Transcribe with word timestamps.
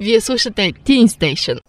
Вие 0.00 0.20
слушате 0.20 0.72
Teen 0.72 1.06
Station. 1.06 1.60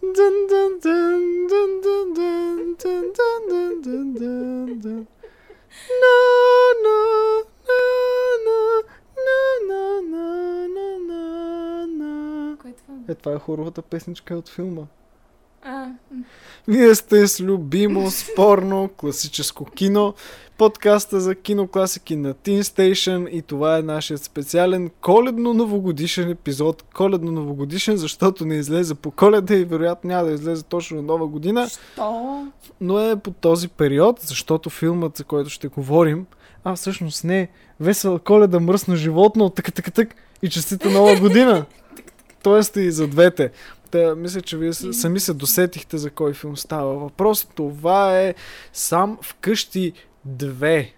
Е, 13.08 13.14
това 13.14 13.32
е 13.32 13.38
хоровата 13.38 13.82
песничка 13.82 14.34
от 14.34 14.48
филма. 14.48 14.82
Вие 16.68 16.94
сте 16.94 17.28
с 17.28 17.40
любимо, 17.40 18.10
спорно, 18.10 18.90
класическо 18.96 19.64
кино, 19.64 20.14
подкаста 20.58 21.20
за 21.20 21.34
кинокласики 21.34 22.16
на 22.16 22.34
Teen 22.34 22.60
Station 22.60 23.28
и 23.28 23.42
това 23.42 23.78
е 23.78 23.82
нашият 23.82 24.22
специален 24.22 24.90
коледно-новогодишен 25.02 26.30
епизод. 26.30 26.84
Коледно-новогодишен, 26.94 27.94
защото 27.94 28.44
не 28.44 28.54
излезе 28.54 28.94
по 28.94 29.10
коледа 29.10 29.54
и 29.54 29.64
вероятно 29.64 30.08
няма 30.08 30.24
да 30.24 30.34
излезе 30.34 30.62
точно 30.62 30.96
на 30.96 31.02
нова 31.02 31.26
година, 31.26 31.68
що? 31.92 32.46
но 32.80 33.00
е 33.00 33.16
по 33.16 33.30
този 33.30 33.68
период, 33.68 34.20
защото 34.20 34.70
филмът, 34.70 35.16
за 35.16 35.24
който 35.24 35.50
ще 35.50 35.68
говорим, 35.68 36.26
а 36.64 36.76
всъщност 36.76 37.24
не, 37.24 37.48
весела 37.80 38.18
коледа, 38.18 38.60
мръсно 38.60 38.96
животно, 38.96 39.50
така 39.50 39.70
така 39.70 39.90
так 39.90 40.14
и 40.42 40.48
честита 40.48 40.90
нова 40.90 41.20
година. 41.20 41.64
Тоест 42.42 42.76
и 42.76 42.90
за 42.90 43.06
двете. 43.06 43.50
Та, 43.90 44.14
мисля, 44.14 44.40
че 44.40 44.56
вие 44.58 44.72
с- 44.72 44.92
сами 44.92 45.20
се 45.20 45.34
досетихте 45.34 45.98
за 45.98 46.10
кой 46.10 46.34
филм 46.34 46.56
става 46.56 46.94
въпрос. 46.94 47.48
Това 47.54 48.20
е 48.20 48.34
сам 48.72 49.18
вкъщи 49.22 49.92
2. 50.28 50.88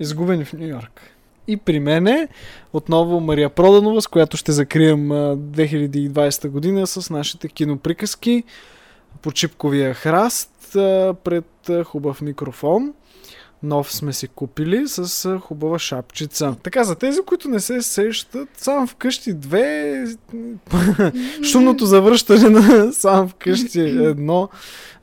Изгубени 0.00 0.44
в 0.44 0.52
Нью 0.52 0.68
Йорк. 0.68 1.00
И 1.48 1.56
при 1.56 1.80
мен 1.80 2.06
е 2.06 2.28
отново 2.72 3.20
Мария 3.20 3.50
Проданова, 3.50 4.00
с 4.00 4.06
която 4.06 4.36
ще 4.36 4.52
закрием 4.52 5.12
а, 5.12 5.36
2020 5.36 6.48
година 6.48 6.86
с 6.86 7.10
нашите 7.10 7.48
киноприказки 7.48 8.44
по 9.22 9.32
чипковия 9.32 9.94
храст 9.94 10.52
пред 11.24 11.44
хубав 11.84 12.20
микрофон. 12.20 12.94
Нов 13.62 13.92
сме 13.92 14.12
си 14.12 14.28
купили 14.28 14.88
с 14.88 15.38
хубава 15.38 15.78
шапчица. 15.78 16.56
Така, 16.62 16.84
за 16.84 16.94
тези, 16.94 17.20
които 17.26 17.48
не 17.48 17.60
се 17.60 17.82
сещат, 17.82 18.48
сам 18.56 18.86
вкъщи 18.86 19.34
две 19.34 20.04
шумното 21.50 21.86
завръщане 21.86 22.48
на 22.48 22.92
сам 22.92 23.28
вкъщи 23.28 23.80
едно 23.80 24.48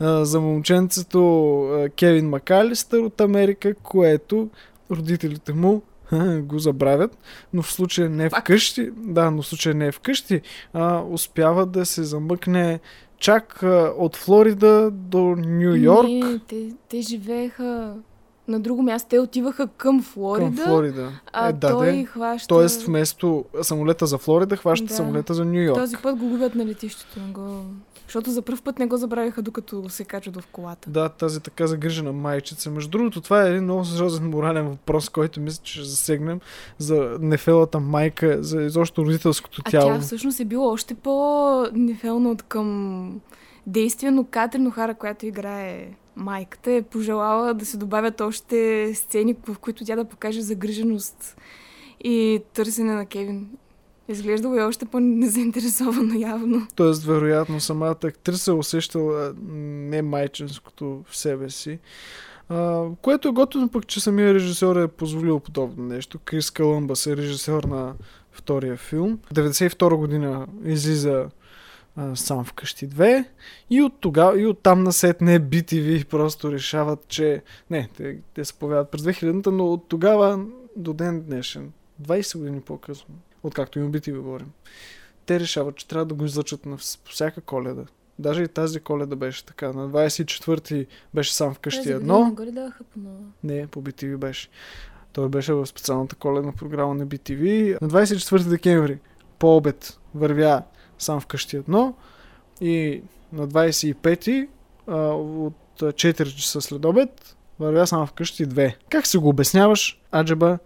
за 0.01 0.39
момченцето 0.39 1.89
Кевин 1.95 2.29
Макалистър 2.29 2.99
от 2.99 3.21
Америка, 3.21 3.73
което 3.73 4.49
родителите 4.91 5.53
му 5.53 5.81
го 6.41 6.59
забравят, 6.59 7.17
но 7.53 7.61
в 7.61 7.71
случая 7.71 8.09
не 8.09 8.25
е 8.25 8.29
вкъщи, 8.29 8.91
да, 8.97 9.31
но 9.31 9.41
в 9.41 9.47
случая 9.47 9.75
не 9.75 9.87
е 9.87 9.91
вкъщи, 9.91 10.41
а 10.73 11.01
успява 11.09 11.65
да 11.65 11.85
се 11.85 12.03
замъкне 12.03 12.79
чак 13.17 13.63
а, 13.63 13.93
от 13.97 14.15
Флорида 14.15 14.91
до 14.91 15.35
Нью 15.37 15.75
Йорк 15.75 16.07
Не, 16.07 16.39
те, 16.47 16.69
те 16.89 17.01
живееха 17.01 17.95
на 18.47 18.59
друго 18.59 18.81
място. 18.83 19.09
Те 19.09 19.19
отиваха 19.19 19.67
към 19.67 20.03
Флорида, 20.03 20.45
към 20.55 20.65
Флорида. 20.65 21.11
а 21.33 21.49
е, 21.49 21.53
да, 21.53 21.69
той 21.69 21.91
де. 21.91 22.05
хваща... 22.05 22.47
Тоест 22.47 22.81
вместо 22.83 23.45
самолета 23.61 24.05
за 24.07 24.17
Флорида, 24.17 24.55
хваща 24.55 24.87
Да. 24.87 24.93
самолета 24.93 25.33
за 25.33 25.45
Нью 25.45 25.61
Йорк. 25.61 25.79
Този 25.79 25.97
път 25.97 26.15
го 26.15 26.29
губят 26.29 26.55
на 26.55 26.65
летището. 26.65 27.19
Не 27.19 27.31
го... 27.33 27.65
Защото 28.07 28.31
за 28.31 28.41
първ 28.41 28.61
път 28.63 28.79
не 28.79 28.85
го 28.87 28.97
забравиха, 28.97 29.41
докато 29.41 29.89
се 29.89 30.05
качват 30.05 30.37
в 30.37 30.47
колата. 30.51 30.89
Да, 30.89 31.09
тази 31.09 31.39
така 31.39 31.67
загрижена 31.67 32.11
майчица. 32.11 32.69
Между 32.69 32.89
другото, 32.89 33.21
това 33.21 33.43
е 33.43 33.49
един 33.49 33.63
много 33.63 33.85
сериозен 33.85 34.29
морален 34.29 34.69
въпрос, 34.69 35.09
който 35.09 35.39
мисля, 35.41 35.63
че 35.63 35.73
ще 35.73 35.83
засегнем 35.83 36.39
за 36.77 37.17
нефелата 37.19 37.79
майка, 37.79 38.37
за 38.43 38.61
изобщо 38.61 39.05
родителското 39.05 39.61
А 39.65 39.69
тяло. 39.71 39.89
тя 39.89 39.99
всъщност 39.99 40.39
е 40.39 40.45
била 40.45 40.65
още 40.65 40.93
по-нефелна 40.93 42.29
от 42.29 42.43
към 42.43 43.21
действие, 43.67 44.11
но 44.11 44.23
Катрин 44.23 44.67
Охара, 44.67 44.93
която 44.93 45.25
играе 45.25 45.87
майката, 46.15 46.71
е 46.71 46.81
пожелала 46.81 47.53
да 47.53 47.65
се 47.65 47.77
добавят 47.77 48.21
още 48.21 48.91
сцени, 48.95 49.35
в 49.47 49.59
които 49.59 49.85
тя 49.85 49.95
да 49.95 50.05
покаже 50.05 50.41
загриженост 50.41 51.37
и 52.03 52.41
търсене 52.53 52.93
на 52.93 53.05
Кевин. 53.05 53.49
Изглеждало 54.07 54.55
е 54.55 54.63
още 54.63 54.85
по-незаинтересовано 54.85 56.19
явно. 56.19 56.67
Тоест, 56.75 57.03
вероятно, 57.03 57.59
самата 57.59 57.97
актриса 58.03 58.51
е 58.51 58.53
усещала 58.53 59.33
не 59.51 60.01
майчинското 60.01 61.03
в 61.09 61.17
себе 61.17 61.49
си. 61.49 61.79
А, 62.49 62.85
което 63.01 63.27
е 63.27 63.31
готино 63.31 63.69
пък, 63.69 63.87
че 63.87 63.99
самия 63.99 64.33
режисьор 64.33 64.75
е 64.75 64.87
позволил 64.87 65.39
подобно 65.39 65.85
нещо. 65.85 66.19
Крис 66.25 66.51
Калъмбас 66.51 67.07
е 67.07 67.17
режисьор 67.17 67.63
на 67.63 67.93
втория 68.31 68.77
филм. 68.77 69.19
92 69.33 69.95
година 69.95 70.47
излиза 70.65 71.25
сам 72.15 72.45
вкъщи 72.45 72.89
2 72.89 73.25
и 73.69 73.81
от 73.81 73.93
тогава 73.99 74.41
и 74.41 74.45
от 74.45 74.59
там 74.59 74.83
насетне 74.83 75.39
BTV 75.39 76.05
просто 76.05 76.51
решават, 76.51 77.07
че 77.07 77.41
не, 77.69 77.89
те, 77.97 78.17
те 78.33 78.45
се 78.45 78.53
появяват 78.53 78.91
през 78.91 79.01
2000-та, 79.01 79.51
но 79.51 79.65
от 79.65 79.87
тогава 79.87 80.45
до 80.75 80.93
ден 80.93 81.21
днешен, 81.21 81.71
20 82.01 82.37
години 82.37 82.61
по-късно, 82.61 83.15
откакто 83.43 83.79
има 83.79 83.89
BTV 83.89 84.17
говорим, 84.17 84.51
те 85.25 85.39
решават, 85.39 85.75
че 85.75 85.87
трябва 85.87 86.05
да 86.05 86.15
го 86.15 86.25
излъчат 86.25 86.65
на 86.65 86.77
вс- 86.77 86.99
всяка 87.09 87.41
коледа. 87.41 87.85
Даже 88.19 88.43
и 88.43 88.47
тази 88.47 88.79
коледа 88.79 89.15
беше 89.15 89.45
така. 89.45 89.73
На 89.73 89.89
24-ти 89.89 90.87
беше 91.13 91.35
сам 91.35 91.53
вкъщи 91.53 91.91
едно. 91.91 92.31
Горе 92.35 92.51
даваха 92.51 92.83
по 92.83 92.99
нова. 92.99 93.23
Не, 93.43 93.67
по 93.67 93.83
BTV 93.83 94.17
беше. 94.17 94.49
Той 95.13 95.29
беше 95.29 95.53
в 95.53 95.65
специалната 95.65 96.15
коледна 96.15 96.51
програма 96.51 96.93
на 96.93 97.07
BTV. 97.07 97.77
На 97.81 97.89
24 97.89 98.49
декември 98.49 98.99
по 99.39 99.57
обед 99.57 99.99
вървя 100.15 100.63
сам 101.03 101.19
вкъщи 101.19 101.55
едно 101.55 101.93
и 102.61 103.01
на 103.33 103.47
25 103.47 104.47
а, 104.87 104.97
от 105.13 105.81
а, 105.81 105.85
4 105.85 106.35
часа 106.35 106.61
след 106.61 106.85
обед 106.85 107.35
вървя 107.59 107.87
сам 107.87 108.07
вкъщи 108.07 108.47
2. 108.47 108.75
Как 108.89 109.07
си 109.07 109.17
го 109.17 109.29
обясняваш, 109.29 110.01
Аджаба, 110.15 110.59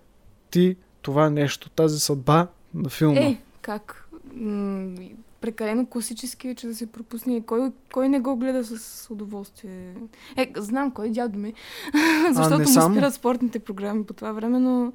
ти 0.51 0.75
това 1.01 1.29
нещо, 1.29 1.69
тази 1.69 1.99
съдба 1.99 2.47
на 2.73 2.89
филма? 2.89 3.19
Е, 3.19 3.37
как? 3.61 4.09
М- 4.33 4.95
прекалено 5.41 5.85
класически 5.85 6.47
е, 6.47 6.55
че 6.55 6.67
да 6.67 6.75
се 6.75 6.91
пропусне. 6.91 7.41
Кой, 7.45 7.71
кой 7.93 8.09
не 8.09 8.19
го 8.19 8.35
гледа 8.35 8.63
с 8.63 9.07
удоволствие? 9.09 9.93
Е, 10.37 10.51
знам 10.57 10.91
кой 10.91 11.07
е 11.07 11.09
дядо 11.09 11.39
ми. 11.39 11.53
Защото 12.31 12.59
му 12.59 12.91
спират 12.91 13.13
спортните 13.13 13.59
програми 13.59 14.03
по 14.03 14.13
това 14.13 14.31
време, 14.31 14.59
но 14.59 14.93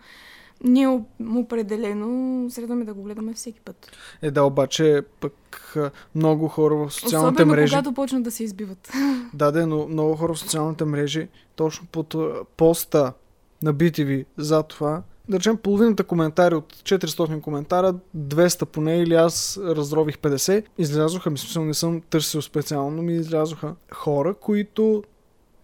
ние 0.65 0.89
оп- 0.89 1.37
определено 1.37 2.51
средваме 2.51 2.85
да 2.85 2.95
го 2.95 3.03
гледаме 3.03 3.35
всеки 3.35 3.61
път. 3.61 3.91
Е, 4.23 4.31
да, 4.31 4.45
обаче 4.45 5.03
пък 5.21 5.77
много 6.15 6.49
хора 6.49 6.75
в 6.75 6.91
социалните 6.91 7.43
Особено 7.43 7.53
мрежи... 7.57 7.73
когато 7.73 7.93
почнат 7.93 8.23
да 8.23 8.31
се 8.31 8.45
избиват. 8.45 8.93
Да, 9.35 9.51
да, 9.51 9.67
но 9.67 9.89
много 9.89 10.17
хора 10.17 10.35
в 10.35 10.39
социалните 10.39 10.85
мрежи, 10.85 11.29
точно 11.57 11.87
под 11.93 12.15
поста 12.57 13.13
на 13.63 13.75
BTV 13.75 14.25
за 14.37 14.63
това, 14.63 15.03
да 15.29 15.37
речем 15.37 15.57
половината 15.57 16.05
коментари 16.05 16.55
от 16.55 16.75
400 16.75 17.41
коментара, 17.41 17.95
200 18.17 18.65
поне 18.65 18.99
или 18.99 19.15
аз 19.15 19.61
разрових 19.63 20.19
50, 20.19 20.65
излязоха, 20.79 21.31
ми 21.31 21.39
смисъл 21.39 21.65
не 21.65 21.75
съм 21.75 22.01
търсил 22.01 22.43
специално, 22.43 22.91
но 22.91 23.03
ми 23.03 23.13
излязоха 23.13 23.75
хора, 23.93 24.35
които 24.35 25.03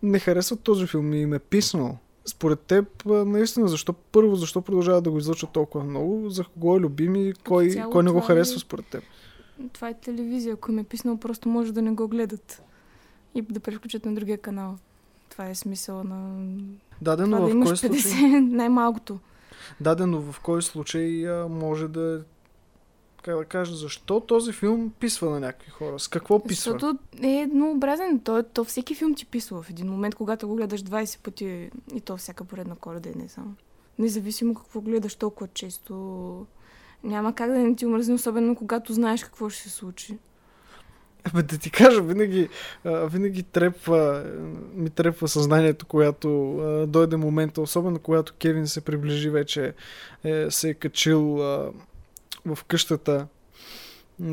не 0.03 0.19
харесват 0.19 0.61
този 0.61 0.87
филм 0.87 1.13
и 1.13 1.21
им 1.21 1.33
е 1.33 1.39
писнал. 1.39 1.99
Според 2.29 2.61
теб, 2.61 3.05
наистина, 3.07 3.69
защо 3.69 3.93
първо, 3.93 4.37
защо 4.37 4.63
продължават 4.63 5.05
да 5.05 5.11
го 5.11 5.19
излъчват 5.19 5.51
толкова 5.51 5.85
много, 5.85 6.31
за 6.31 6.45
кого 6.45 6.77
е 6.77 6.81
любим 6.81 7.17
и 7.17 7.33
кой, 7.33 7.71
цяло 7.71 7.93
кой 7.93 8.03
не 8.03 8.11
го 8.11 8.19
е- 8.19 8.23
харесва 8.23 8.61
според 8.61 8.87
теб? 8.87 9.05
това 9.73 9.89
е 9.89 9.95
телевизия. 9.95 10.55
Ако 10.55 10.73
им 10.73 10.79
е 10.79 10.85
писнал, 10.85 11.17
просто 11.17 11.49
може 11.49 11.73
да 11.73 11.83
не 11.83 11.91
го 11.91 12.09
гледат. 12.09 12.63
И 13.35 13.43
да 13.43 13.61
прескочат 13.61 14.05
на 14.05 14.15
другия 14.15 14.39
канал. 14.39 14.79
Това 15.29 15.49
е 15.49 15.55
смисъл 15.55 16.05
на... 16.05 16.47
Да, 17.03 17.17
да, 17.17 17.25
Това 17.25 17.39
но 17.39 17.45
да 17.47 17.51
в 17.51 17.55
имаш 17.55 17.81
кой 17.81 17.91
50 17.91 18.01
случай? 18.01 18.41
най-малкото. 18.41 19.19
Да, 19.81 19.95
да, 19.95 20.07
но 20.07 20.21
в 20.21 20.41
кой 20.41 20.63
случай 20.63 21.27
може 21.49 21.89
да 21.89 22.25
как 23.29 23.39
да 23.39 23.45
кажа, 23.45 23.77
защо 23.77 24.21
този 24.21 24.53
филм 24.53 24.93
писва 25.01 25.31
на 25.31 25.41
някакви 25.41 25.71
хора? 25.71 25.99
С 25.99 26.09
какво 26.09 26.45
писва? 26.45 26.73
Защото 26.73 26.99
е 27.23 27.29
еднообразен. 27.29 28.21
То, 28.21 28.43
то 28.43 28.65
всеки 28.65 28.95
филм 28.95 29.15
ти 29.15 29.27
писва 29.27 29.63
в 29.63 29.71
един 29.71 29.87
момент, 29.87 30.15
когато 30.15 30.49
го 30.49 30.55
гледаш 30.55 30.83
20 30.83 31.23
пъти 31.23 31.71
и 31.95 32.01
то 32.01 32.17
всяка 32.17 32.45
поредна 32.45 32.77
коледа 32.77 33.09
и 33.09 33.19
не 33.19 33.29
само. 33.29 33.55
Независимо 33.99 34.55
какво 34.55 34.81
гледаш 34.81 35.15
толкова 35.15 35.49
често, 35.55 36.47
няма 37.05 37.35
как 37.35 37.51
да 37.51 37.59
не 37.59 37.77
ти 37.77 37.87
омръзне, 37.87 38.15
особено 38.15 38.57
когато 38.57 38.93
знаеш 38.93 39.25
какво 39.25 39.49
ще 39.49 39.63
се 39.63 39.71
случи. 39.71 40.19
Абе, 41.25 41.43
да 41.43 41.59
ти 41.59 41.71
кажа, 41.71 42.03
винаги, 42.03 42.49
винаги 42.85 43.43
трепва, 43.43 44.25
ми 44.75 44.91
трепва 44.91 45.29
съзнанието, 45.29 45.87
когато 45.87 46.29
дойде 46.89 47.17
момента, 47.17 47.61
особено 47.61 47.99
когато 47.99 48.35
Кевин 48.39 48.67
се 48.67 48.81
приближи 48.81 49.31
вече, 49.31 49.75
е, 50.25 50.51
се 50.51 50.69
е 50.69 50.75
качил 50.75 51.39
в 52.55 52.65
къщата 52.65 53.27
а, 54.23 54.27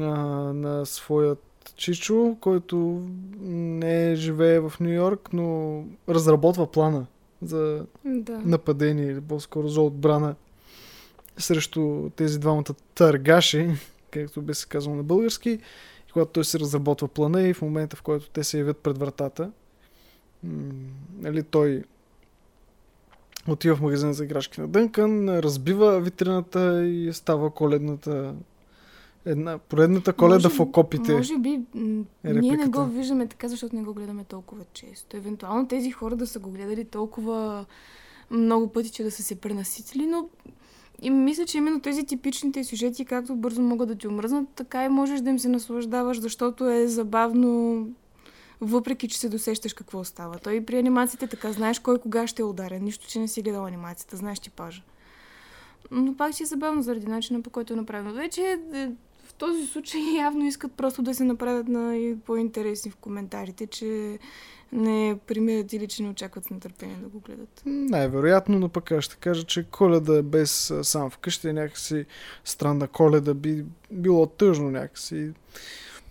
на 0.54 0.86
своят 0.86 1.44
Чичо, 1.76 2.38
който 2.42 3.08
не 3.42 4.16
живее 4.16 4.60
в 4.60 4.74
Нью 4.80 4.94
Йорк, 4.94 5.34
но 5.34 5.84
разработва 6.10 6.72
плана 6.72 7.06
за 7.42 7.86
Да. 8.06 8.40
нападение 8.40 9.06
или 9.06 9.22
по-скоро 9.22 9.68
за 9.68 9.82
отбрана 9.82 10.36
срещу 11.38 12.10
тези 12.10 12.40
двамата 12.40 12.74
търгаши, 12.96 13.70
както 14.12 14.42
би 14.42 14.54
се 14.54 14.68
казало 14.68 14.96
на 14.96 15.04
български. 15.04 15.50
И 16.10 16.12
когато 16.14 16.32
той 16.32 16.46
се 16.46 16.60
разработва 16.60 17.08
плана 17.08 17.42
и 17.42 17.54
в 17.54 17.62
момента, 17.62 17.96
в 17.96 18.02
който 18.02 18.30
те 18.30 18.44
се 18.44 18.58
явят 18.58 18.78
пред 18.78 18.98
вратата, 18.98 19.52
нали, 21.22 21.44
той 21.44 21.84
отива 23.47 23.75
в 23.75 23.81
магазина 23.81 24.13
за 24.13 24.24
играчки 24.24 24.62
на 24.62 24.68
Дънкън, 24.68 25.30
разбива 25.30 26.00
витрината 26.00 26.86
и 26.88 27.13
става 27.13 27.50
коледната 27.50 28.36
една, 29.25 29.57
поредната 29.57 30.13
коледа 30.13 30.36
Може- 30.36 30.50
в 30.50 30.59
окопите. 30.59 31.13
Може 31.13 31.38
би 31.38 31.50
е 31.50 32.33
ние 32.33 32.57
не 32.57 32.68
го 32.68 32.86
виждаме 32.86 33.27
така, 33.27 33.47
защото 33.47 33.75
не 33.75 33.83
го 33.83 33.94
гледаме 33.94 34.24
толкова 34.24 34.63
често. 34.74 35.18
Евентуално 35.18 35.68
тези 35.68 35.92
хора 35.92 36.15
да 36.15 36.27
са 36.27 36.39
го 36.39 36.50
гледали 36.50 36.86
толкова 36.86 37.65
много 38.31 38.68
пъти, 38.68 38.89
че 38.89 39.03
да 39.03 39.12
са 39.12 39.24
се 39.24 39.36
пренаситили, 39.36 40.06
но 40.06 40.30
и 41.01 41.09
мисля, 41.09 41.45
че 41.45 41.57
именно 41.57 41.80
тези 41.80 42.06
типичните 42.06 42.63
сюжети, 42.63 43.06
както 43.06 43.36
бързо 43.36 43.62
могат 43.62 43.88
да 43.88 43.95
ти 43.95 44.07
омръзнат, 44.07 44.47
така 44.56 44.86
и 44.86 44.89
можеш 44.89 45.21
да 45.21 45.30
им 45.30 45.39
се 45.39 45.50
наслаждаваш, 45.50 46.19
защото 46.19 46.69
е 46.69 46.88
забавно, 46.88 47.88
въпреки 48.62 49.07
че 49.07 49.19
се 49.19 49.30
досещаш 49.30 49.74
какво 49.74 50.04
става. 50.04 50.40
Той 50.40 50.66
при 50.66 50.78
анимациите 50.78 51.28
така, 51.28 51.52
знаеш 51.52 51.80
кой 51.80 52.00
кога 52.00 52.28
ще 52.28 52.42
е 52.42 52.46
ударен, 52.46 52.84
нищо, 52.84 53.07
че 53.07 53.19
не 53.19 53.28
си 53.28 53.42
гледал 53.42 53.66
анимацията, 53.66 54.18
знаеш 54.18 54.40
типажа. 54.40 54.81
Но 55.92 56.18
пак 56.18 56.34
си 56.34 56.44
е 56.44 56.46
забавно 56.46 56.81
заради 56.81 57.07
начина 57.07 57.42
по 57.42 57.50
който 57.50 57.74
е 57.74 57.75
направено. 57.75 58.13
Вече 58.13 58.42
е, 58.74 58.92
в 59.25 59.34
този 59.34 59.68
случай 59.68 60.02
явно 60.18 60.46
искат 60.46 60.72
просто 60.74 61.02
да 61.02 61.16
се 61.16 61.24
направят 61.24 61.68
на 61.68 61.98
и 61.98 62.16
по-интересни 62.19 62.92
в 62.92 62.96
коментарите, 62.96 63.68
че 63.68 64.19
не 64.72 65.19
примират 65.28 65.74
или 65.74 65.88
че 65.88 66.04
не 66.04 66.10
очакват 66.10 66.46
с 66.46 66.50
нетърпение 66.50 66.96
да 66.96 67.07
го 67.07 67.19
гледат. 67.19 67.62
Най-вероятно, 67.66 68.60
но 68.60 68.69
пък 68.69 68.92
аз 68.92 69.04
ще 69.04 69.16
кажа, 69.16 69.44
че 69.44 69.63
коледа 69.63 70.24
без 70.24 70.72
а, 70.72 70.84
сам 70.84 71.10
вкъщи 71.10 71.50
е 71.50 71.54
някакси 71.54 72.06
странна 72.44 72.88
коледа, 72.88 73.34
би 73.34 73.66
било 73.92 74.28
тъжно 74.28 74.72
някакси. 74.72 75.31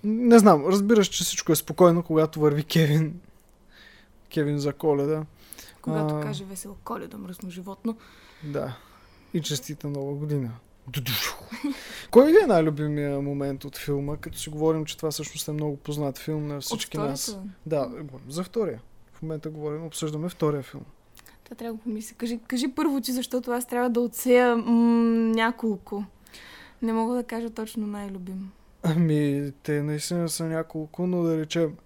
Не 0.04 0.38
знам, 0.38 0.66
разбираш, 0.66 1.06
че 1.08 1.24
всичко 1.24 1.52
е 1.52 1.56
спокойно, 1.56 2.02
когато 2.02 2.40
върви 2.40 2.64
Кевин. 2.64 3.20
Кевин 4.34 4.58
за 4.58 4.72
коледа. 4.72 5.24
Когато 5.82 6.14
А. 6.14 6.20
каже 6.20 6.44
весело 6.44 6.76
коледа, 6.84 7.18
мръсно 7.18 7.50
животно. 7.50 7.96
Да. 8.44 8.76
И 9.34 9.40
честита 9.40 9.88
нова 9.88 10.14
година. 10.14 10.50
Кой 12.10 12.32
ви 12.32 12.36
е 12.42 12.46
най-любимия 12.46 13.20
момент 13.20 13.64
от 13.64 13.78
филма, 13.78 14.16
като 14.16 14.38
си 14.38 14.50
говорим, 14.50 14.84
че 14.84 14.96
това 14.96 15.10
всъщност 15.10 15.48
е 15.48 15.52
много 15.52 15.76
познат 15.76 16.18
филм 16.18 16.46
на 16.46 16.60
всички 16.60 16.98
нас? 16.98 17.38
Да, 17.66 17.86
говорим 17.86 18.30
за 18.30 18.44
втория. 18.44 18.80
В 19.12 19.22
момента 19.22 19.50
говорим, 19.50 19.86
обсъждаме 19.86 20.28
втория 20.28 20.62
филм. 20.62 20.84
Това 21.44 21.56
трябва 21.56 21.76
да 21.76 21.82
помисля. 21.82 22.16
Кажи, 22.16 22.40
кажи 22.46 22.68
първо 22.68 23.00
ти, 23.00 23.12
защото 23.12 23.50
аз 23.50 23.66
трябва 23.66 23.90
да 23.90 24.00
отсея 24.00 24.56
м- 24.56 24.64
няколко. 25.34 26.04
Не 26.82 26.92
мога 26.92 27.14
да 27.14 27.24
кажа 27.24 27.50
точно 27.50 27.86
най-любим. 27.86 28.50
Ами, 28.86 29.52
те 29.62 29.82
наистина 29.82 30.28
са 30.28 30.44
няколко, 30.44 31.06
но 31.06 31.22
да 31.22 31.38
речем, 31.38 31.76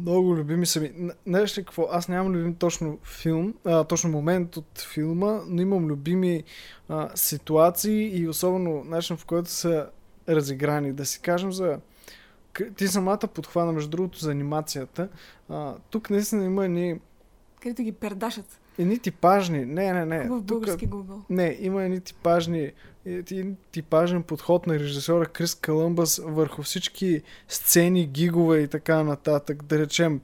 много 0.00 0.36
любими 0.36 0.66
са 0.66 0.80
ми. 0.80 0.92
Знаеш 1.26 1.58
ли 1.58 1.64
какво? 1.64 1.88
Аз 1.90 2.08
нямам 2.08 2.32
любим 2.32 2.54
точно 2.54 2.98
филм, 3.02 3.54
а, 3.64 3.84
точно 3.84 4.10
момент 4.10 4.56
от 4.56 4.86
филма, 4.92 5.40
но 5.46 5.62
имам 5.62 5.86
любими 5.86 6.44
а, 6.88 7.10
ситуации 7.14 8.18
и 8.18 8.28
особено 8.28 8.84
начин 8.84 9.16
в 9.16 9.24
който 9.24 9.50
са 9.50 9.86
разиграни. 10.28 10.92
Да 10.92 11.06
си 11.06 11.20
кажем 11.20 11.52
за... 11.52 11.78
Ти 12.76 12.88
самата 12.88 13.28
подхвана, 13.34 13.72
между 13.72 13.90
другото, 13.90 14.18
за 14.18 14.30
анимацията. 14.30 15.08
А, 15.48 15.74
тук 15.90 16.10
наистина 16.10 16.44
има 16.44 16.64
едни, 16.64 17.00
Където 17.60 17.82
ги 17.82 17.92
пердашат 17.92 18.60
едни 18.78 18.98
типажни. 18.98 19.64
Не, 19.64 19.92
не, 19.92 20.06
не. 20.06 20.28
в 20.28 20.42
български 20.42 20.88
Google. 20.88 21.20
не, 21.30 21.56
има 21.60 21.84
едни 21.84 22.00
типажни, 22.00 22.72
един 23.06 23.56
типажен 23.72 24.22
подход 24.22 24.66
на 24.66 24.74
режисьора 24.74 25.26
Крис 25.26 25.54
Калъмбас 25.54 26.20
върху 26.24 26.62
всички 26.62 27.22
сцени, 27.48 28.06
гигове 28.06 28.58
и 28.58 28.68
така 28.68 29.02
нататък. 29.02 29.64
Да 29.64 29.78
речем, 29.78 30.20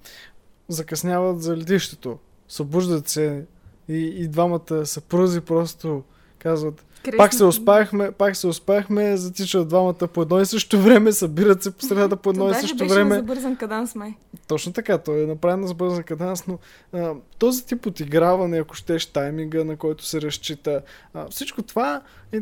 закъсняват 0.68 1.42
за 1.42 1.56
летището, 1.56 2.18
събуждат 2.48 3.08
се 3.08 3.44
и, 3.88 3.96
и 3.96 4.28
двамата 4.28 4.86
съпрузи 4.86 5.40
просто 5.40 6.02
казват 6.38 6.84
пак 7.16 7.34
се 7.34 7.44
успяхме, 7.44 8.12
пак 8.12 8.36
се 8.36 8.46
успяхме, 8.46 9.16
затичат 9.16 9.68
двамата 9.68 9.94
по 9.94 10.22
едно 10.22 10.40
и 10.40 10.46
също 10.46 10.80
време, 10.80 11.12
събират 11.12 11.62
се 11.62 11.70
по 11.70 11.84
средата 11.84 12.16
по 12.16 12.30
едно 12.30 12.50
и 12.50 12.54
също 12.54 12.76
беше 12.76 12.94
време. 12.94 13.08
на 13.08 13.14
забързан 13.14 13.56
каданс 13.56 13.94
май. 13.94 14.14
Точно 14.46 14.72
така, 14.72 14.98
той 14.98 15.22
е 15.22 15.26
направен 15.26 15.66
с 15.66 15.74
бърза 15.74 16.02
каданс, 16.02 16.46
но 16.46 16.58
а, 16.92 17.14
този 17.38 17.66
тип 17.66 17.86
отиграване, 17.86 18.58
ако 18.58 18.74
щеш 18.74 19.06
тайминга, 19.06 19.64
на 19.64 19.76
който 19.76 20.04
се 20.04 20.20
разчита, 20.20 20.82
а, 21.14 21.28
всичко 21.28 21.62
това 21.62 22.02
е, 22.32 22.40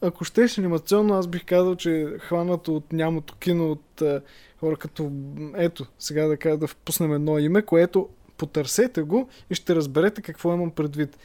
ако 0.00 0.24
щеш 0.24 0.58
анимационно, 0.58 1.14
аз 1.14 1.26
бих 1.26 1.44
казал, 1.44 1.76
че 1.76 2.00
е 2.00 2.18
хванато 2.18 2.76
от 2.76 2.92
нямото 2.92 3.36
кино 3.36 3.70
от 3.70 4.02
а, 4.02 4.22
хора 4.60 4.76
като, 4.76 5.10
ето, 5.54 5.86
сега 5.98 6.26
да 6.26 6.36
кажа 6.36 6.56
да 6.56 6.66
впуснем 6.66 7.12
едно 7.12 7.38
име, 7.38 7.62
което 7.62 8.08
потърсете 8.36 9.02
го 9.02 9.28
и 9.50 9.54
ще 9.54 9.74
разберете 9.74 10.22
какво 10.22 10.54
имам 10.54 10.70
предвид. 10.70 11.18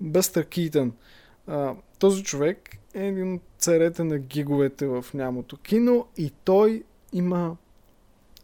Бъстър 0.00 0.44
Китън. 0.44 0.92
Този 1.98 2.22
човек 2.22 2.76
е 2.94 3.06
един 3.06 3.34
от 3.34 3.42
царете 3.58 4.04
на 4.04 4.18
гиговете 4.18 4.86
в 4.86 5.04
нямото 5.14 5.56
кино 5.56 6.06
и 6.16 6.32
той 6.44 6.84
има 7.12 7.56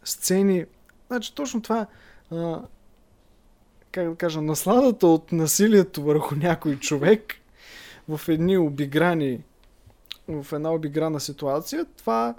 сцени. 0.04 0.64
Значи 1.06 1.34
точно 1.34 1.62
това 1.62 1.86
а, 2.30 2.62
как 3.92 4.08
да 4.08 4.16
кажа, 4.16 4.42
насладата 4.42 5.06
от 5.06 5.32
насилието 5.32 6.02
върху 6.02 6.34
някой 6.34 6.76
човек 6.76 7.34
в 8.08 8.20
едни 8.28 8.58
обиграни 8.58 9.44
в 10.28 10.52
една 10.52 10.72
обиграна 10.72 11.20
ситуация, 11.20 11.86
това 11.96 12.34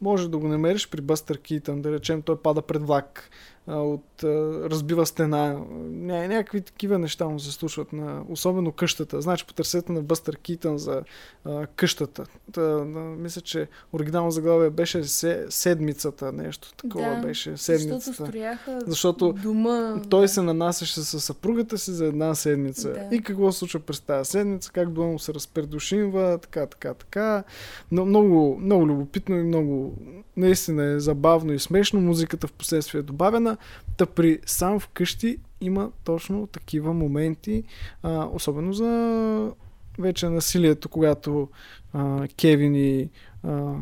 може 0.00 0.30
да 0.30 0.38
го 0.38 0.48
намериш 0.48 0.90
при 0.90 1.00
Бъстър 1.00 1.38
Китън, 1.38 1.82
да 1.82 1.92
речем 1.92 2.22
той 2.22 2.42
пада 2.42 2.62
пред 2.62 2.82
влак, 2.82 3.30
от, 3.66 4.24
разбива 4.70 5.06
стена, 5.06 5.60
Ня, 5.90 6.28
някакви 6.28 6.60
такива 6.60 6.98
неща 6.98 7.28
му 7.28 7.40
се 7.40 7.52
случват, 7.52 7.92
на, 7.92 8.22
особено 8.28 8.72
къщата. 8.72 9.20
Значи 9.20 9.46
потърсете 9.46 9.92
на 9.92 10.02
Бъстър 10.02 10.36
Китън 10.36 10.78
за 10.78 11.02
а, 11.44 11.66
къщата. 11.66 12.24
Та, 12.52 12.60
да, 12.62 13.00
мисля, 13.00 13.40
че 13.40 13.68
оригинално 13.92 14.30
заглавие 14.30 14.70
беше 14.70 15.04
се, 15.04 15.46
седмицата, 15.48 16.32
нещо 16.32 16.74
такова 16.76 17.16
Да, 17.16 17.22
беше. 17.22 17.50
Защото 17.50 17.80
Седмицата. 17.80 18.26
строяха 18.26 18.78
Защото 18.86 19.32
дома. 19.32 20.02
той 20.10 20.20
да. 20.20 20.28
се 20.28 20.42
нанасяше 20.42 21.00
с 21.00 21.20
съпругата 21.20 21.78
си 21.78 21.90
за 21.90 22.06
една 22.06 22.34
седмица. 22.34 22.92
Да. 22.92 23.16
И 23.16 23.22
какво 23.22 23.52
се 23.52 23.58
случва 23.58 23.80
през 23.80 24.00
тази 24.00 24.30
седмица, 24.30 24.70
как 24.72 24.90
дома 24.90 25.06
му 25.06 25.18
се 25.18 25.34
разпредушинва, 25.34 26.38
така, 26.38 26.66
така, 26.66 26.94
така. 26.94 27.44
Но 27.92 28.04
много, 28.04 28.58
много 28.60 28.86
любопитно 28.86 29.36
и 29.36 29.42
много 29.42 29.96
наистина 30.36 30.84
е 30.84 31.00
забавно 31.00 31.52
и 31.52 31.58
смешно. 31.58 32.00
Музиката 32.00 32.46
в 32.46 32.52
последствие 32.52 32.98
е 32.98 33.02
добавена. 33.02 33.49
Та 33.96 34.06
при 34.06 34.38
сам 34.46 34.80
вкъщи 34.80 35.38
има 35.60 35.90
точно 36.04 36.46
такива 36.46 36.94
моменти, 36.94 37.64
а, 38.02 38.28
особено 38.32 38.72
за 38.72 39.52
вече 39.98 40.28
насилието, 40.28 40.88
когато 40.88 41.48
а, 41.92 42.28
Кевин 42.28 42.74
и 42.74 43.10
а, 43.42 43.74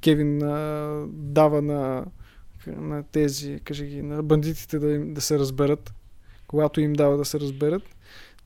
Кевин 0.00 0.42
а, 0.42 1.04
дава 1.08 1.62
на 1.62 2.04
на 2.66 3.02
тези, 3.02 3.60
кажи 3.64 3.86
ги, 3.86 4.02
на 4.02 4.22
бандитите 4.22 4.78
да, 4.78 4.90
им, 4.90 5.14
да 5.14 5.20
се 5.20 5.38
разберат, 5.38 5.94
когато 6.46 6.80
им 6.80 6.92
дава 6.92 7.16
да 7.16 7.24
се 7.24 7.40
разберат, 7.40 7.82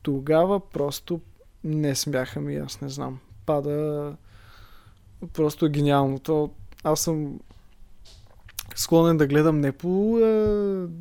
тогава 0.01 0.59
просто 0.69 1.21
не 1.63 1.95
смяха 1.95 2.41
ми, 2.41 2.55
аз 2.55 2.81
не 2.81 2.89
знам. 2.89 3.19
Пада 3.45 4.15
просто 5.33 5.69
гениално. 5.69 6.19
То, 6.19 6.51
аз 6.83 7.01
съм 7.01 7.39
склонен 8.75 9.17
да 9.17 9.27
гледам 9.27 9.59
не 9.59 9.71
по 9.71 10.19
е, 10.19 10.23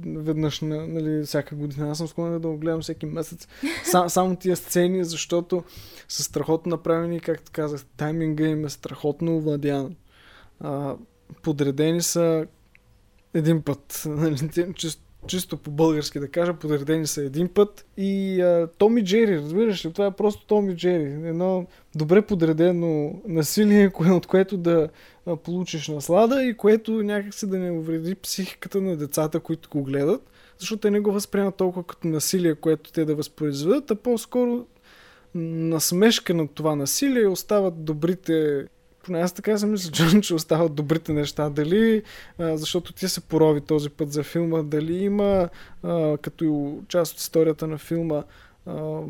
веднъж, 0.06 0.60
на- 0.60 0.86
нали, 0.86 1.24
всяка 1.24 1.54
година. 1.54 1.90
Аз 1.90 1.98
съм 1.98 2.08
склонен 2.08 2.40
да 2.40 2.48
го 2.48 2.56
гледам 2.56 2.80
всеки 2.80 3.06
месец. 3.06 3.48
Сам, 3.84 4.10
само 4.10 4.36
тия 4.36 4.56
сцени, 4.56 5.04
защото 5.04 5.64
са 6.08 6.22
страхотно 6.22 6.70
направени, 6.70 7.20
както 7.20 7.52
казах, 7.52 7.84
тайминга 7.96 8.46
им 8.46 8.64
е 8.64 8.68
страхотно 8.68 9.36
овладян. 9.36 9.96
А, 10.60 10.94
подредени 11.42 12.02
са 12.02 12.46
един 13.34 13.62
път. 13.62 14.02
Нали, 14.08 14.36
чисто, 14.74 15.02
чисто 15.26 15.56
по-български 15.56 16.20
да 16.20 16.28
кажа, 16.28 16.54
подредени 16.54 17.06
са 17.06 17.22
един 17.22 17.48
път. 17.48 17.86
И 17.96 18.40
а, 18.40 18.68
Том 18.78 18.98
и 18.98 19.04
Джери, 19.04 19.36
разбираш 19.36 19.84
ли, 19.84 19.92
това 19.92 20.06
е 20.06 20.10
просто 20.16 20.46
Том 20.46 20.70
и 20.70 20.76
Джери. 20.76 21.04
Едно 21.04 21.66
добре 21.94 22.22
подредено 22.22 23.20
насилие, 23.28 23.90
кое, 23.90 24.10
от 24.10 24.26
което 24.26 24.56
да 24.56 24.88
получиш 25.44 25.88
наслада 25.88 26.44
и 26.44 26.56
което 26.56 26.92
някакси 26.92 27.46
да 27.46 27.58
не 27.58 27.70
увреди 27.70 28.14
психиката 28.14 28.80
на 28.80 28.96
децата, 28.96 29.40
които 29.40 29.68
го 29.68 29.82
гледат, 29.82 30.30
защото 30.58 30.80
те 30.80 30.90
не 30.90 31.00
го 31.00 31.12
възприемат 31.12 31.56
толкова 31.56 31.84
като 31.84 32.08
насилие, 32.08 32.54
което 32.54 32.92
те 32.92 33.04
да 33.04 33.14
възпроизведат, 33.14 33.90
а 33.90 33.94
по-скоро 33.94 34.66
насмешка 35.34 36.34
на 36.34 36.48
това 36.48 36.76
насилие 36.76 37.26
остават 37.26 37.84
добрите 37.84 38.66
поне 39.06 39.20
аз 39.20 39.32
така 39.32 39.58
си 39.58 39.66
мисля, 39.66 40.20
че, 40.22 40.34
остават 40.34 40.74
добрите 40.74 41.12
неща. 41.12 41.50
Дали, 41.50 42.02
а, 42.38 42.56
защото 42.56 42.92
ти 42.92 43.08
се 43.08 43.20
порови 43.20 43.60
този 43.60 43.90
път 43.90 44.12
за 44.12 44.22
филма, 44.22 44.62
дали 44.62 45.04
има, 45.04 45.48
а, 45.82 46.16
като 46.16 46.78
част 46.88 47.12
от 47.12 47.18
историята 47.18 47.66
на 47.66 47.78
филма, 47.78 48.22
а, 48.66 49.00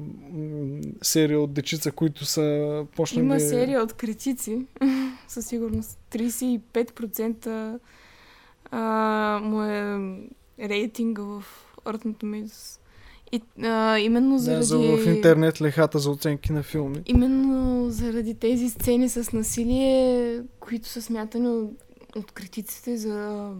серия 1.03 1.41
от 1.41 1.53
дечица, 1.53 1.93
които 1.93 2.25
са 2.25 2.87
почнали... 2.97 3.25
Има 3.25 3.41
серия 3.41 3.83
от 3.83 3.93
критици, 3.93 4.67
със 5.29 5.47
сигурност. 5.47 5.99
35% 6.13 7.79
а, 8.71 9.41
му 9.43 9.63
е 9.63 9.99
рейтинга 10.69 11.23
в 11.23 11.45
Rotten 11.85 12.15
Tomatoes. 12.15 12.81
И 13.33 13.43
а, 13.63 13.99
именно 13.99 14.37
Да, 14.37 14.39
заради... 14.39 14.65
за 14.65 14.79
в 14.79 15.07
интернет 15.07 15.61
лехата 15.61 15.99
за 15.99 16.11
оценки 16.11 16.53
на 16.53 16.63
филми. 16.63 17.03
Именно 17.07 17.91
заради 17.91 18.35
тези 18.35 18.69
сцени 18.69 19.09
с 19.09 19.33
насилие, 19.33 20.43
които 20.61 20.89
са 20.89 21.03
смятани 21.03 21.49
от, 21.49 21.71
от 22.17 22.33
критиците 22.33 22.97
за 22.97 23.51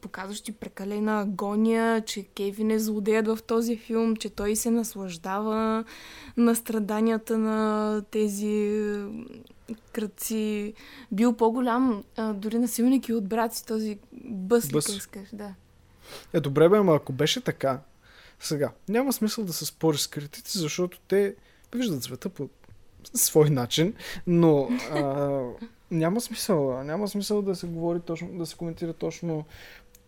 показващи 0.00 0.52
прекалена 0.52 1.20
агония, 1.20 2.00
че 2.04 2.22
Кевин 2.22 2.70
е 2.70 2.78
злодеят 2.78 3.26
в 3.26 3.38
този 3.46 3.76
филм, 3.76 4.16
че 4.16 4.30
той 4.30 4.56
се 4.56 4.70
наслаждава 4.70 5.84
на 6.36 6.54
страданията 6.54 7.38
на 7.38 8.02
тези 8.10 8.82
кръци. 9.92 10.74
Бил 11.12 11.32
по-голям, 11.32 12.04
а, 12.16 12.32
дори 12.32 12.58
насилник 12.58 13.08
и 13.08 13.12
от 13.12 13.28
брат 13.28 13.54
си, 13.54 13.66
този 13.66 13.98
бъс, 14.12 14.68
Бъс. 14.68 14.88
Искаш, 14.88 15.28
да. 15.32 15.54
Е, 16.32 16.40
добре 16.40 16.68
бе, 16.68 16.76
ама 16.76 16.94
ако 16.94 17.12
беше 17.12 17.40
така, 17.40 17.80
сега, 18.40 18.72
няма 18.88 19.12
смисъл 19.12 19.44
да 19.44 19.52
се 19.52 19.66
спори 19.66 19.98
с 19.98 20.06
критици, 20.06 20.58
защото 20.58 21.00
те 21.08 21.34
виждат 21.74 22.02
света 22.02 22.28
по 22.28 22.48
свой 23.14 23.50
начин, 23.50 23.94
но 24.26 24.68
а, 24.92 25.40
няма 25.90 26.20
смисъл, 26.20 26.84
няма 26.84 27.08
смисъл 27.08 27.42
да 27.42 27.54
се 27.54 27.66
говори 27.66 28.00
точно, 28.00 28.38
да 28.38 28.46
се 28.46 28.56
коментира 28.56 28.92
точно 28.92 29.44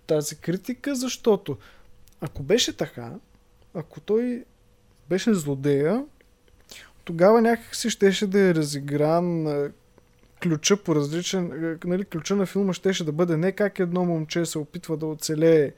тази 0.07 0.37
критика, 0.37 0.95
защото 0.95 1.57
ако 2.21 2.43
беше 2.43 2.77
така, 2.77 3.13
ако 3.75 4.01
той 4.01 4.45
беше 5.09 5.35
злодея, 5.35 6.05
тогава 7.05 7.43
някак 7.43 7.77
си 7.77 7.91
щеше 7.91 8.27
да 8.27 8.41
е 8.41 8.55
разигран 8.55 9.47
ключа 10.43 10.77
по 10.77 10.95
различен, 10.95 11.79
нали, 11.85 12.05
ключа 12.05 12.37
на 12.37 12.47
филма 12.47 12.73
щеше 12.73 13.05
да 13.05 13.13
бъде 13.13 13.37
не 13.37 13.53
как 13.53 13.79
едно 13.79 14.05
момче 14.05 14.47
се 14.47 14.59
опитва 14.59 14.97
да 14.97 15.07
оцелее 15.07 15.73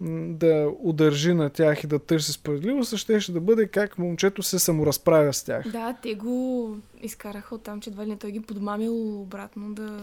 да 0.00 0.72
удържи 0.80 1.34
на 1.34 1.50
тях 1.50 1.84
и 1.84 1.86
да 1.86 1.98
търси 1.98 2.32
справедливост, 2.32 2.96
щеше 2.96 3.32
да 3.32 3.40
бъде 3.40 3.66
как 3.66 3.98
момчето 3.98 4.42
се 4.42 4.58
саморазправя 4.58 5.32
с 5.32 5.44
тях. 5.44 5.68
Да, 5.68 5.96
те 6.02 6.14
го 6.14 6.76
изкараха 7.02 7.54
от 7.54 7.62
там, 7.62 7.80
че 7.80 7.90
едва 7.90 8.04
ли 8.04 8.10
не 8.10 8.16
той 8.16 8.30
ги 8.30 8.40
подмамил 8.40 9.20
обратно 9.22 9.74
да 9.74 10.00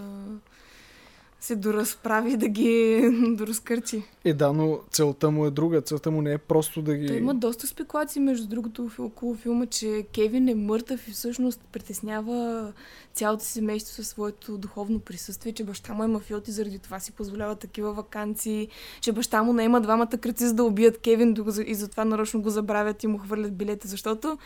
се 1.40 1.56
доразправи, 1.56 2.38
да 2.38 2.48
ги 2.48 3.02
доразкърчи. 3.38 4.04
Е, 4.26 4.34
да, 4.34 4.54
но 4.54 4.80
целта 4.92 5.32
му 5.32 5.46
е 5.46 5.52
друга. 5.52 5.82
Целта 5.82 6.12
му 6.12 6.22
не 6.22 6.34
е 6.34 6.38
просто 6.38 6.82
да 6.82 6.96
ги... 6.96 7.08
Той 7.08 7.18
има 7.18 7.36
доста 7.36 7.68
спекулации, 7.68 8.22
между 8.22 8.48
другото, 8.48 8.90
около 9.00 9.36
филма, 9.36 9.66
че 9.66 10.06
Кевин 10.14 10.50
е 10.50 10.56
мъртъв 10.56 11.08
и 11.08 11.12
всъщност 11.12 11.62
притеснява 11.72 12.72
цялото 13.14 13.44
семейство 13.44 13.94
със 13.94 14.08
своето 14.08 14.58
духовно 14.58 15.00
присъствие, 15.00 15.52
че 15.52 15.64
баща 15.64 15.94
му 15.94 16.04
е 16.04 16.08
мафиот 16.08 16.48
и 16.48 16.52
заради 16.52 16.80
това 16.80 17.00
си 17.00 17.12
позволява 17.12 17.56
такива 17.56 17.94
вакансии, 17.94 18.68
че 19.02 19.12
баща 19.12 19.44
му 19.44 19.54
наема 19.54 19.82
двамата 19.82 20.18
кръци 20.22 20.48
за 20.48 20.54
да 20.54 20.64
убият 20.64 20.98
Кевин 20.98 21.36
и 21.66 21.76
затова 21.76 22.06
нарочно 22.06 22.42
го 22.42 22.50
забравят 22.50 23.04
и 23.04 23.08
му 23.08 23.18
хвърлят 23.18 23.58
билета, 23.58 23.88
защото 23.88 24.38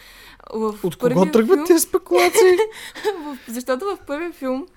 в 0.54 0.76
От 0.84 0.96
кого 0.96 1.26
тръгват 1.32 1.60
филм- 1.60 1.68
тези 1.68 1.80
спекулации? 1.80 2.58
в, 3.26 3.38
защото 3.48 3.86
в 3.86 3.98
първия 4.08 4.32
филм 4.32 4.68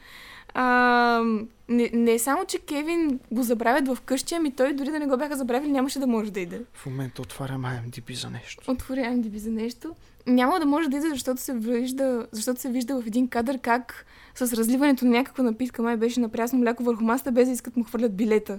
а, 0.54 1.22
не, 1.68 1.90
не 1.92 2.18
само, 2.18 2.44
че 2.44 2.58
Кевин 2.58 3.20
го 3.30 3.42
забравят 3.42 3.88
в 3.88 4.00
къщи, 4.00 4.34
ами 4.34 4.52
той 4.52 4.72
дори 4.72 4.90
да 4.90 4.98
не 4.98 5.06
го 5.06 5.16
бяха 5.16 5.36
забравили, 5.36 5.72
нямаше 5.72 5.98
да 5.98 6.06
може 6.06 6.30
да 6.30 6.40
иде. 6.40 6.60
В 6.72 6.86
момента 6.86 7.22
отварям 7.22 7.62
IMDb 7.62 8.14
за 8.14 8.30
нещо. 8.30 8.70
Отвори 8.70 9.00
IMDb 9.00 9.36
за 9.36 9.50
нещо. 9.50 9.94
Няма 10.26 10.60
да 10.60 10.66
може 10.66 10.88
да 10.88 10.96
иде, 10.96 11.08
защото 11.08 11.40
се 11.40 11.52
вижда, 11.54 12.26
защото 12.32 12.60
се 12.60 12.68
вижда 12.68 13.02
в 13.02 13.06
един 13.06 13.28
кадър 13.28 13.58
как 13.58 14.06
с 14.34 14.52
разливането 14.52 15.04
на 15.04 15.10
някаква 15.10 15.44
напитка, 15.44 15.82
май 15.82 15.96
беше 15.96 16.20
на 16.20 16.28
прясно 16.28 16.58
мляко 16.58 16.82
върху 16.82 17.04
масата, 17.04 17.32
без 17.32 17.48
да 17.48 17.52
искат 17.52 17.76
му 17.76 17.84
хвърлят 17.84 18.16
билета. 18.16 18.58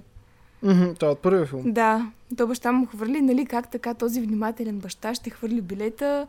Мгм, 0.64 0.94
Това 0.94 1.08
е 1.08 1.12
от 1.12 1.18
първия 1.18 1.46
филм. 1.46 1.62
Да, 1.66 2.06
то 2.36 2.46
баща 2.46 2.72
му 2.72 2.86
хвърли, 2.86 3.20
нали, 3.20 3.46
как 3.46 3.70
така 3.70 3.94
този 3.94 4.20
внимателен 4.20 4.78
баща 4.78 5.14
ще 5.14 5.30
хвърли 5.30 5.60
билета, 5.60 6.26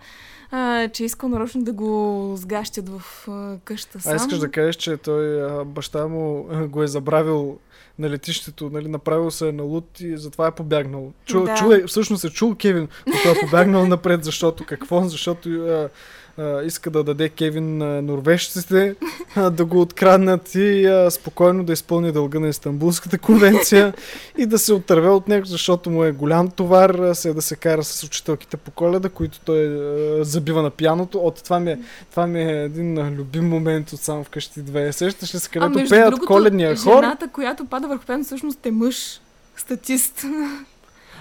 а, 0.52 0.88
че 0.88 1.04
искал 1.06 1.30
нарочно 1.30 1.64
да 1.64 1.72
го 1.74 2.34
сгащат 2.38 2.90
в 2.90 3.02
а, 3.30 3.58
къща 3.64 4.00
сам. 4.00 4.14
А 4.14 4.16
искаш 4.16 4.38
да 4.40 4.52
кажеш, 4.52 4.76
че 4.76 4.98
той, 4.98 5.42
а, 5.44 5.66
баща 5.66 6.08
му 6.08 6.48
а, 6.52 6.68
го 6.68 6.84
е 6.84 6.88
забравил 6.88 7.58
на 8.00 8.10
летището, 8.10 8.70
нали, 8.74 8.88
направил 8.88 9.32
се 9.32 9.52
на 9.52 9.64
лут 9.64 10.00
и 10.00 10.18
затова 10.18 10.48
е 10.48 10.52
побягнал. 10.52 11.12
Чу, 11.26 11.44
Да. 11.44 11.56
чу 11.56 11.88
всъщност 11.88 12.24
е 12.24 12.30
чул 12.30 12.56
Кевин, 12.56 12.88
но 13.08 13.14
той 13.24 13.32
е 13.32 13.40
побягнал 13.40 13.88
напред, 13.88 14.24
защото 14.24 14.66
какво? 14.66 15.04
Защото 15.04 15.50
а, 15.50 15.90
а, 16.38 16.62
иска 16.64 16.90
да 16.90 17.04
даде 17.04 17.30
Кевин 17.30 17.78
на 17.78 18.02
норвежците, 18.02 18.96
а, 19.36 19.50
да 19.50 19.66
го 19.66 19.82
откраднат 19.82 20.56
и 20.56 20.86
а, 20.86 21.12
спокойно 21.12 21.64
да 21.64 21.74
изпълни 21.74 22.12
дълга 22.12 22.40
на 22.40 22.48
Истанбулската 22.48 23.18
конвенция 23.18 23.94
и 24.38 24.46
да 24.46 24.60
се 24.60 24.74
отърве 24.74 25.10
от 25.10 25.28
него, 25.28 25.46
защото 25.46 25.90
му 25.90 26.04
е 26.04 26.12
голям 26.12 26.50
товар, 26.50 26.90
а, 26.90 27.16
се 27.16 27.34
да 27.34 27.42
се 27.42 27.56
кара 27.56 27.84
с 27.84 28.04
учителките 28.04 28.58
по 28.58 28.72
коледа, 28.72 29.10
които 29.10 29.40
той 29.40 29.66
а, 29.66 30.24
забива 30.24 30.62
на 30.62 30.70
пяното. 30.70 31.20
От 31.20 31.44
това 31.44 31.60
ми 31.60 31.72
е 31.72 31.80
това 32.12 32.28
ми 32.28 32.42
е 32.42 32.64
един 32.64 33.16
любим 33.16 33.50
момент 33.50 33.94
от 33.94 34.02
само 34.02 34.24
вкъщи 34.24 34.62
две. 34.62 34.94
Сещаш 34.94 35.36
ли 35.36 35.40
се, 35.40 35.50
където 35.50 35.90
пеят 35.90 36.10
другото, 36.10 36.28
коледния 36.28 36.76
хор? 36.76 37.04
Жената, 37.04 37.28
която 37.28 37.66
пада 37.66 37.88
върху 37.88 38.06
пен, 38.06 38.24
всъщност 38.24 38.66
е 38.66 38.72
мъж. 38.72 39.22
Статист. 39.58 40.26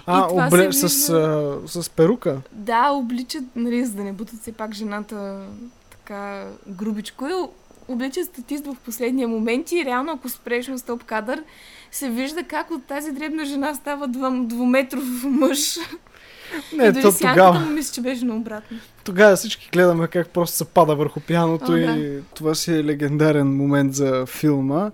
А, 0.06 0.28
това 0.28 0.46
обле, 0.46 0.73
се 0.73 0.88
с, 0.88 1.08
вижда. 1.08 1.61
а, 1.64 1.82
с 1.82 1.90
перука. 1.90 2.40
да, 2.52 2.90
обличат, 2.90 3.44
нали, 3.56 3.84
за 3.84 3.92
да 3.94 4.04
не 4.04 4.12
бутат 4.12 4.40
все 4.40 4.52
пак 4.52 4.75
жената 4.75 5.46
така 5.90 6.46
грубичко. 6.66 7.26
И 7.26 7.32
обличат 7.88 8.26
статист 8.26 8.66
в 8.66 8.76
последния 8.84 9.28
момент 9.28 9.73
и 9.73 9.84
реално, 9.84 10.12
ако 10.12 10.28
спреш 10.28 10.68
на 10.68 10.78
стоп 10.78 11.04
кадър, 11.04 11.42
се 11.92 12.11
вижда 12.11 12.42
как 12.42 12.70
от 12.70 12.84
тази 12.84 13.12
дребна 13.12 13.44
жена 13.44 13.75
става 13.75 14.08
двуметров 14.32 15.04
мъж. 15.25 15.76
Не, 16.76 16.84
и 16.84 16.92
дори 16.92 17.02
то 17.02 17.12
тогава, 17.18 17.61
му 17.61 17.70
мисля, 17.70 17.94
че 17.94 18.00
беше 18.00 18.25
наобратно. 18.25 18.78
тогава 19.04 19.37
всички 19.37 19.68
гледаме 19.73 20.08
как 20.08 20.28
просто 20.28 20.56
се 20.56 20.64
пада 20.64 20.94
върху 20.94 21.20
пяното 21.20 21.73
О, 21.73 21.76
и 21.76 22.20
това 22.34 22.54
си 22.54 22.73
е 22.73 22.84
легендарен 22.84 23.56
момент 23.56 23.94
за 23.94 24.26
филма. 24.26 24.90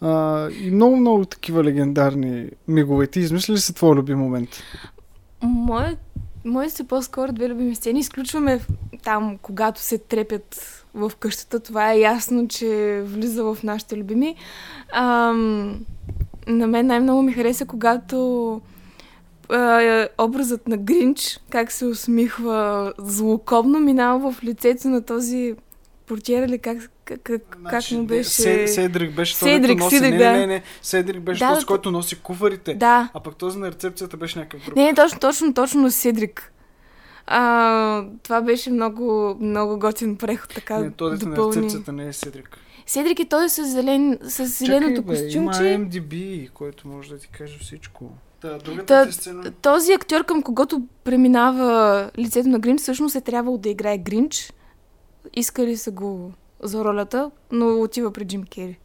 А, 0.00 0.48
и 0.50 0.70
много, 0.70 0.96
много 0.96 1.24
такива 1.24 1.64
легендарни 1.64 2.50
мигове. 2.68 3.06
Ти 3.06 3.20
измисли 3.20 3.52
ли 3.52 3.58
си 3.58 3.74
твой 3.74 3.96
любим 3.96 4.18
момент? 4.18 4.48
Моят 5.42 5.98
Мои 6.44 6.70
са 6.70 6.84
по-скоро 6.84 7.32
две 7.32 7.48
любими 7.48 7.74
сцени. 7.74 8.00
Изключваме 8.00 8.60
там, 9.04 9.38
когато 9.42 9.80
се 9.80 9.98
трепят 9.98 10.84
в 10.94 11.12
къщата. 11.18 11.60
Това 11.60 11.92
е 11.92 11.98
ясно, 11.98 12.48
че 12.48 13.02
влиза 13.06 13.44
в 13.44 13.58
нашите 13.62 13.96
любими. 13.96 14.36
Ам, 14.92 15.84
на 16.46 16.66
мен 16.66 16.86
най-много 16.86 17.22
ми 17.22 17.32
хареса, 17.32 17.66
когато 17.66 18.60
образът 20.18 20.68
на 20.68 20.76
Гринч, 20.76 21.40
как 21.50 21.72
се 21.72 21.86
усмихва 21.86 22.92
злокобно, 22.98 23.80
минава 23.80 24.32
в 24.32 24.44
лицето 24.44 24.88
на 24.88 25.02
този 25.02 25.54
портиер 26.06 26.48
или 26.48 26.58
как, 26.58 26.90
как, 27.04 27.20
как, 27.22 27.42
как 27.70 27.90
му 27.90 28.04
беше... 28.04 28.30
Се, 28.30 28.68
Седрик 28.68 29.14
беше 29.14 29.38
този, 29.38 29.52
Седрик, 29.52 29.78
носи... 29.78 29.96
Седрик, 29.96 30.12
не, 30.12 30.18
да. 30.18 30.32
не, 30.32 30.38
не, 30.38 30.46
не. 30.46 30.62
Седрик 30.82 31.20
беше 31.20 31.38
Да, 31.38 31.48
този, 31.48 31.60
да, 31.60 31.66
който 31.66 31.90
носи 31.90 32.16
куфарите. 32.20 32.74
Да, 32.74 33.08
А 33.14 33.20
пък 33.20 33.36
този 33.36 33.58
на 33.58 33.70
рецепцията 33.70 34.16
беше 34.16 34.38
някакъв 34.38 34.64
друг. 34.64 34.76
Не, 34.76 34.84
не, 34.84 34.94
точно, 34.94 35.20
точно, 35.20 35.54
точно 35.54 35.90
Седрик. 35.90 36.52
А, 37.26 38.04
това 38.22 38.40
беше 38.40 38.70
много, 38.70 39.36
много 39.40 39.78
готин 39.78 40.16
преход, 40.16 40.54
така 40.54 40.78
не, 40.78 40.90
този 40.90 41.26
на 41.26 41.36
рецепцията 41.36 41.92
не 41.92 42.08
е 42.08 42.12
Седрик. 42.12 42.58
Седрик 42.86 43.20
е 43.20 43.24
той 43.24 43.48
с, 43.48 43.64
зелен, 43.64 44.18
с 44.22 44.46
зеленото 44.46 45.02
Чакай, 45.02 45.16
бе, 45.16 45.32
има 45.32 45.50
костюмче. 45.50 45.78
MDB, 45.78 46.50
който 46.50 46.88
може 46.88 47.10
да 47.10 47.18
ти 47.18 47.28
каже 47.28 47.58
всичко. 47.58 48.10
Та, 48.40 48.58
Та- 48.58 49.12
сцена... 49.12 49.50
Този 49.50 49.92
актьор, 49.92 50.24
към 50.24 50.42
когото 50.42 50.82
преминава 51.04 52.10
лицето 52.18 52.48
на 52.48 52.58
Гринч, 52.58 52.80
всъщност 52.80 53.16
е 53.16 53.20
трябвало 53.20 53.58
да 53.58 53.68
играе 53.68 53.98
Гринч. 53.98 54.52
Искали 55.32 55.76
са 55.76 55.90
го 55.90 56.32
за 56.62 56.84
ролята, 56.84 57.30
но 57.52 57.80
отива 57.80 58.10
при 58.12 58.24
Джим 58.24 58.44
Кери. 58.44 58.78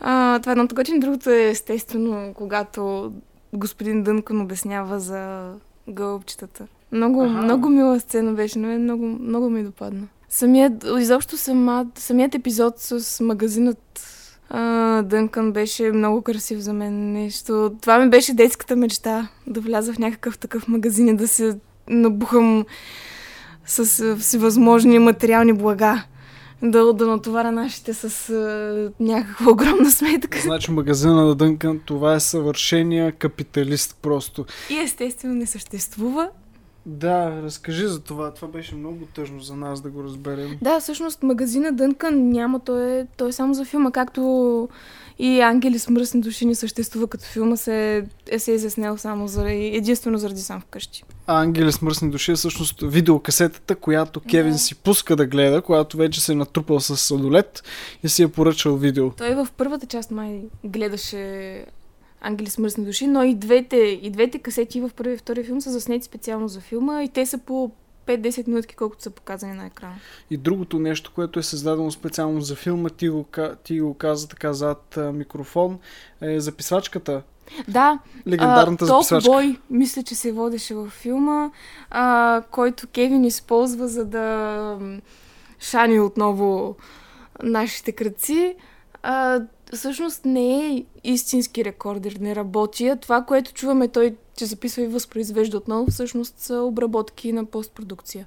А, 0.00 0.38
това 0.38 0.52
е 0.52 0.54
едното 0.54 0.74
готин. 0.74 1.00
Другото 1.00 1.30
е 1.30 1.48
естествено, 1.48 2.34
когато 2.34 3.12
господин 3.52 4.02
Дънкан 4.02 4.40
обяснява 4.40 5.00
за 5.00 5.52
гълъбчетата. 5.88 6.66
Много, 6.92 7.22
Аха. 7.22 7.32
много 7.32 7.68
мила 7.68 8.00
сцена 8.00 8.32
беше, 8.32 8.58
на 8.58 8.68
мен 8.68 8.82
много, 8.82 9.06
много 9.06 9.50
ми 9.50 9.62
допадна. 9.62 10.08
Самият, 10.28 10.86
изобщо 10.98 11.36
сама, 11.36 11.86
самият 11.94 12.34
епизод 12.34 12.74
с 12.78 13.24
магазинът 13.24 14.12
а, 14.50 15.02
Дънкан 15.02 15.52
беше 15.52 15.92
много 15.92 16.22
красив 16.22 16.58
за 16.58 16.72
мен. 16.72 17.12
Нещо. 17.12 17.72
Това 17.80 17.98
ми 17.98 18.10
беше 18.10 18.34
детската 18.34 18.76
мечта. 18.76 19.28
Да 19.46 19.60
вляза 19.60 19.92
в 19.92 19.98
някакъв 19.98 20.38
такъв 20.38 20.68
магазин 20.68 21.08
и 21.08 21.16
да 21.16 21.28
се 21.28 21.58
набухам 21.88 22.64
с 23.66 24.00
а, 24.00 24.16
всевъзможни 24.16 24.98
материални 24.98 25.52
блага. 25.52 26.04
Да, 26.62 26.92
да 26.92 27.06
натоваря 27.06 27.52
нашите 27.52 27.94
с 27.94 28.30
а, 28.30 28.92
някаква 29.00 29.52
огромна 29.52 29.90
сметка. 29.90 30.40
Значи 30.40 30.70
магазина 30.70 31.26
на 31.26 31.34
Дънкан, 31.34 31.80
това 31.84 32.14
е 32.14 32.20
съвършения 32.20 33.12
капиталист 33.12 33.96
просто. 34.02 34.46
И 34.70 34.78
естествено 34.78 35.34
не 35.34 35.46
съществува. 35.46 36.28
Да, 36.88 37.42
разкажи 37.42 37.86
за 37.88 38.00
това. 38.00 38.34
Това 38.34 38.48
беше 38.48 38.74
много 38.74 39.06
тъжно 39.14 39.40
за 39.40 39.56
нас 39.56 39.80
да 39.80 39.90
го 39.90 40.04
разберем. 40.04 40.58
Да, 40.62 40.80
всъщност 40.80 41.22
магазина 41.22 41.72
Дънкан 41.72 42.28
няма, 42.28 42.60
той 42.60 42.98
е, 42.98 43.06
той 43.16 43.28
е 43.28 43.32
само 43.32 43.54
за 43.54 43.64
филма, 43.64 43.90
както 43.90 44.68
и 45.18 45.40
Ангели 45.40 45.78
с 45.78 45.90
мръсни 45.90 46.20
души 46.20 46.46
не 46.46 46.54
съществува 46.54 47.06
като 47.06 47.24
филма, 47.24 47.56
се 47.56 48.04
е 48.30 48.38
се 48.38 48.52
изяснел 48.52 48.96
само 48.98 49.28
заради, 49.28 49.66
единствено 49.66 50.18
заради 50.18 50.40
сам 50.40 50.60
вкъщи. 50.60 51.04
А 51.26 51.42
Ангели 51.42 51.72
с 51.72 51.82
мръсни 51.82 52.10
души 52.10 52.32
е 52.32 52.34
всъщност 52.34 52.80
видеокасетата, 52.82 53.76
която 53.76 54.20
Кевин 54.20 54.52
Да. 54.52 54.58
си 54.58 54.74
пуска 54.74 55.16
да 55.16 55.26
гледа, 55.26 55.62
когато 55.62 55.96
вече 55.96 56.20
се 56.20 56.32
е 56.32 56.34
натрупал 56.34 56.80
с 56.80 56.96
сладолет 56.96 57.62
и 58.02 58.08
си 58.08 58.22
е 58.22 58.28
поръчал 58.28 58.76
видео. 58.76 59.10
Той 59.10 59.34
в 59.34 59.48
първата 59.56 59.86
част 59.86 60.10
май 60.10 60.40
гледаше 60.64 61.64
Ангели 62.20 62.50
с 62.50 62.58
мръсни 62.58 62.84
души, 62.84 63.06
но 63.06 63.22
и 63.22 63.34
двете, 63.34 63.76
и 63.76 64.10
двете 64.10 64.38
касети 64.38 64.80
в 64.80 64.90
първи 64.96 65.14
и 65.14 65.16
втори 65.16 65.44
филм 65.44 65.60
са 65.60 65.70
заснети 65.70 66.04
специално 66.04 66.48
за 66.48 66.60
филма 66.60 67.02
и 67.02 67.08
те 67.08 67.26
са 67.26 67.38
по 67.38 67.70
5-10 68.06 68.48
минутки, 68.48 68.76
колкото 68.76 69.02
са 69.02 69.10
показани 69.10 69.52
на 69.52 69.66
екрана. 69.66 69.94
И 70.30 70.36
другото 70.36 70.78
нещо, 70.78 71.12
което 71.14 71.38
е 71.38 71.42
създадено 71.42 71.90
специално 71.90 72.40
за 72.40 72.56
филма, 72.56 72.88
ти 72.88 73.08
го, 73.08 73.26
ти 73.64 73.80
го 73.80 73.94
каза 73.94 74.28
така 74.28 74.52
зад 74.52 74.96
а, 74.96 75.12
микрофон, 75.12 75.78
е 76.20 76.40
записвачката. 76.40 77.22
Да, 77.68 77.98
Легендарната 78.28 78.84
а, 78.84 78.86
записвачка. 78.86 79.30
бой, 79.30 79.58
мисля, 79.70 80.02
че 80.02 80.14
се 80.14 80.32
водеше 80.32 80.74
във 80.74 80.92
филма, 80.92 81.50
а, 81.90 82.42
който 82.50 82.86
Кевин 82.86 83.24
използва, 83.24 83.88
за 83.88 84.04
да 84.04 84.78
шани 85.58 86.00
отново 86.00 86.76
нашите 87.42 87.92
кръци. 87.92 88.56
А, 89.02 89.40
всъщност 89.72 90.24
не 90.24 90.66
е 90.66 90.84
истински 91.04 91.64
рекордер, 91.64 92.16
не 92.20 92.36
работи. 92.36 92.88
А 92.88 92.96
това, 92.96 93.22
което 93.22 93.52
чуваме 93.52 93.88
той, 93.88 94.16
че 94.36 94.46
записва 94.46 94.82
и 94.82 94.86
възпроизвежда 94.86 95.56
отново, 95.56 95.86
всъщност 95.90 96.38
са 96.38 96.60
обработки 96.60 97.32
на 97.32 97.44
постпродукция. 97.44 98.26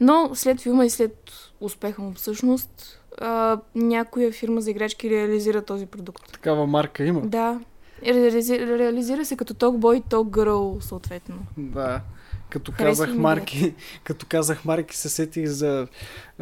Но 0.00 0.30
след 0.34 0.60
филма 0.60 0.84
и 0.84 0.90
след 0.90 1.32
успеха 1.60 2.02
му 2.02 2.12
всъщност, 2.12 3.00
а, 3.20 3.60
някоя 3.74 4.32
фирма 4.32 4.60
за 4.60 4.70
играчки 4.70 5.10
реализира 5.10 5.62
този 5.62 5.86
продукт. 5.86 6.32
Такава 6.32 6.66
марка 6.66 7.04
има. 7.04 7.20
Да. 7.20 7.60
Реализира, 8.02 8.78
реализира 8.78 9.24
се 9.24 9.36
като 9.36 9.54
Talk 9.54 9.78
Boy 9.78 10.04
Talk 10.04 10.44
Girl, 10.44 10.80
съответно. 10.80 11.36
Да. 11.56 12.00
Като 12.50 12.72
Харесва 12.72 13.04
казах 13.04 13.18
марки, 13.18 13.74
като 14.04 14.26
казах 14.28 14.64
марки, 14.64 14.96
се 14.96 15.08
сетих 15.08 15.46
за 15.46 15.86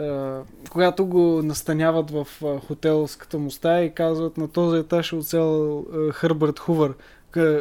а, 0.01 0.41
когато 0.71 1.07
го 1.07 1.43
настаняват 1.43 2.11
в 2.11 2.27
а, 2.45 2.61
хотелската 2.61 3.39
му 3.39 3.51
стая 3.51 3.85
и 3.85 3.95
казват 3.95 4.37
на 4.37 4.49
този 4.49 4.79
етаж 4.79 5.13
е 5.13 5.17
оцел 5.17 5.85
Хърбърт 6.13 6.59
Хувър, 6.59 6.95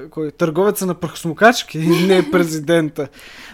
кой 0.10 0.32
търговеца 0.32 0.86
на 0.86 0.94
прахосмокачки, 0.94 1.78
не 2.08 2.18
е 2.18 2.32
президента. 2.32 3.08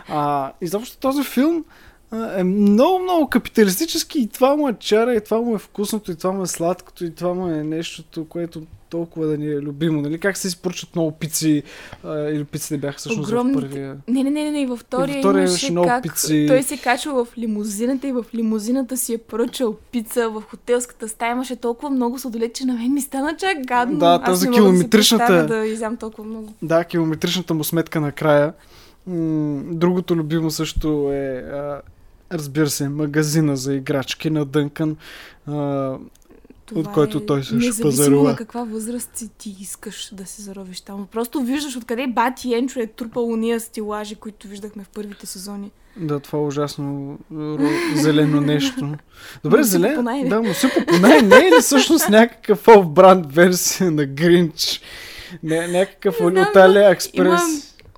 А, 0.07 0.51
изобщо 0.61 0.97
този 0.97 1.23
филм 1.23 1.65
а, 2.11 2.39
е 2.39 2.43
много, 2.43 2.99
много 2.99 3.29
капиталистически 3.29 4.19
и 4.19 4.27
това 4.27 4.55
му 4.55 4.69
е 4.69 4.73
чара, 4.73 5.15
и 5.15 5.23
това 5.23 5.41
му 5.41 5.55
е 5.55 5.59
вкусното, 5.59 6.11
и 6.11 6.15
това 6.15 6.31
му 6.31 6.43
е 6.43 6.47
сладкото, 6.47 7.05
и 7.05 7.15
това 7.15 7.33
му 7.33 7.47
е 7.47 7.63
нещото, 7.63 8.25
което 8.25 8.61
толкова 8.91 9.27
да 9.27 9.37
ни 9.37 9.47
е 9.47 9.59
любимо. 9.59 10.01
Нали? 10.01 10.19
Как 10.19 10.37
се 10.37 10.47
изпорчат 10.47 10.95
много 10.95 11.11
пици, 11.11 11.63
а, 12.03 12.19
или 12.19 12.43
пиците 12.43 12.77
бяха 12.77 12.97
всъщност 12.97 13.29
Огромни- 13.29 13.51
в 13.51 13.55
първия. 13.55 13.97
Не, 14.07 14.23
не, 14.23 14.29
не, 14.29 14.43
не, 14.43 14.51
не, 14.51 14.61
и 14.61 14.65
във 14.65 14.79
втория, 14.79 15.11
И 15.11 15.15
във 15.15 15.21
втория 15.21 15.41
имаше 15.41 15.71
много 15.71 15.87
как 15.87 16.03
пици. 16.03 16.45
той 16.47 16.63
се 16.63 16.77
качва 16.77 17.25
в 17.25 17.37
лимузината 17.37 18.07
и 18.07 18.11
в 18.11 18.25
лимузината 18.35 18.97
си 18.97 19.13
е 19.13 19.17
поръчал 19.19 19.75
пица 19.91 20.29
в 20.29 20.41
хотелската 20.41 21.09
стая. 21.09 21.31
Имаше 21.31 21.55
толкова 21.55 21.89
много 21.89 22.19
сладолет, 22.19 22.53
че 22.53 22.65
на 22.65 22.73
мен 22.73 22.93
ми 22.93 23.01
стана 23.01 23.35
чак 23.37 23.57
гадно. 23.59 23.99
Да, 23.99 24.19
Аз 24.21 24.25
тази 24.25 24.47
да 24.47 24.51
километричната- 24.51 25.45
да 25.45 25.57
изям 25.57 25.97
толкова 25.97 26.23
много. 26.23 26.53
Да, 26.61 26.83
километричната 26.83 27.53
му 27.53 27.63
сметка 27.63 28.01
накрая. 28.01 28.53
Другото 29.67 30.15
любимо 30.15 30.51
също 30.51 31.11
е, 31.11 31.43
разбира 32.31 32.69
се, 32.69 32.89
магазина 32.89 33.57
за 33.57 33.73
играчки 33.73 34.29
на 34.29 34.45
Дънкан. 34.45 34.95
Това 36.75 36.81
От 36.81 36.93
който 36.93 37.17
е 37.17 37.25
той 37.25 37.39
също 37.43 37.55
независимо 37.55 37.89
пазарува. 37.89 38.29
на 38.29 38.35
каква 38.35 38.63
възраст 38.63 39.17
си 39.17 39.29
ти 39.37 39.55
искаш 39.61 40.09
да 40.13 40.25
се 40.25 40.41
заровиш 40.41 40.81
там. 40.81 41.07
Просто 41.11 41.41
виждаш 41.41 41.77
откъде 41.77 42.07
бати 42.07 42.53
Енчо 42.53 42.79
е 42.79 42.87
трупал 42.87 43.25
уния 43.27 43.59
стилажи, 43.59 44.15
които 44.15 44.47
виждахме 44.47 44.83
в 44.83 44.89
първите 44.89 45.25
сезони. 45.25 45.71
да, 45.97 46.19
това 46.19 46.39
е 46.39 46.41
ужасно 46.41 47.17
зелено 47.95 48.41
нещо. 48.41 48.93
Добре, 49.43 49.63
зелено. 49.63 50.29
Да, 50.29 50.41
Мусипо 50.41 50.85
понай. 50.87 51.21
Не 51.21 51.35
е 51.35 51.51
ли 51.51 51.61
всъщност 51.61 52.09
някакъв 52.09 52.65
оф-бранд 52.65 53.25
версия 53.33 53.91
на 53.91 54.05
Гринч? 54.05 54.81
Не, 55.43 55.67
някакъв 55.67 56.19
Не 56.19 56.41
от 56.41 56.55
Алия 56.55 56.89
Експрес. 56.89 57.17
Има- 57.27 57.41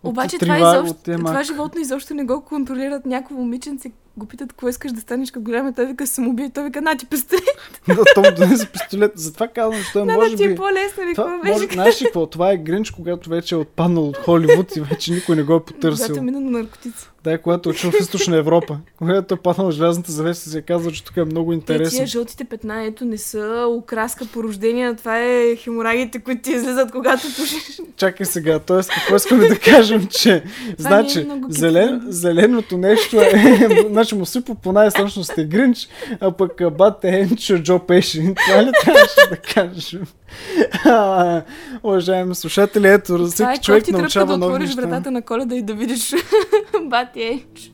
от 0.03 0.09
Обаче 0.11 0.37
това, 0.37 0.57
изобщо, 0.57 0.95
това 1.03 1.43
животно 1.43 1.81
изобщо 1.81 2.13
не 2.13 2.23
го 2.23 2.41
контролират. 2.41 3.05
Някакво 3.05 3.35
момиченце 3.35 3.91
го 4.17 4.25
питат, 4.25 4.49
какво 4.49 4.69
искаш 4.69 4.91
да 4.91 5.01
станеш 5.01 5.31
като 5.31 5.43
голяма, 5.43 5.73
той 5.73 5.85
вика 5.85 6.07
самоубие, 6.07 6.49
той 6.49 6.63
вика, 6.63 6.81
на 6.81 6.97
ти 6.97 7.05
пистолет, 7.05 7.43
да, 7.87 8.03
то 8.15 8.21
му 8.21 8.31
донесе 8.37 8.71
пистолет. 8.71 9.11
Затова 9.15 9.47
казвам, 9.47 9.81
че 9.83 9.93
той 9.93 10.05
може 10.05 10.35
ти 10.35 10.47
би... 10.47 10.53
е 10.53 10.55
по-лесно 10.55 11.03
ли, 11.03 11.15
Това, 11.15 11.41
може, 11.43 11.67
знаеш 11.73 12.01
ли 12.01 12.05
какво? 12.05 12.25
Това 12.25 12.51
е 12.51 12.57
Гринч, 12.57 12.91
когато 12.91 13.29
вече 13.29 13.55
е 13.55 13.57
отпаднал 13.57 14.07
от 14.07 14.17
Холивуд 14.17 14.75
и 14.75 14.81
вече 14.81 15.13
никой 15.13 15.35
не 15.35 15.43
го 15.43 15.55
е 15.55 15.63
потърсил. 15.63 16.07
Когато 16.07 16.23
мина 16.23 16.39
на 16.39 16.51
наркотици. 16.51 17.09
Да, 17.23 17.37
когато 17.37 17.69
е 17.69 17.71
отишъл 17.71 17.91
в 17.91 17.99
източна 17.99 18.37
Европа. 18.37 18.77
Когато 18.97 19.33
е 19.33 19.37
паднал 19.37 19.71
желязната 19.71 20.11
завеса, 20.11 20.49
се 20.49 20.61
казва, 20.61 20.91
че 20.91 21.03
тук 21.03 21.17
е 21.17 21.23
много 21.23 21.51
Те 21.51 21.55
интересно. 21.55 21.97
тия 21.97 22.07
жълтите 22.07 22.43
петна, 22.43 22.83
ето 22.83 23.05
не 23.05 23.17
са 23.17 23.65
окраска 23.69 24.25
по 24.25 24.43
рождение, 24.43 24.95
това 24.95 25.19
е 25.19 25.55
хеморагите, 25.55 26.19
които 26.19 26.41
ти 26.41 26.51
излизат, 26.51 26.91
когато 26.91 27.21
пушиш. 27.21 27.81
Чакай 27.97 28.25
сега, 28.25 28.59
т.е. 28.59 28.79
какво 28.93 29.15
искаме 29.15 29.47
да 29.47 29.59
кажем, 29.59 30.07
че 30.07 30.33
е 30.35 30.43
значи, 30.77 31.23
много 31.23 31.47
зелен, 31.49 32.01
зеленото 32.07 32.77
нещо 32.77 33.21
е, 33.21 33.67
значи 33.89 34.15
му 34.15 34.25
сипо 34.25 34.55
по 34.55 34.71
най-страшно 34.71 35.23
сте 35.23 35.45
Гринч, 35.45 35.87
а 36.19 36.31
пък 36.31 36.61
а, 36.61 36.69
бат 36.69 37.03
е 37.03 37.19
Енчо 37.19 37.57
Джо 37.57 37.79
Пеши. 37.79 38.33
Това 38.47 38.63
ли 38.63 38.71
трябваше 38.83 39.29
да 39.29 39.37
кажем? 39.37 40.05
А, 40.85 41.41
уважаеми 41.83 42.35
слушатели, 42.35 42.87
ето, 42.87 43.15
е 43.15 43.17
всеки 43.17 43.37
човек 43.37 43.61
човек 43.61 43.83
ти 43.83 43.91
научава 43.91 44.25
да 44.25 44.37
нови 44.37 44.53
отвориш 44.53 44.75
неща. 44.75 44.81
вратата 44.81 45.11
на 45.11 45.21
коледа 45.21 45.55
и 45.55 45.61
да 45.61 45.73
видиш 45.73 46.13
бати 46.85 47.23
Енчо. 47.23 47.71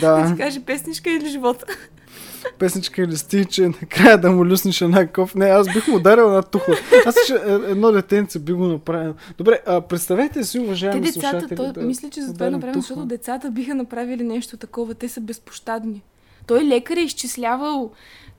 Да. 0.00 0.16
Да 0.16 0.32
ти 0.32 0.42
каже 0.42 0.60
песничка 0.60 1.10
или 1.10 1.28
живота. 1.28 1.66
песничка 2.58 3.02
или 3.02 3.16
стиче, 3.16 3.68
накрая 3.68 4.18
да 4.18 4.30
му 4.30 4.46
люснеш 4.46 4.80
една 4.80 5.06
ков. 5.06 5.34
Не, 5.34 5.46
аз 5.46 5.66
бих 5.66 5.88
му 5.88 5.96
ударил 5.96 6.22
една 6.22 6.42
тухла. 6.42 6.74
Аз 7.06 7.14
ще, 7.24 7.34
е, 7.34 7.70
едно 7.70 7.92
детенце 7.92 8.38
би 8.38 8.52
го 8.52 8.66
направил. 8.66 9.14
Добре, 9.38 9.60
а, 9.66 9.80
представете 9.80 10.44
си, 10.44 10.58
Те 10.58 10.64
уважаеми 10.64 11.00
децата, 11.00 11.28
слушатели, 11.28 11.56
той, 11.56 11.72
да 11.72 11.80
мисля, 11.80 12.10
че 12.10 12.22
за 12.22 12.34
това 12.34 12.46
е 12.46 12.50
направено, 12.50 12.80
защото 12.80 13.04
децата 13.04 13.50
биха 13.50 13.74
направили 13.74 14.22
нещо 14.22 14.56
такова. 14.56 14.94
Те 14.94 15.08
са 15.08 15.20
безпощадни. 15.20 16.02
Той 16.46 16.64
лекар 16.64 16.96
е 16.96 17.00
изчислявал 17.00 17.90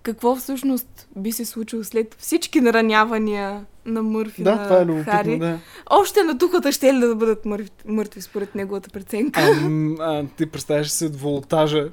какво 0.04 0.36
всъщност 0.36 1.08
би 1.16 1.32
се 1.32 1.46
случило 1.46 1.84
след 1.84 2.16
всички 2.20 2.62
наранявания 2.62 3.66
на 3.86 4.04
Мърфи 4.04 4.44
Да, 4.44 4.56
на 4.56 4.64
това 4.64 4.78
е 4.78 4.86
любопитно, 4.86 5.12
Хари. 5.12 5.40
да. 5.40 5.60
Още 5.90 6.24
на 6.24 6.38
тухата 6.38 6.72
ще 6.72 6.94
ли 6.94 7.00
да 7.00 7.16
бъдат 7.16 7.46
мъртви, 7.46 7.70
мъртви 7.88 8.22
според 8.22 8.56
неговата 8.56 8.90
преценка. 8.90 9.42
А, 9.42 9.70
а, 10.00 10.26
ти 10.38 10.46
представяш 10.46 11.02
от 11.02 11.16
волтажа, 11.16 11.90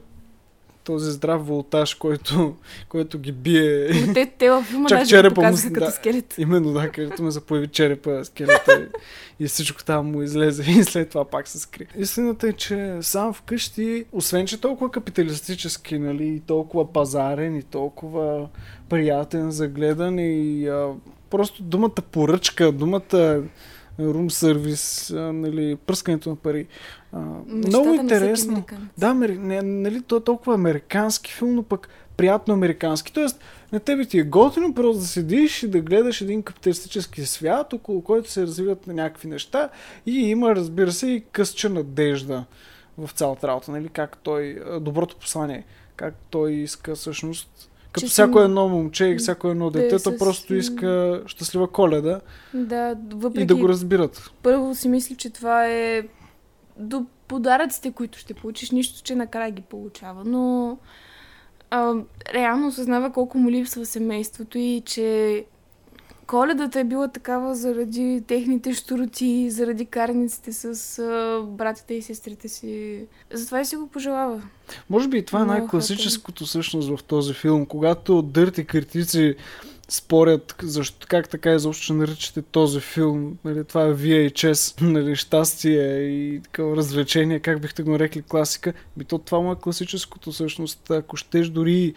този 0.84 1.10
здрав 1.10 1.46
волтаж, 1.46 1.94
който, 1.94 2.54
който 2.88 3.18
ги 3.18 3.32
бие. 3.32 3.88
Но 4.06 4.12
те, 4.14 4.32
те 4.38 4.50
във 4.50 4.66
филма 4.66 4.88
Чак 4.88 5.08
черепа 5.08 5.42
му 5.42 5.56
с- 5.56 5.62
като 5.62 5.86
да. 5.86 5.90
скелет. 5.90 6.34
Именно 6.38 6.72
да, 6.72 6.88
където 6.88 7.22
ме 7.22 7.30
заповеди 7.30 7.66
черепа, 7.66 8.24
скелета 8.24 8.88
и 9.40 9.46
всичко 9.46 9.84
там 9.84 10.10
му 10.10 10.22
излезе 10.22 10.70
и 10.70 10.84
след 10.84 11.08
това 11.08 11.24
пак 11.24 11.48
се 11.48 11.58
скри. 11.58 11.86
Истината 11.98 12.48
е, 12.48 12.52
че 12.52 12.98
сам 13.00 13.32
вкъщи, 13.32 14.04
освен 14.12 14.46
че 14.46 14.60
толкова 14.60 14.90
капиталистически, 14.90 15.98
нали, 15.98 16.26
и 16.26 16.40
толкова 16.40 16.92
пазарен 16.92 17.56
и 17.56 17.62
толкова 17.62 18.48
приятен 18.88 19.50
за 19.50 19.68
гледане 19.68 20.32
и 20.32 20.68
а, 20.68 20.88
просто 21.30 21.62
думата 21.62 21.90
поръчка, 22.12 22.72
думата 22.72 23.42
рум 24.00 24.30
сервис, 24.30 25.10
нали, 25.14 25.76
пръскането 25.76 26.30
на 26.30 26.36
пари. 26.36 26.66
А, 27.12 27.20
много 27.46 27.88
на 27.88 27.94
интересно. 27.94 28.64
Да, 28.98 29.14
не, 29.14 29.62
нали, 29.62 30.02
то 30.02 30.16
е 30.16 30.24
толкова 30.24 30.54
американски 30.54 31.32
филм, 31.32 31.54
но 31.54 31.62
пък 31.62 31.88
приятно 32.16 32.54
американски. 32.54 33.12
Тоест, 33.12 33.40
на 33.72 33.80
тебе 33.80 34.04
ти 34.04 34.18
е 34.18 34.22
готино 34.22 34.74
просто 34.74 35.00
да 35.00 35.06
седиш 35.06 35.62
и 35.62 35.68
да 35.68 35.80
гледаш 35.80 36.20
един 36.20 36.42
капиталистически 36.42 37.26
свят, 37.26 37.72
около 37.72 38.02
който 38.02 38.30
се 38.30 38.42
развиват 38.42 38.86
някакви 38.86 39.28
неща 39.28 39.68
и 40.06 40.18
има, 40.18 40.56
разбира 40.56 40.92
се, 40.92 41.06
и 41.06 41.24
късча 41.32 41.70
надежда 41.70 42.44
в 42.98 43.10
цялата 43.12 43.48
работа, 43.48 43.70
нали, 43.70 43.88
как 43.88 44.16
той, 44.22 44.62
доброто 44.80 45.16
послание, 45.16 45.64
как 45.96 46.14
той 46.30 46.52
иска 46.52 46.94
всъщност, 46.94 47.69
като 47.92 48.00
Че 48.00 48.06
всяко 48.08 48.32
съм- 48.32 48.44
едно 48.44 48.68
момче 48.68 49.04
и 49.04 49.16
всяко 49.16 49.48
едно 49.48 49.70
Да, 49.70 49.78
дете, 49.78 49.98
с- 49.98 50.02
то 50.02 50.16
просто 50.16 50.54
иска 50.54 51.22
щастлива 51.26 51.68
коледа 51.68 52.20
Да, 52.54 52.96
въпреки 53.10 53.42
и 53.42 53.46
да 53.46 53.56
го 53.56 53.68
разбират. 53.68 54.30
първо 54.42 54.74
си 54.74 54.88
мисли, 54.88 55.16
че 55.16 55.30
това 55.30 55.66
е 55.66 56.02
до 56.76 57.04
подаръците, 57.28 57.92
които 57.92 58.18
ще 58.18 58.34
получиш, 58.34 58.70
нищо, 58.70 59.02
че 59.02 59.14
накрая 59.14 59.50
ги 59.50 59.62
получава. 59.62 60.22
Но 60.24 60.78
а, 61.70 61.94
реално 62.34 62.68
осъзнава 62.68 63.12
колко 63.12 63.38
му 63.38 63.50
липсва 63.50 63.86
семейството 63.86 64.58
и 64.58 64.82
че 64.86 65.44
коледата 66.30 66.80
е 66.80 66.84
била 66.84 67.08
такава 67.08 67.54
заради 67.54 68.22
техните 68.26 68.74
штуроти, 68.74 69.50
заради 69.50 69.86
караниците 69.86 70.52
с 70.52 70.98
а, 70.98 71.42
братята 71.46 71.94
и 71.94 72.02
сестрите 72.02 72.48
си. 72.48 73.04
Затова 73.32 73.60
и 73.60 73.64
си 73.64 73.76
го 73.76 73.88
пожелава. 73.88 74.42
Може 74.90 75.08
би 75.08 75.18
и 75.18 75.24
това 75.24 75.42
е 75.42 75.44
най-класическото 75.44 76.44
всъщност 76.44 76.96
в 76.96 77.04
този 77.04 77.34
филм, 77.34 77.66
когато 77.66 78.22
дърти 78.22 78.64
критици 78.64 79.34
спорят 79.88 80.56
защо, 80.62 81.06
как 81.10 81.28
така 81.28 81.54
изобщо 81.54 81.84
ще 81.84 81.92
наричате 81.92 82.42
този 82.42 82.80
филм. 82.80 83.38
Нали, 83.44 83.64
това 83.64 83.82
е 83.82 83.94
VHS, 83.94 84.80
нали, 84.82 85.16
щастие 85.16 85.98
и 86.02 86.40
такова 86.42 86.76
развлечение, 86.76 87.40
как 87.40 87.60
бихте 87.60 87.82
го 87.82 87.90
нарекли 87.90 88.22
класика. 88.22 88.72
Би 88.96 89.04
то 89.04 89.18
това 89.18 89.40
му 89.40 89.52
е 89.52 89.56
класическото 89.60 90.32
всъщност. 90.32 90.90
Ако 90.90 91.16
щеш 91.16 91.48
дори 91.48 91.94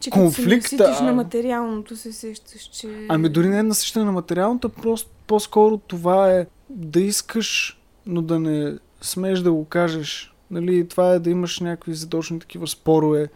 Че 0.00 0.10
Конфликта, 0.10 0.96
а- 1.00 1.04
на 1.04 1.12
материалното, 1.12 1.96
се 1.96 2.12
сещаш, 2.12 2.62
че... 2.62 3.06
Ами 3.08 3.28
дори 3.28 3.48
не 3.48 3.58
е 3.58 3.62
насищане 3.62 4.04
на 4.04 4.12
материалното, 4.12 4.68
просто 4.68 5.10
по-скоро 5.26 5.78
това 5.78 6.32
е 6.32 6.46
да 6.70 7.00
искаш, 7.00 7.80
но 8.06 8.22
да 8.22 8.40
не 8.40 8.78
смееш 9.00 9.38
да 9.38 9.52
го 9.52 9.64
кажеш. 9.64 10.34
Нали, 10.50 10.88
това 10.88 11.10
е 11.10 11.18
да 11.18 11.30
имаш 11.30 11.60
някакви 11.60 11.94
задочни 11.94 12.40
такива 12.40 12.66
спорове 12.66 13.28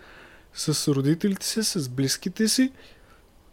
с 0.54 0.94
родителите 0.94 1.46
си, 1.46 1.62
с 1.62 1.88
близките 1.88 2.48
си, 2.48 2.72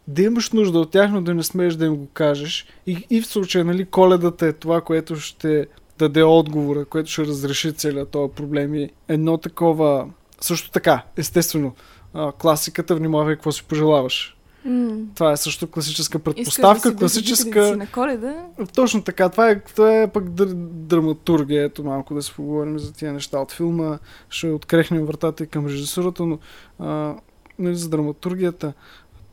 да 0.07 0.21
имаш 0.21 0.51
нужда 0.51 0.79
от 0.79 0.91
тях, 0.91 1.11
но 1.11 1.21
да 1.21 1.33
не 1.33 1.43
смееш 1.43 1.75
да 1.75 1.85
им 1.85 1.95
го 1.95 2.07
кажеш. 2.13 2.67
И, 2.87 3.05
и 3.09 3.21
в 3.21 3.27
случая, 3.27 3.65
нали, 3.65 3.85
коледата 3.85 4.47
е 4.47 4.53
това, 4.53 4.81
което 4.81 5.15
ще 5.15 5.67
даде 5.97 6.23
отговора, 6.23 6.85
което 6.85 7.11
ще 7.11 7.25
разреши 7.25 7.73
целият 7.73 8.09
този 8.09 8.33
проблем. 8.33 8.75
И 8.75 8.89
едно 9.07 9.37
такова... 9.37 10.07
Също 10.41 10.71
така, 10.71 11.03
естествено, 11.17 11.75
а, 12.13 12.31
класиката, 12.31 12.95
внимавай 12.95 13.35
какво 13.35 13.51
си 13.51 13.63
пожелаваш. 13.63 14.37
М. 14.65 14.97
Това 15.15 15.31
е 15.31 15.37
също 15.37 15.67
класическа 15.67 16.19
предпоставка, 16.19 16.91
да 16.91 16.97
класическа... 16.97 17.77
на 17.77 17.87
коледа. 17.87 18.45
Точно 18.75 19.03
така, 19.03 19.29
това 19.29 19.49
е, 19.49 19.59
това 19.59 20.01
е 20.01 20.11
пък 20.11 20.29
др... 20.29 20.45
драматургия, 20.55 21.63
ето 21.63 21.83
малко 21.83 22.13
да 22.13 22.21
си 22.21 22.33
поговорим 22.35 22.79
за 22.79 22.93
тия 22.93 23.13
неща 23.13 23.39
от 23.39 23.51
филма, 23.51 23.97
ще 24.29 24.47
открехнем 24.47 25.05
вратата 25.05 25.43
и 25.43 25.47
към 25.47 25.65
режисурата, 25.65 26.25
но 26.25 26.39
а, 26.79 27.15
нали, 27.59 27.75
за 27.75 27.89
драматургията. 27.89 28.73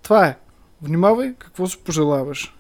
Това 0.03 0.27
е. 0.27 0.37
Внимавай 0.83 1.35
какво 1.39 1.67
си 1.67 1.79
пожелаваш. 1.85 2.55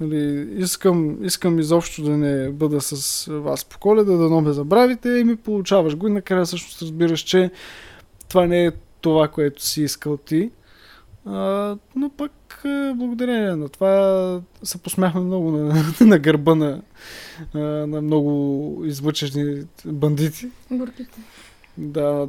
Нали, 0.00 0.48
искам, 0.56 1.24
искам 1.24 1.58
изобщо 1.58 2.02
да 2.02 2.10
не 2.10 2.50
бъда 2.50 2.80
с 2.80 3.26
вас 3.30 3.64
по 3.64 3.78
коледа, 3.78 4.12
да 4.12 4.28
но 4.28 4.40
ме 4.40 4.52
забравите 4.52 5.08
и 5.08 5.24
ми 5.24 5.36
получаваш 5.36 5.96
го 5.96 6.08
и 6.08 6.12
накрая 6.12 6.44
всъщност 6.44 6.82
разбираш, 6.82 7.20
че 7.20 7.50
това 8.28 8.46
не 8.46 8.66
е 8.66 8.72
това, 9.00 9.28
което 9.28 9.62
си 9.62 9.82
искал 9.82 10.16
ти. 10.16 10.50
А, 11.26 11.76
но 11.96 12.10
пък 12.10 12.64
а, 12.64 12.94
благодарение 12.96 13.56
на 13.56 13.68
това 13.68 14.40
се 14.62 14.78
посмяхме 14.78 15.20
много 15.20 15.50
на, 15.50 15.84
на 16.00 16.18
гърба 16.18 16.54
на, 16.54 16.82
на 17.86 18.02
много 18.02 18.82
излъчени 18.84 19.62
бандити. 19.84 20.50
Бурките. 20.70 21.20
Да. 21.78 22.28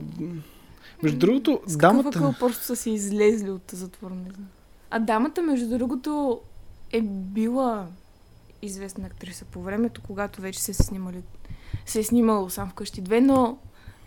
Между 1.03 1.17
другото, 1.17 1.62
С 1.65 1.77
дамата... 1.77 2.10
акъл 2.10 2.34
просто 2.39 2.63
са 2.63 2.75
си 2.75 2.91
излезли 2.91 3.49
от 3.49 3.71
затвор, 3.71 4.12
не 4.12 4.32
знам. 4.32 4.47
А 4.91 4.99
дамата, 4.99 5.41
между 5.41 5.69
другото, 5.69 6.39
е 6.91 7.01
била 7.01 7.88
известна 8.62 9.05
актриса 9.05 9.45
по 9.45 9.62
времето, 9.62 10.01
когато 10.08 10.41
вече 10.41 10.60
се, 10.60 10.73
снимали, 10.73 11.21
се 11.86 11.99
е 11.99 12.03
снимало 12.03 12.49
сам 12.49 12.69
вкъщи 12.69 13.01
две, 13.01 13.21
но 13.21 13.58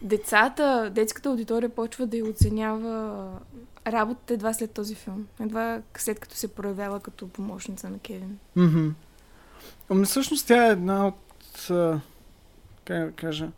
децата, 0.02 0.90
детската 0.94 1.28
аудитория 1.28 1.68
почва 1.68 2.06
да 2.06 2.16
я 2.16 2.24
оценява 2.24 3.24
работата 3.86 4.34
едва 4.34 4.52
след 4.52 4.70
този 4.70 4.94
филм. 4.94 5.26
Едва 5.40 5.80
след 5.96 6.18
като 6.18 6.36
се 6.36 6.48
проявява 6.48 7.00
като 7.00 7.28
помощница 7.28 7.90
на 7.90 7.98
Кевин. 7.98 8.38
Мгм. 8.56 8.88
Ами 9.90 10.04
всъщност 10.04 10.46
тя 10.46 10.66
е 10.66 10.70
една 10.70 11.06
от... 11.06 11.70
А, 11.70 12.00
как 12.84 13.06
да 13.06 13.12
кажа... 13.12 13.48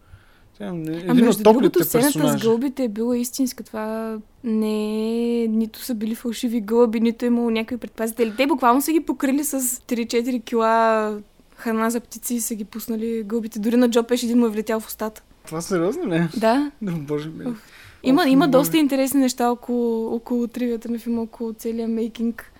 Тя 0.58 0.64
е 0.64 0.68
А 0.68 0.72
един 0.72 1.10
от 1.10 1.16
между 1.16 1.42
топлите 1.42 1.44
другото, 1.44 1.84
сцената 1.84 2.38
с 2.38 2.42
гълбите 2.42 2.84
е 2.84 2.88
била 2.88 3.16
истинска. 3.16 3.64
Това 3.64 4.18
не 4.44 5.42
е... 5.42 5.48
Нито 5.48 5.78
са 5.78 5.94
били 5.94 6.14
фалшиви 6.14 6.60
гълъби, 6.60 7.00
нито 7.00 7.24
е 7.24 7.28
имало 7.28 7.50
някакви 7.50 7.76
предпазители. 7.76 8.36
Те 8.36 8.46
буквално 8.46 8.82
са 8.82 8.92
ги 8.92 9.00
покрили 9.00 9.44
с 9.44 9.60
3-4 9.60 10.44
кила 10.44 11.18
храна 11.56 11.90
за 11.90 12.00
птици 12.00 12.34
и 12.34 12.40
са 12.40 12.54
ги 12.54 12.64
пуснали 12.64 13.22
гълбите. 13.22 13.58
Дори 13.58 13.76
на 13.76 13.90
Джо 13.90 14.02
Пеш 14.02 14.22
един 14.22 14.38
му 14.38 14.46
е 14.46 14.50
влетял 14.50 14.80
в 14.80 14.86
устата. 14.86 15.22
Това 15.46 15.60
сериозно 15.60 16.08
ли? 16.08 16.16
е? 16.16 16.28
Да. 16.36 16.70
Да, 16.82 16.92
боже 16.92 17.28
ми. 17.28 17.54
Има, 18.02 18.22
Ох, 18.22 18.28
има 18.28 18.48
доста 18.48 18.76
интересни 18.76 19.20
неща 19.20 19.50
около, 19.50 20.14
около 20.14 20.48
тривията 20.48 20.88
на 20.88 20.98
филма, 20.98 21.22
около 21.22 21.52
целия 21.52 21.88
мейкинг. 21.88 22.52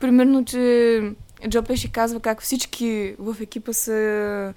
Примерно, 0.00 0.44
че 0.44 1.02
Джо 1.48 1.62
Пеши 1.62 1.92
казва 1.92 2.20
как 2.20 2.42
всички 2.42 3.14
в 3.18 3.36
екипа 3.40 3.72
са 3.72 4.54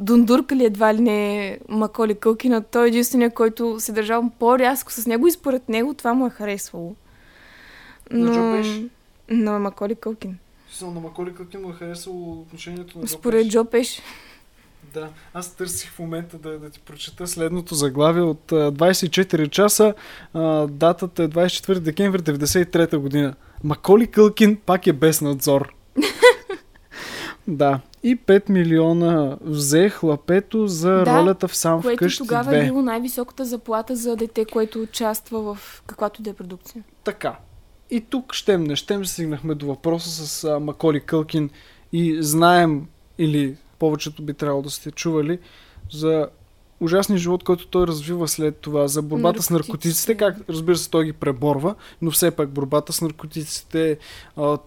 дундуркали 0.00 0.64
едва 0.64 0.94
ли 0.94 1.00
не 1.00 1.58
Маколи 1.68 2.14
Кълкина. 2.14 2.62
Той 2.62 2.84
е 2.84 2.88
единствения, 2.88 3.30
който 3.30 3.80
се 3.80 3.92
държал 3.92 4.30
по-рязко 4.38 4.92
с 4.92 5.06
него 5.06 5.26
и 5.26 5.30
според 5.30 5.68
него 5.68 5.94
това 5.94 6.14
му 6.14 6.26
е 6.26 6.30
харесвало. 6.30 6.94
На 8.10 8.32
Джо 8.32 8.40
Пеш? 8.52 8.80
На 9.30 9.58
Маколи 9.58 9.94
Кълкин. 9.94 10.38
Съм 10.72 10.94
на 10.94 11.00
Маколи 11.00 11.34
как 11.34 11.62
му 11.62 11.70
е 11.70 11.72
харесало 11.72 12.32
отношението 12.32 12.98
на 12.98 13.04
Джо 13.04 13.12
Според. 13.12 13.48
Джо 13.48 13.64
Пеш. 13.64 14.02
Да, 14.94 15.08
аз 15.34 15.54
търсих 15.54 15.90
в 15.90 15.98
момента 15.98 16.38
да, 16.38 16.58
да 16.58 16.70
ти 16.70 16.80
прочета 16.80 17.26
следното 17.26 17.74
заглавие 17.74 18.22
от 18.22 18.52
а, 18.52 18.72
24 18.72 19.50
часа. 19.50 19.94
А, 20.34 20.66
датата 20.66 21.22
е 21.22 21.28
24 21.28 21.78
декември 21.78 22.18
93 22.18 22.96
година. 22.96 23.34
Маколи 23.64 24.06
Кълкин 24.06 24.56
пак 24.66 24.86
е 24.86 24.92
без 24.92 25.20
надзор. 25.20 25.74
да. 27.48 27.80
И 28.02 28.16
5 28.16 28.50
милиона 28.50 29.36
взе 29.40 29.88
хлапето 29.88 30.66
за 30.66 30.90
Да, 30.90 31.04
ролята 31.04 31.48
в 31.48 31.56
сам 31.56 31.82
Което 31.82 31.96
вкъщи 31.96 32.18
тогава 32.18 32.52
2. 32.52 32.62
е 32.62 32.64
било 32.64 32.82
най-високата 32.82 33.44
заплата 33.44 33.96
за 33.96 34.16
дете, 34.16 34.44
което 34.44 34.82
участва 34.82 35.54
в 35.54 35.82
каквато 35.86 36.22
да 36.22 36.30
е 36.30 36.34
продукция. 36.34 36.84
Така. 37.04 37.36
И 37.90 38.00
тук 38.00 38.34
щем 38.34 38.64
не 38.64 38.76
щем 38.76 39.06
стигнахме 39.06 39.54
до 39.54 39.66
въпроса 39.66 40.26
с 40.26 40.44
а, 40.44 40.60
Маколи 40.60 41.00
Кълкин 41.00 41.50
и 41.92 42.22
знаем, 42.22 42.86
или 43.18 43.56
повечето 43.82 44.22
би 44.22 44.34
трябвало 44.34 44.62
да 44.62 44.70
сте 44.70 44.90
чували, 44.90 45.38
за 45.90 46.28
ужасния 46.80 47.18
живот, 47.18 47.44
който 47.44 47.66
той 47.66 47.86
развива 47.86 48.28
след 48.28 48.56
това, 48.56 48.88
за 48.88 49.02
борбата 49.02 49.42
с 49.42 49.50
наркотиците, 49.50 50.12
Наркотиците. 50.12 50.16
как 50.16 50.48
разбира 50.48 50.76
се 50.76 50.90
той 50.90 51.04
ги 51.04 51.12
преборва, 51.12 51.74
но 52.02 52.10
все 52.10 52.30
пак 52.30 52.50
борбата 52.50 52.92
с 52.92 53.00
наркотиците, 53.00 53.98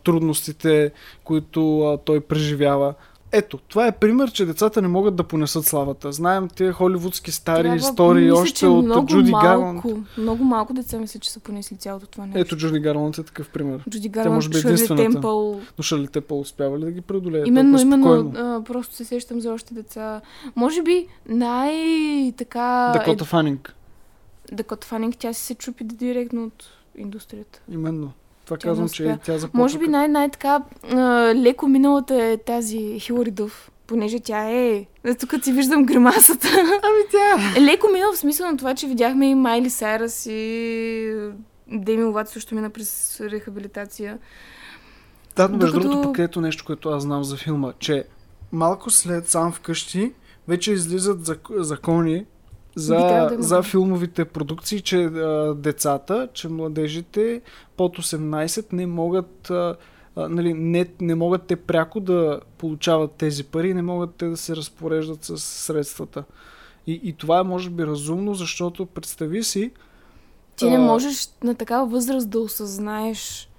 трудностите, 0.04 0.92
които 1.24 2.00
той 2.06 2.20
преживява. 2.20 2.94
Ето, 3.38 3.58
това 3.58 3.88
е 3.88 3.92
пример, 3.92 4.32
че 4.32 4.46
децата 4.46 4.82
не 4.82 4.88
могат 4.88 5.16
да 5.16 5.24
понесат 5.24 5.66
славата. 5.66 6.12
Знаем 6.12 6.48
тези 6.48 6.72
холивудски 6.72 7.32
стари 7.32 7.64
Трябва- 7.64 7.76
истории 7.76 8.26
мисля, 8.26 8.42
още 8.42 8.68
от 8.68 9.08
Джуди 9.08 9.32
малко, 9.32 9.48
Гарланд. 9.48 9.84
Много 10.18 10.44
малко 10.44 10.74
деца 10.74 11.00
мисля, 11.00 11.20
че 11.20 11.32
са 11.32 11.40
понесли 11.40 11.78
цялото 11.78 12.08
това 12.08 12.26
нещо. 12.26 12.40
Ето 12.40 12.58
Джуди 12.58 12.80
Гарланд 12.80 13.18
е 13.18 13.24
такъв 13.24 13.50
пример. 13.50 13.84
Джуди 13.90 14.10
може 14.10 14.24
Гарланд, 14.24 14.50
би 14.50 14.58
е 14.58 14.60
единствената. 14.60 15.04
Темпъл. 15.04 15.62
Но 15.78 15.84
Шарли 15.84 16.08
Тепъл 16.08 16.40
успява 16.40 16.80
ли 16.80 16.86
да 16.86 16.92
ги 16.92 17.02
преодолее? 17.02 17.44
Именно, 17.46 17.82
именно, 17.82 18.34
а, 18.36 18.62
просто 18.64 18.96
се 18.96 19.06
сещам 19.06 19.42
за 19.42 19.54
още 19.54 19.74
деца. 19.74 20.22
Може 20.56 20.82
би 20.82 21.08
най-така... 21.30 22.92
Дакота 22.94 23.26
Фанинг. 23.26 23.76
Е, 24.52 24.56
Дакота 24.56 24.88
Фанинг, 24.88 25.16
тя 25.20 25.34
си 25.34 25.44
се 25.44 25.56
чупи 25.56 25.84
директно 25.84 26.44
от 26.46 26.66
индустрията. 26.98 27.62
Именно. 27.72 28.12
Това 28.46 28.58
Тя 28.58 28.68
не 28.68 28.72
казвам, 28.72 28.90
че 28.90 29.18
тя 29.26 29.38
започва. 29.38 29.60
Може 29.60 29.78
би 29.78 29.88
най- 29.88 30.08
най-така 30.08 30.62
леко 31.36 31.68
миналата 31.68 32.24
е 32.24 32.38
тази 32.38 33.00
Хилари 33.00 33.32
Дъв, 33.32 33.72
понеже 33.88 34.20
тя 34.20 34.50
е... 34.50 34.86
Тук 35.20 35.44
си 35.44 35.52
виждам 35.52 35.86
гримасата. 35.86 36.48
Ами 36.58 37.04
тя... 37.12 37.60
Е, 37.60 37.62
леко 37.62 37.88
мина 37.94 38.06
в 38.14 38.18
смисъл 38.18 38.52
на 38.52 38.58
това, 38.58 38.76
че 38.76 38.88
видяхме 38.88 39.30
и 39.30 39.36
Майли 39.36 39.70
Сайрас 39.70 40.26
и 40.26 41.30
Деми 41.68 42.04
Ловат 42.04 42.30
също 42.30 42.56
мина 42.56 42.70
през 42.70 43.22
рехабилитация. 43.22 44.18
Да, 45.36 45.48
но 45.50 45.58
между 45.58 45.66
Докато- 45.74 45.90
другото 45.90 46.10
пък 46.10 46.20
ето 46.20 46.42
нещо, 46.42 46.66
което 46.66 46.90
аз 46.90 47.04
знам 47.04 47.24
за 47.24 47.38
филма, 47.38 47.74
че 47.80 48.04
малко 48.52 48.90
след 48.90 49.28
сам 49.30 49.52
вкъщи 49.52 50.14
вече 50.48 50.72
излизат 50.72 51.20
зак- 51.20 51.62
закони 51.62 52.26
за, 52.76 52.96
да 52.96 53.36
за 53.40 53.64
филмовите 53.64 54.26
продукции, 54.26 54.82
че 54.82 55.04
а, 55.04 55.56
децата, 55.58 56.28
че 56.34 56.50
младежите 56.50 57.42
под 57.78 57.98
18 57.98 58.74
не 58.74 58.88
могат 58.88 59.50
а, 59.50 59.76
нали, 60.18 60.54
не, 60.54 60.88
не 61.02 61.16
могат 61.16 61.44
те 61.44 61.56
пряко 61.56 62.00
да 62.00 62.40
получават 62.58 63.12
тези 63.12 63.44
пари, 63.44 63.74
не 63.74 63.82
могат 63.82 64.16
те 64.16 64.26
да 64.26 64.38
се 64.38 64.56
разпореждат 64.56 65.24
с 65.24 65.38
средствата. 65.38 66.24
И, 66.88 67.02
и 67.04 67.14
това 67.14 67.40
е 67.40 67.44
може 67.44 67.70
би 67.70 67.86
разумно, 67.86 68.34
защото 68.34 68.86
представи 68.86 69.44
си, 69.44 69.72
Ти 70.56 70.70
не 70.70 70.76
А. 70.76 70.80
можеш 70.80 71.30
на 71.44 71.56
такава 71.56 71.86
възраст 71.86 72.30
да 72.30 72.40
осъзнаеш 72.40 73.50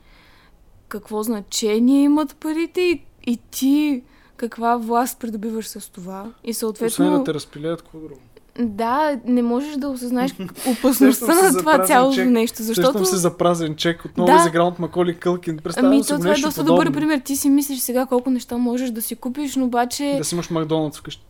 какво 0.89 1.23
значение 1.23 2.03
имат 2.03 2.37
парите 2.37 2.81
и, 2.81 3.03
и 3.27 3.39
ти 3.51 4.03
каква 4.37 4.77
власт 4.77 5.21
придобиваш 5.21 5.67
с 5.67 5.93
това. 5.93 6.33
И 6.45 6.51
освен 6.51 6.55
съответно... 6.55 7.19
да 7.19 7.25
те 7.25 7.35
разпилеят, 7.35 7.83
какво 7.83 7.99
друго. 7.99 8.21
Да, 8.59 9.21
не 9.25 9.43
можеш 9.43 9.77
да 9.77 9.89
осъзнаеш 9.89 10.35
опасността 10.69 11.27
Сещам 11.27 11.45
на 11.45 11.51
за 11.51 11.59
това 11.59 11.85
цялото 11.87 12.15
чек. 12.15 12.29
нещо, 12.29 12.63
Защото... 12.63 12.87
защото... 12.87 13.05
се 13.07 13.17
за 13.17 13.37
празен 13.37 13.77
чек, 13.77 14.05
отново 14.05 14.27
Да. 14.29 14.37
изигран 14.37 14.67
от 14.67 14.79
Маколи 14.79 15.17
Кълкин. 15.17 15.57
Представям 15.57 15.93
Ами, 15.93 16.03
то 16.03 16.19
това 16.19 16.31
е 16.31 16.35
доста 16.35 16.61
подобно. 16.61 16.77
добър 16.77 16.93
пример. 16.93 17.21
Ти 17.21 17.37
си 17.37 17.51
мислиш 17.51 17.79
сега 17.79 18.07
колко 18.07 18.31
неща 18.31 18.57
можеш 18.57 18.91
да 18.91 19.03
си 19.03 19.17
купиш, 19.17 19.57
но 19.57 19.65
обаче... 19.65 20.15
Да 20.19 20.25
си 20.25 20.35
имаш 20.35 20.51
Макдоналдс 20.51 20.99
вкъщи. 20.99 21.25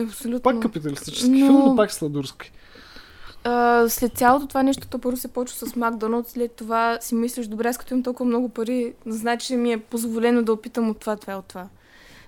Абсолютно. 0.00 0.40
Пак 0.42 0.60
капиталистически 0.60 1.28
Но- 1.30 1.36
филм, 1.36 1.58
но 1.58 1.76
пак 1.76 1.92
сладурски. 1.92 2.52
А, 3.44 3.88
след 3.88 4.12
цялото 4.12 4.46
това 4.46 4.62
нещо, 4.62 4.88
то 4.88 4.98
първо 4.98 5.16
се 5.16 5.28
почва 5.28 5.56
с 5.58 5.76
Макдоналдс, 5.76 6.30
след 6.30 6.52
това 6.52 6.98
си 7.00 7.14
мислиш, 7.14 7.46
добре, 7.46 7.68
аз 7.68 7.78
като 7.78 7.94
имам 7.94 8.02
толкова 8.02 8.24
много 8.24 8.48
пари, 8.48 8.92
значи 9.06 9.56
ми 9.56 9.72
е 9.72 9.78
позволено 9.78 10.42
да 10.42 10.52
опитам 10.52 10.90
от 10.90 10.98
това, 10.98 11.16
това 11.16 11.32
и 11.32 11.36
от 11.36 11.44
това. 11.44 11.68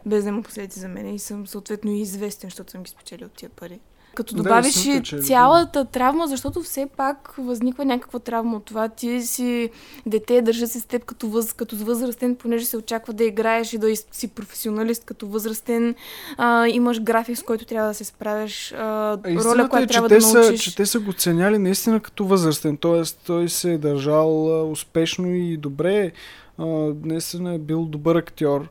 Без 0.06 0.22
да 0.22 0.28
има 0.28 0.42
последици 0.42 0.80
за 0.80 0.88
мен 0.88 1.14
и 1.14 1.18
съм 1.18 1.46
съответно 1.46 1.90
и 1.90 2.00
известен, 2.00 2.46
защото 2.46 2.70
съм 2.70 2.82
ги 2.82 2.90
спечелил 2.90 3.26
от 3.26 3.32
тия 3.32 3.48
пари. 3.50 3.80
Като 4.14 4.34
Да, 4.34 4.42
добавиш 4.42 4.76
истината, 4.76 4.98
и 4.98 5.02
че 5.02 5.16
е 5.16 5.20
цялата 5.20 5.84
травма, 5.84 6.26
защото 6.26 6.62
все 6.62 6.86
пак 6.96 7.34
възниква 7.38 7.84
някаква 7.84 8.18
травма 8.18 8.56
от 8.56 8.64
това. 8.64 8.88
Ти 8.88 9.22
си 9.22 9.70
дете, 10.06 10.42
държа 10.42 10.66
се 10.66 10.80
с 10.80 10.84
теб 10.84 11.04
като, 11.04 11.28
въз, 11.28 11.52
като 11.52 11.76
възрастен, 11.76 12.36
понеже 12.36 12.64
се 12.66 12.76
очаква 12.76 13.12
да 13.12 13.24
играеш 13.24 13.72
и 13.72 13.78
да 13.78 13.96
си 14.12 14.28
професионалист 14.28 15.04
като 15.04 15.26
възрастен. 15.26 15.94
А, 16.36 16.66
имаш 16.68 17.00
график, 17.02 17.38
с 17.38 17.42
който 17.42 17.64
трябва 17.64 17.88
да 17.88 17.94
се 17.94 18.04
справяш. 18.04 18.72
А, 18.72 18.76
А 18.78 19.18
роля, 19.44 19.68
която 19.68 19.84
е, 19.84 19.86
трябва 19.86 20.08
да 20.08 20.22
са, 20.22 20.38
научиш. 20.38 20.60
че 20.60 20.76
те 20.76 20.86
са 20.86 21.00
го 21.00 21.12
ценяли 21.12 21.58
наистина 21.58 22.00
като 22.00 22.24
възрастен. 22.24 22.76
Тоест, 22.76 23.20
той 23.26 23.48
се 23.48 23.72
е 23.72 23.78
държал 23.78 24.70
успешно 24.72 25.34
и 25.34 25.56
добре. 25.56 26.12
А, 26.58 26.64
наистина 27.04 27.54
е 27.54 27.58
бил 27.58 27.84
добър 27.84 28.16
актьор 28.16 28.68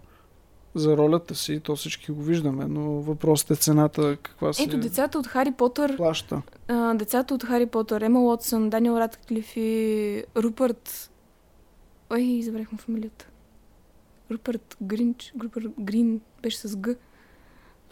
за 0.79 0.97
ролята 0.97 1.35
си. 1.35 1.59
То 1.59 1.75
всички 1.75 2.11
го 2.11 2.21
виждаме, 2.21 2.65
но 2.65 2.81
въпросът 2.81 3.51
е 3.51 3.55
цената 3.55 4.17
каква 4.23 4.53
се 4.53 4.63
Ето, 4.63 4.77
децата 4.77 5.19
от 5.19 5.27
Хари 5.27 5.51
Потър, 5.51 5.97
плаща. 5.97 6.41
а, 6.67 6.93
децата 6.93 7.33
от 7.33 7.43
Хари 7.43 7.65
Потър, 7.65 8.01
Ема 8.01 8.21
Уотсън, 8.21 8.69
Даниел 8.69 8.93
Радклиф 8.93 9.53
и 9.57 10.23
Рупърт... 10.37 11.11
Ой, 12.09 12.41
забравих 12.43 12.71
му 12.71 12.77
фамилията. 12.77 13.27
Рупърт 14.31 14.77
Гринч, 14.81 15.33
Рупърт 15.43 15.65
Грин, 15.79 16.21
беше 16.43 16.57
с 16.57 16.77
Г. 16.81 16.95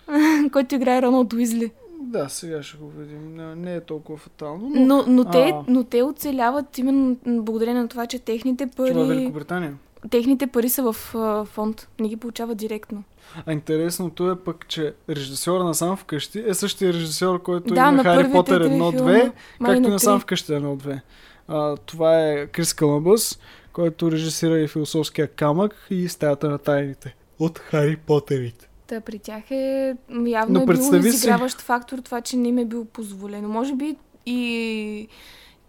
който 0.51 0.75
играе 0.75 1.01
Роналд 1.01 1.33
Уизли. 1.33 1.71
Да, 2.01 2.29
сега 2.29 2.63
ще 2.63 2.77
го 2.77 2.89
видим. 2.89 3.35
Не, 3.61 3.75
е 3.75 3.81
толкова 3.81 4.17
фатално. 4.17 4.69
Но, 4.69 4.85
Но, 4.85 5.03
но, 5.07 5.31
те, 5.31 5.51
А. 5.53 5.63
но 5.67 5.83
те 5.83 6.03
оцеляват 6.03 6.77
именно 6.77 7.17
благодарение 7.25 7.81
на 7.81 7.87
това, 7.87 8.05
че 8.07 8.19
техните 8.19 8.67
това 8.67 8.87
е 8.87 8.93
пари, 8.93 9.07
Великобритания. 9.07 9.77
Техните 10.09 10.47
пари 10.47 10.69
са 10.69 10.93
в 10.93 11.15
а, 11.15 11.45
фонд. 11.45 11.87
Не 11.99 12.09
ги 12.09 12.17
получават 12.17 12.57
директно. 12.57 13.03
А 13.45 13.53
интересното 13.53 14.31
е 14.31 14.39
пък, 14.39 14.67
че 14.67 14.93
режисьора 15.09 15.63
на 15.63 15.75
Сам 15.75 15.97
вкъщи 15.97 16.43
е 16.47 16.53
същия 16.53 16.93
режисьор, 16.93 17.41
който 17.43 17.73
да, 17.73 17.81
има 17.81 17.91
на 17.91 18.03
Хари 18.03 18.31
Потър 18.31 18.61
три 18.61 18.69
1-2, 18.69 18.91
филма. 18.91 19.31
Май 19.59 19.75
както 19.75 19.89
и 19.89 19.91
на 19.91 19.99
Сам 19.99 20.19
вкъщи 20.19 20.51
1-2. 20.51 20.99
А, 21.47 21.77
това 21.77 22.29
е 22.29 22.47
Крис 22.47 22.73
Каламбъс, 22.73 23.39
който 23.73 24.11
режисира 24.11 24.59
и 24.59 24.67
философския 24.67 25.27
камък 25.27 25.87
и 25.89 26.09
стаята 26.09 26.49
на 26.49 26.57
тайните. 26.57 27.15
От 27.39 27.59
Хари 27.59 27.97
Потерите. 27.97 28.69
Та 28.87 29.01
при 29.01 29.19
тях 29.19 29.51
е 29.51 29.95
явно 30.25 30.53
Но 30.53 30.61
е 30.61 30.65
бил 30.65 31.01
си- 31.01 31.07
изиграващ 31.07 31.61
фактор 31.61 31.97
това, 31.97 32.21
че 32.21 32.37
не 32.37 32.47
им 32.47 32.57
е 32.57 32.65
било 32.65 32.85
позволено. 32.85 33.49
Може 33.49 33.75
би 33.75 33.95
и 34.25 35.07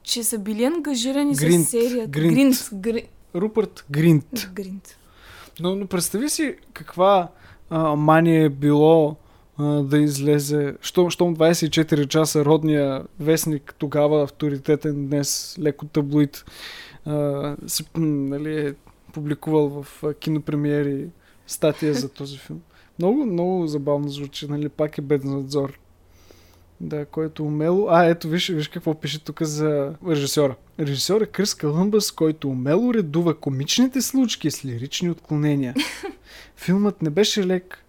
че 0.02 0.24
са 0.24 0.38
били 0.38 0.64
ангажирани 0.64 1.34
Гринт, 1.34 1.66
с 1.66 1.70
серията. 1.70 2.08
Гринт. 2.08 2.34
Гринт. 2.34 2.68
Гри... 2.72 3.08
Рупърт 3.36 3.84
Гринт. 3.90 4.50
Гринт. 4.52 4.98
Но, 5.60 5.76
но 5.76 5.86
представи 5.86 6.28
си 6.28 6.56
каква 6.72 7.28
а, 7.70 7.96
мания 7.96 8.44
е 8.44 8.48
било 8.48 9.16
а, 9.58 9.64
да 9.64 9.98
излезе, 9.98 10.74
щом, 10.80 11.10
щом 11.10 11.36
24 11.36 12.08
часа 12.08 12.44
родния 12.44 13.04
вестник, 13.20 13.74
тогава 13.78 14.22
авторитетен, 14.22 15.06
днес 15.06 15.56
леко 15.60 15.86
таблоид, 15.86 16.44
а, 17.04 17.56
си, 17.66 17.84
нали, 17.96 18.66
е 18.66 18.74
публикувал 19.12 19.68
в 19.68 20.04
а, 20.04 20.14
кинопремиери 20.14 21.06
статия 21.46 21.94
за 21.94 22.08
този 22.08 22.38
филм. 22.38 22.60
Много, 22.98 23.26
много 23.26 23.66
забавно 23.66 24.08
звучи, 24.08 24.48
нали, 24.48 24.68
пак 24.68 24.98
е 24.98 25.00
беднадзор. 25.00 25.78
Да, 26.80 27.04
който 27.06 27.44
умело... 27.44 27.86
А, 27.90 28.04
ето, 28.04 28.28
виж, 28.28 28.48
виж 28.48 28.68
какво 28.68 28.94
пише 28.94 29.24
тук 29.24 29.42
за 29.42 29.94
режисьора. 30.08 30.54
Режисьор 30.80 31.20
е 31.20 31.26
Крис 31.26 31.54
Калъмбъс, 31.54 32.12
който 32.12 32.48
умело 32.48 32.94
редува 32.94 33.40
комичните 33.40 34.02
случки 34.02 34.50
с 34.50 34.64
лирични 34.64 35.10
отклонения. 35.10 35.74
Филмът 36.56 37.02
не 37.02 37.10
беше 37.10 37.46
лек 37.46 37.84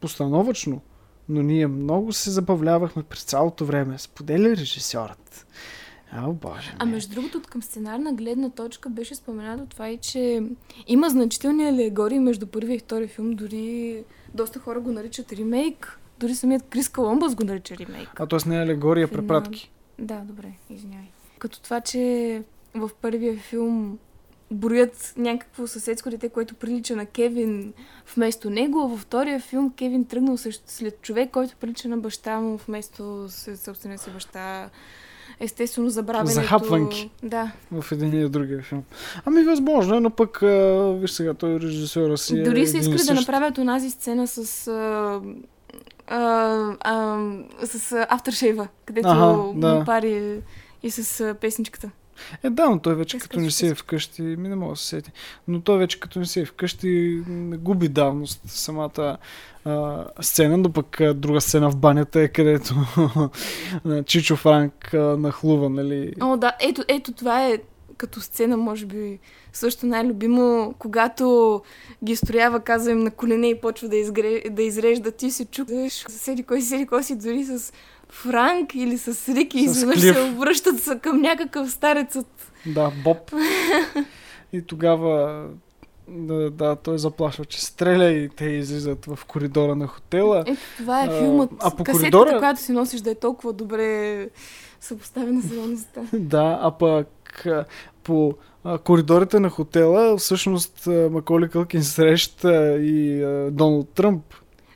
постановъчно, 0.00 0.80
но 1.28 1.42
ние 1.42 1.66
много 1.66 2.12
се 2.12 2.30
забавлявахме 2.30 3.02
през 3.02 3.22
цялото 3.22 3.64
време, 3.64 3.98
споделя 3.98 4.56
режисьорът. 4.56 5.46
О, 6.16 6.32
боже 6.32 6.74
А 6.78 6.86
ми. 6.86 6.92
между 6.92 7.14
другото, 7.14 7.38
от 7.38 7.46
към 7.46 7.62
сценарна 7.62 8.12
гледна 8.12 8.50
точка 8.50 8.90
беше 8.90 9.14
споменато 9.14 9.66
това 9.66 9.88
и, 9.88 9.98
че 9.98 10.42
има 10.86 11.10
значителни 11.10 11.68
алегории 11.68 12.18
между 12.18 12.46
първия 12.46 12.74
и 12.76 12.78
втория 12.78 13.08
филм. 13.08 13.30
Дори 13.30 14.04
доста 14.34 14.58
хора 14.58 14.80
го 14.80 14.92
наричат 14.92 15.32
ремейк. 15.32 15.98
Дори 16.18 16.34
самият 16.34 16.62
Крис 16.70 16.88
Колумбас 16.88 17.34
го 17.34 17.44
нарича 17.44 17.76
ремейк. 17.76 18.20
А 18.20 18.26
т.е. 18.26 18.48
не 18.48 18.56
е 18.56 18.62
алегория, 18.62 19.06
Финал. 19.06 19.20
препратки. 19.22 19.70
Да, 19.98 20.16
добре, 20.16 20.52
извинявай. 20.70 21.08
Като 21.38 21.62
това, 21.62 21.80
че 21.80 22.42
в 22.74 22.90
първия 23.02 23.36
филм 23.36 23.98
броят 24.50 25.14
някакво 25.16 25.66
съседско 25.66 26.10
дете, 26.10 26.28
което 26.28 26.54
прилича 26.54 26.96
на 26.96 27.06
Кевин 27.06 27.72
вместо 28.16 28.50
него, 28.50 28.80
а 28.80 28.86
във 28.86 29.00
втория 29.00 29.40
филм 29.40 29.72
Кевин 29.72 30.04
тръгнал 30.04 30.36
след 30.66 31.02
човек, 31.02 31.30
който 31.30 31.56
прилича 31.56 31.88
на 31.88 31.96
баща 31.96 32.40
му 32.40 32.56
вместо 32.56 33.26
собствения 33.56 33.98
си 33.98 34.10
баща. 34.10 34.70
Естествено, 35.40 35.90
забравянето... 35.90 36.34
Захапванки. 36.34 37.10
Да. 37.22 37.52
В 37.72 37.92
един 37.92 38.20
и 38.20 38.28
другия 38.28 38.62
филм. 38.62 38.82
Ами 39.24 39.42
възможно 39.42 39.96
е, 39.96 40.00
но 40.00 40.10
пък 40.10 40.42
а, 40.42 40.92
виж 41.00 41.10
сега, 41.10 41.34
той 41.34 41.60
режисьора 41.60 42.18
си 42.18 42.38
е 42.38 42.42
Дори 42.42 42.66
са 42.66 42.76
един 42.76 42.92
и 42.92 42.94
искали 42.94 43.14
да 43.14 43.20
направят 43.20 43.58
онази 43.58 43.90
сцена 43.90 44.26
с... 44.26 44.68
А, 44.68 45.20
а, 46.06 46.76
а, 46.80 47.18
с 47.66 48.06
авторшейва, 48.08 48.68
където 48.84 49.14
му 49.14 49.54
да. 49.60 49.82
пари 49.86 50.40
и 50.82 50.90
с 50.90 51.34
песничката. 51.40 51.90
Е, 52.42 52.50
да, 52.50 52.70
но 52.70 52.78
той 52.78 52.94
вече 52.94 53.18
Те 53.18 53.22
като 53.22 53.40
не 53.40 53.50
си 53.50 53.66
е 53.66 53.74
вкъщи, 53.74 54.22
ми 54.22 54.48
не 54.48 54.56
мога 54.56 54.72
да 54.72 54.76
се 54.76 54.86
сети. 54.86 55.12
Но 55.48 55.60
той 55.60 55.78
вече 55.78 56.00
като 56.00 56.18
не 56.18 56.26
си 56.26 56.40
е 56.40 56.44
вкъщи, 56.44 57.22
губи 57.58 57.88
давност 57.88 58.40
самата 58.46 59.16
а, 59.64 60.04
сцена, 60.20 60.56
но 60.56 60.72
пък 60.72 61.00
а, 61.00 61.14
друга 61.14 61.40
сцена 61.40 61.70
в 61.70 61.76
банята 61.76 62.20
е 62.20 62.28
където 62.28 62.74
Чичо 64.06 64.36
Франк 64.36 64.94
а, 64.94 64.98
нахлува, 64.98 65.68
нали? 65.68 66.14
О, 66.20 66.36
да, 66.36 66.52
ето, 66.60 66.84
ето 66.88 67.12
това 67.12 67.46
е 67.46 67.58
като 67.94 68.20
сцена, 68.20 68.56
може 68.56 68.86
би, 68.86 69.18
също 69.52 69.86
най-любимо, 69.86 70.74
когато 70.78 71.60
ги 72.04 72.16
строява, 72.16 72.60
казва 72.60 72.92
им 72.92 72.98
на 72.98 73.10
колене 73.10 73.48
и 73.48 73.60
почва 73.60 73.88
да, 73.88 73.96
изгре, 73.96 74.42
да 74.50 74.62
изрежда, 74.62 75.10
ти 75.10 75.30
се 75.30 75.44
чукаш, 75.44 75.92
седи 76.08 76.42
кой 76.42 76.60
седи 76.60 76.86
кой 76.86 77.02
си, 77.02 77.16
дори 77.16 77.44
с 77.44 77.72
Франк 78.08 78.74
или 78.74 78.98
с 78.98 79.34
Рики, 79.34 79.58
изведнъж 79.58 80.00
се 80.00 80.20
обръщат 80.22 80.80
са 80.82 80.98
към 80.98 81.20
някакъв 81.20 81.70
старец 81.70 82.16
от... 82.16 82.26
Да, 82.66 82.92
Боб. 83.04 83.32
и 84.52 84.62
тогава 84.62 85.44
да, 86.08 86.50
да, 86.50 86.76
той 86.76 86.98
заплашва, 86.98 87.44
че 87.44 87.64
стреля 87.64 88.04
и 88.04 88.28
те 88.28 88.44
излизат 88.44 89.06
в 89.06 89.18
коридора 89.24 89.74
на 89.74 89.86
хотела. 89.86 90.44
Ето 90.46 90.60
това 90.76 91.04
е 91.04 91.06
А, 91.06 91.18
филмът. 91.18 91.50
а 91.60 91.70
по 91.70 91.84
Касетката, 91.84 91.92
коридора- 92.16 92.38
която 92.38 92.60
си 92.60 92.72
носиш 92.72 93.00
да 93.00 93.10
е 93.10 93.14
толкова 93.14 93.52
добре 93.52 94.28
съпоставена 94.80 95.42
с 95.42 95.52
реалността. 95.52 96.00
Да, 96.12 96.58
а 96.62 96.70
пък 96.70 97.23
по 98.04 98.34
коридорите 98.84 99.40
на 99.40 99.50
хотела 99.50 100.16
всъщност 100.16 100.88
Маколи 101.10 101.48
Кълкин 101.48 101.82
среща 101.82 102.76
и 102.78 103.20
Доналд 103.50 103.88
Тръмп. 103.88 104.24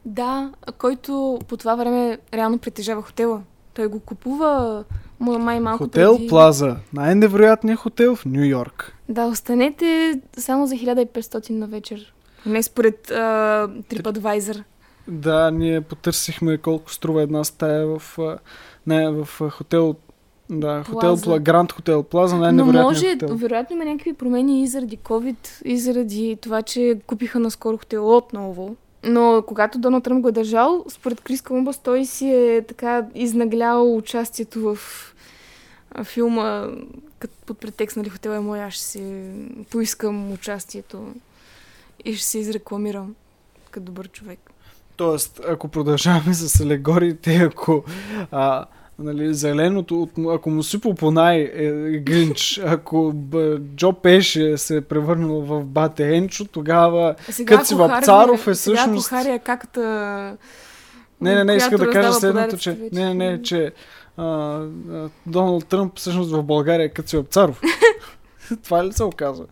Да, 0.04 0.52
който 0.78 1.38
по 1.48 1.56
това 1.56 1.74
време 1.74 2.18
реално 2.34 2.58
притежава 2.58 3.02
хотела. 3.02 3.42
Той 3.74 3.86
го 3.86 4.00
купува 4.00 4.84
м- 5.20 5.38
май 5.38 5.60
малко 5.60 5.84
Хотел 5.84 6.16
преди... 6.16 6.28
Плаза. 6.28 6.76
Най-невероятният 6.92 7.80
хотел 7.80 8.16
в 8.16 8.24
Нью 8.24 8.44
Йорк. 8.44 8.94
Да, 9.08 9.24
останете 9.24 10.20
само 10.38 10.66
за 10.66 10.74
1500 10.74 11.50
на 11.50 11.66
вечер. 11.66 12.14
Не 12.46 12.62
според 12.62 13.10
а, 13.10 13.14
TripAdvisor. 13.68 14.62
Да, 15.08 15.50
ние 15.50 15.80
потърсихме 15.80 16.58
колко 16.58 16.92
струва 16.92 17.22
една 17.22 17.44
стая 17.44 17.86
в, 17.86 18.18
не, 18.86 19.10
в 19.10 19.28
хотел 19.50 19.94
да, 20.50 20.84
хотел, 20.84 21.00
Плаза. 21.00 21.22
Пла, 21.24 21.38
Гранд 21.38 21.72
Хотел 21.72 22.02
Плаза, 22.02 22.36
Но 22.36 22.42
най-невероятният 22.42 22.86
може, 22.86 23.12
хотел. 23.12 23.36
вероятно 23.36 23.76
има 23.76 23.84
някакви 23.84 24.12
промени 24.12 24.62
и 24.62 24.66
заради 24.66 24.98
COVID, 24.98 25.62
и 25.64 25.78
заради 25.78 26.38
това, 26.40 26.62
че 26.62 27.00
купиха 27.06 27.38
наскоро 27.38 27.76
хотела 27.76 28.16
отново. 28.16 28.76
Но 29.04 29.42
когато 29.46 29.78
Доналд 29.78 30.04
Тръмп 30.04 30.22
го 30.22 30.28
е 30.28 30.32
държал, 30.32 30.84
според 30.88 31.20
Крис 31.20 31.42
Колумбас, 31.42 31.78
той 31.78 32.04
си 32.04 32.30
е 32.30 32.64
така 32.68 33.06
изнаглял 33.14 33.96
участието 33.96 34.60
в 34.60 34.78
филма 36.04 36.66
като 37.18 37.34
под 37.46 37.58
претекст, 37.58 37.96
нали, 37.96 38.08
хотел 38.08 38.30
е 38.30 38.40
мой, 38.40 38.60
аз 38.60 38.74
ще 38.74 38.82
си 38.84 39.30
поискам 39.70 40.32
участието 40.32 41.06
и 42.04 42.14
ще 42.14 42.24
се 42.26 42.38
изрекламирам 42.38 43.14
като 43.70 43.84
добър 43.86 44.08
човек. 44.08 44.50
Тоест, 44.96 45.40
ако 45.48 45.68
продължаваме 45.68 46.34
с 46.34 46.60
алегориите, 46.60 47.36
ако 47.36 47.84
а, 48.30 48.64
нали, 48.98 49.34
зеленото, 49.34 50.02
от 50.02 50.18
му- 50.18 50.30
ако 50.30 50.50
му 50.50 50.62
сипо 50.62 50.94
по 50.94 51.10
най 51.10 51.40
е 51.54 51.98
Гринч, 51.98 52.60
ако 52.64 53.12
б, 53.12 53.58
Джо 53.76 53.92
Пеше 53.92 54.58
се 54.58 54.76
е 54.76 54.80
превърнал 54.80 55.40
в 55.40 55.64
Бате 55.64 56.16
Енчо, 56.16 56.44
тогава... 56.44 57.14
Сега, 57.30 57.64
си 57.64 57.74
ако 57.74 57.82
Вапцаров 57.82 58.46
е 58.48 58.54
сега, 58.54 58.76
всъщност- 58.76 59.12
Ако 59.12 59.16
Хари 59.16 59.28
е 59.34 59.38
както... 59.38 59.80
Не, 61.20 61.34
не, 61.34 61.44
не, 61.44 61.54
иска 61.56 61.78
да 61.78 61.90
кажа 61.90 62.12
следното, 62.12 62.56
че... 62.58 62.88
Не, 62.92 63.14
не, 63.14 63.30
не, 63.30 63.42
че 63.42 63.72
а, 64.16 64.24
а, 64.24 65.08
Доналд 65.26 65.66
Тръмп 65.66 65.98
всъщност 65.98 66.30
в 66.30 66.42
България 66.42 66.84
е 66.84 66.88
Къци 66.88 67.16
Вапцаров. 67.16 67.60
Това 68.64 68.86
ли 68.86 68.92
се 68.92 69.04
оказва 69.04 69.46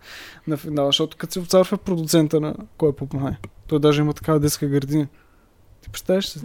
на 0.46 0.56
финала? 0.56 0.88
Защото 0.88 1.16
Къци 1.16 1.38
Вапцаров 1.40 1.72
е 1.72 1.76
продуцента 1.76 2.40
на 2.40 2.54
Кой 2.78 2.88
е 2.88 3.36
Той 3.66 3.80
даже 3.80 4.00
има 4.00 4.14
такава 4.14 4.40
детска 4.40 4.66
градина. 4.66 5.06
Ти 5.82 5.90
представяш 5.90 6.28
се? 6.28 6.40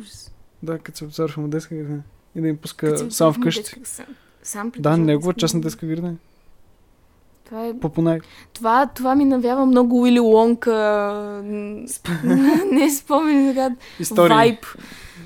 Да, 0.63 0.79
Къци 0.79 1.03
Вапцаров 1.03 1.37
има 1.37 1.47
детска 1.47 1.75
градина. 1.75 2.01
И 2.35 2.41
да 2.41 2.47
им 2.47 2.57
пуска 2.57 3.11
сам 3.11 3.33
вкъщи. 3.33 3.75
Сам, 3.83 4.05
сам 4.43 4.71
Да, 4.79 4.97
негова 4.97 5.33
детска 5.33 5.39
частна 5.39 5.61
детска 5.61 5.85
градина. 5.85 6.15
Това, 7.45 7.65
е, 7.65 7.79
Попонай. 7.79 8.19
това, 8.53 8.87
това 8.87 9.15
ми 9.15 9.25
навява 9.25 9.65
много 9.65 10.01
Уили 10.01 10.19
Лонка. 10.19 10.73
м, 11.45 11.85
не 12.71 12.91
спомени 12.91 13.55
така. 13.55 13.75
История. 13.99 14.35
Вайб. 14.35 14.65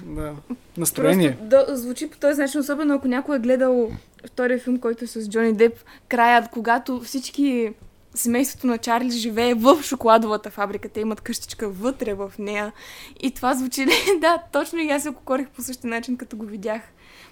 Да. 0.06 0.34
Настроение. 0.78 1.38
Просто 1.50 1.66
да, 1.68 1.78
звучи 1.78 2.10
по 2.10 2.18
този 2.18 2.42
начин, 2.42 2.60
особено 2.60 2.94
ако 2.94 3.08
някой 3.08 3.36
е 3.36 3.40
гледал 3.40 3.92
втория 4.28 4.60
филм, 4.60 4.80
който 4.80 5.04
е 5.04 5.08
с 5.08 5.30
Джони 5.30 5.54
Деп, 5.54 5.84
краят, 6.08 6.50
когато 6.52 7.00
всички 7.00 7.74
семейството 8.16 8.68
на 8.68 8.78
Чарли 8.78 9.12
живее 9.12 9.54
в 9.54 9.84
шоколадовата 9.84 10.50
фабрика. 10.50 10.90
Те 10.90 11.00
имат 11.00 11.22
къщичка 11.22 11.70
вътре 11.70 12.14
в 12.14 12.34
нея. 12.40 12.74
И 13.22 13.32
това 13.32 13.54
звучи... 13.54 13.86
да, 14.22 14.44
точно 14.52 14.80
и 14.80 14.90
аз 14.90 15.04
се 15.04 15.10
окорих 15.10 15.48
по 15.48 15.62
същия 15.62 15.90
начин, 15.90 16.18
като 16.18 16.38
го 16.38 16.46
видях. 16.46 16.82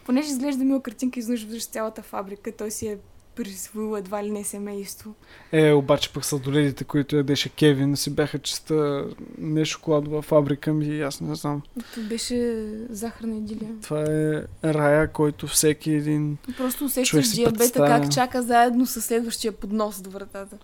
Понеже 0.06 0.28
изглежда 0.28 0.64
мила 0.64 0.82
картинка, 0.82 1.20
изнъж 1.20 1.44
виждаш 1.44 1.66
цялата 1.66 2.02
фабрика. 2.02 2.52
Той 2.52 2.72
си 2.72 2.88
е 2.88 2.98
присвоил 3.36 3.98
едва 3.98 4.24
ли 4.24 4.32
не 4.32 4.44
семейство. 4.44 5.14
Е, 5.52 5.72
обаче 5.72 6.14
пък 6.14 6.26
сладоледите, 6.26 6.84
които 6.84 7.16
ядеше 7.16 7.50
Кевин, 7.50 7.96
си 7.96 8.10
бяха 8.10 8.40
чиста 8.40 9.06
не 9.38 9.66
шоколадова 9.66 10.22
фабрика 10.22 10.74
ми, 10.74 11.02
аз 11.02 11.22
не 11.22 11.36
знам. 11.36 11.62
Това 11.94 12.08
беше 12.08 12.66
захарна 12.90 13.36
идилия. 13.36 13.70
Това 13.82 14.02
е 14.02 14.44
рая, 14.64 15.12
който 15.12 15.48
всеки 15.48 15.92
един, 15.92 16.38
Просто 16.58 16.86
усещаш 16.86 17.30
диабета 17.32 17.58
представя. 17.58 17.88
как 17.88 18.12
чака 18.12 18.42
заедно 18.42 18.86
с 18.86 19.02
следващия 19.02 19.52
поднос 19.52 20.02
до 20.02 20.10
вратата. 20.10 20.58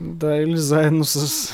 да, 0.00 0.36
или 0.36 0.56
заедно 0.56 1.04
с 1.04 1.52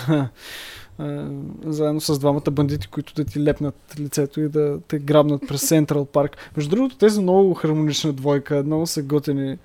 заедно 1.64 2.00
с 2.00 2.18
двамата 2.18 2.50
бандити, 2.50 2.88
които 2.88 3.14
да 3.14 3.24
ти 3.24 3.44
лепнат 3.44 3.74
лицето 4.00 4.40
и 4.40 4.48
да 4.48 4.80
те 4.88 4.98
грабнат 4.98 5.42
през 5.48 5.68
Централ 5.68 6.04
парк. 6.04 6.36
Между 6.56 6.76
другото, 6.76 6.98
те 6.98 7.10
са 7.10 7.22
много 7.22 7.54
хармонична 7.54 8.12
двойка. 8.12 8.62
Много 8.66 8.86
са 8.86 9.02
готени 9.02 9.58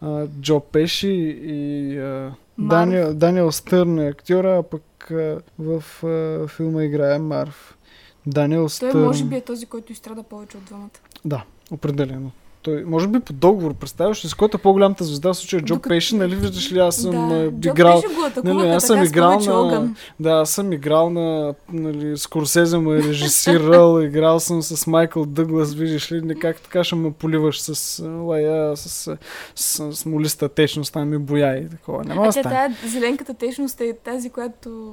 а, 0.00 0.26
Джо 0.40 0.60
Пеши 0.60 1.38
и 1.44 1.98
а, 1.98 2.32
Марв. 2.58 2.68
Даниел, 2.68 3.14
Даниел 3.14 3.52
Стърн 3.52 3.98
е 3.98 4.08
актьора, 4.08 4.58
а 4.58 4.62
пък 4.62 5.10
а, 5.10 5.40
в 5.58 6.04
а, 6.04 6.48
филма 6.48 6.84
играе 6.84 7.18
Марв. 7.18 7.78
Даниел 8.26 8.62
Той 8.62 8.70
Стърн. 8.70 9.04
може 9.04 9.24
би 9.24 9.36
е 9.36 9.40
този, 9.40 9.66
който 9.66 9.92
изстрада 9.92 10.22
повече 10.22 10.56
от 10.56 10.64
двамата. 10.64 10.90
Да, 11.24 11.44
определено. 11.70 12.30
Той, 12.64 12.84
може 12.84 13.08
би 13.08 13.20
по 13.20 13.32
договор, 13.32 13.74
представяш 13.74 14.24
ли, 14.24 14.28
с 14.28 14.34
който 14.34 14.56
е 14.56 14.60
по-голямата 14.60 15.04
звезда, 15.04 15.28
в 15.28 15.36
случая 15.36 15.62
Джо 15.62 15.74
Докато- 15.74 15.88
Пеши, 15.88 16.16
нали 16.16 16.36
виждаш 16.36 16.72
ли, 16.72 16.78
аз 16.78 16.96
съм 16.96 17.28
да, 17.28 17.68
играл, 17.68 18.02
не, 18.44 18.68
аз 18.68 18.84
съм 18.84 19.02
играл 19.04 19.38
на- 19.40 19.60
огън. 19.60 19.96
Да, 20.20 20.30
аз 20.30 20.50
съм 20.50 20.72
играл 20.72 21.10
на 21.10 21.54
нали, 21.72 22.18
Скорсезе 22.18 22.78
ме 22.78 22.94
е 22.94 23.02
режисирал, 23.02 24.00
играл 24.02 24.40
съм 24.40 24.62
с 24.62 24.86
Майкъл 24.86 25.24
Дъглас, 25.26 25.74
виждаш 25.74 26.12
ли, 26.12 26.20
не 26.20 26.34
как 26.34 26.60
така 26.60 26.84
ще 26.84 26.94
ме 26.94 27.12
поливаш 27.12 27.60
с 27.60 28.02
лая, 28.04 28.76
с, 28.76 28.90
с, 28.90 29.16
с, 29.54 29.92
с 29.92 30.06
молиста 30.06 30.48
течност, 30.48 30.92
там 30.92 31.08
ми 31.08 31.18
боя 31.18 31.58
и 31.58 31.68
такова. 31.68 32.04
Няма 32.04 32.22
А 32.22 32.24
тя 32.24 32.32
стане. 32.32 32.54
тая 32.54 32.76
зеленката 32.86 33.34
течност 33.34 33.80
е 33.80 33.92
тази, 33.94 34.30
която 34.30 34.92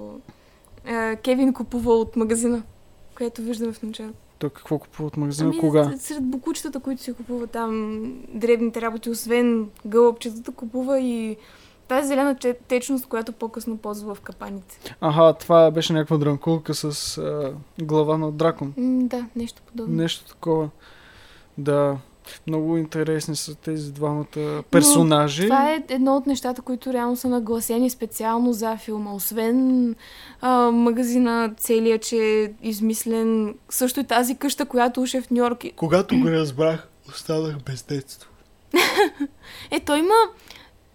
е, 0.85 1.15
Кевин 1.15 1.53
купува 1.53 1.93
от 1.93 2.15
магазина, 2.15 2.63
която 3.17 3.41
виждаме 3.41 3.73
в 3.73 3.83
началото. 3.83 4.17
Той 4.41 4.49
какво 4.49 4.79
купува 4.79 5.07
от 5.07 5.17
магазина, 5.17 5.49
Ами, 5.49 5.59
кога? 5.59 5.93
Сред 5.97 6.23
букучетата, 6.23 6.79
които 6.79 7.01
си 7.01 7.13
купува 7.13 7.47
там, 7.47 8.03
дребните 8.33 8.81
работи, 8.81 9.09
освен 9.09 9.69
гълъбчетата, 9.85 10.51
купува 10.51 10.99
и 10.99 11.37
тази 11.87 12.07
зелена 12.07 12.35
течност, 12.67 13.05
която 13.05 13.31
по-късно 13.31 13.77
ползва 13.77 14.15
в 14.15 14.21
капаните. 14.21 14.95
Аха, 15.01 15.33
това 15.33 15.71
беше 15.71 15.93
някаква 15.93 16.17
дрънкулка 16.17 16.73
с 16.73 17.17
а, 17.17 17.53
глава 17.81 18.17
на 18.17 18.31
дракон. 18.31 18.73
М, 18.77 19.07
да, 19.07 19.25
нещо 19.35 19.61
подобно. 19.65 19.95
Нещо 19.95 20.25
такова. 20.25 20.69
Да, 21.57 21.97
много 22.47 22.77
интересни 22.77 23.35
са 23.35 23.55
тези 23.55 23.93
двамата 23.93 24.63
персонажи. 24.71 25.43
Това 25.43 25.71
е 25.71 25.83
едно 25.89 26.17
от 26.17 26.27
нещата, 26.27 26.61
които 26.61 26.93
реално 26.93 27.15
са 27.15 27.29
нагласени 27.29 27.89
специално 27.89 28.53
за 28.53 28.77
филма. 28.77 29.13
Освен 29.13 29.95
а, 30.41 30.71
магазина 30.71 31.53
целия, 31.57 31.99
че 31.99 32.17
е 32.17 32.67
измислен. 32.67 33.55
Също 33.69 33.99
и 33.99 34.03
тази 34.03 34.35
къща, 34.35 34.65
която 34.65 35.01
уж 35.01 35.13
е 35.13 35.21
в 35.21 35.31
Нью 35.31 35.43
Йорк. 35.43 35.63
Когато 35.75 36.19
го 36.19 36.27
разбрах, 36.27 36.87
останах 37.09 37.63
без 37.65 37.83
детство. 37.83 38.29
Е, 39.71 39.79
той 39.79 39.99
има 39.99 40.15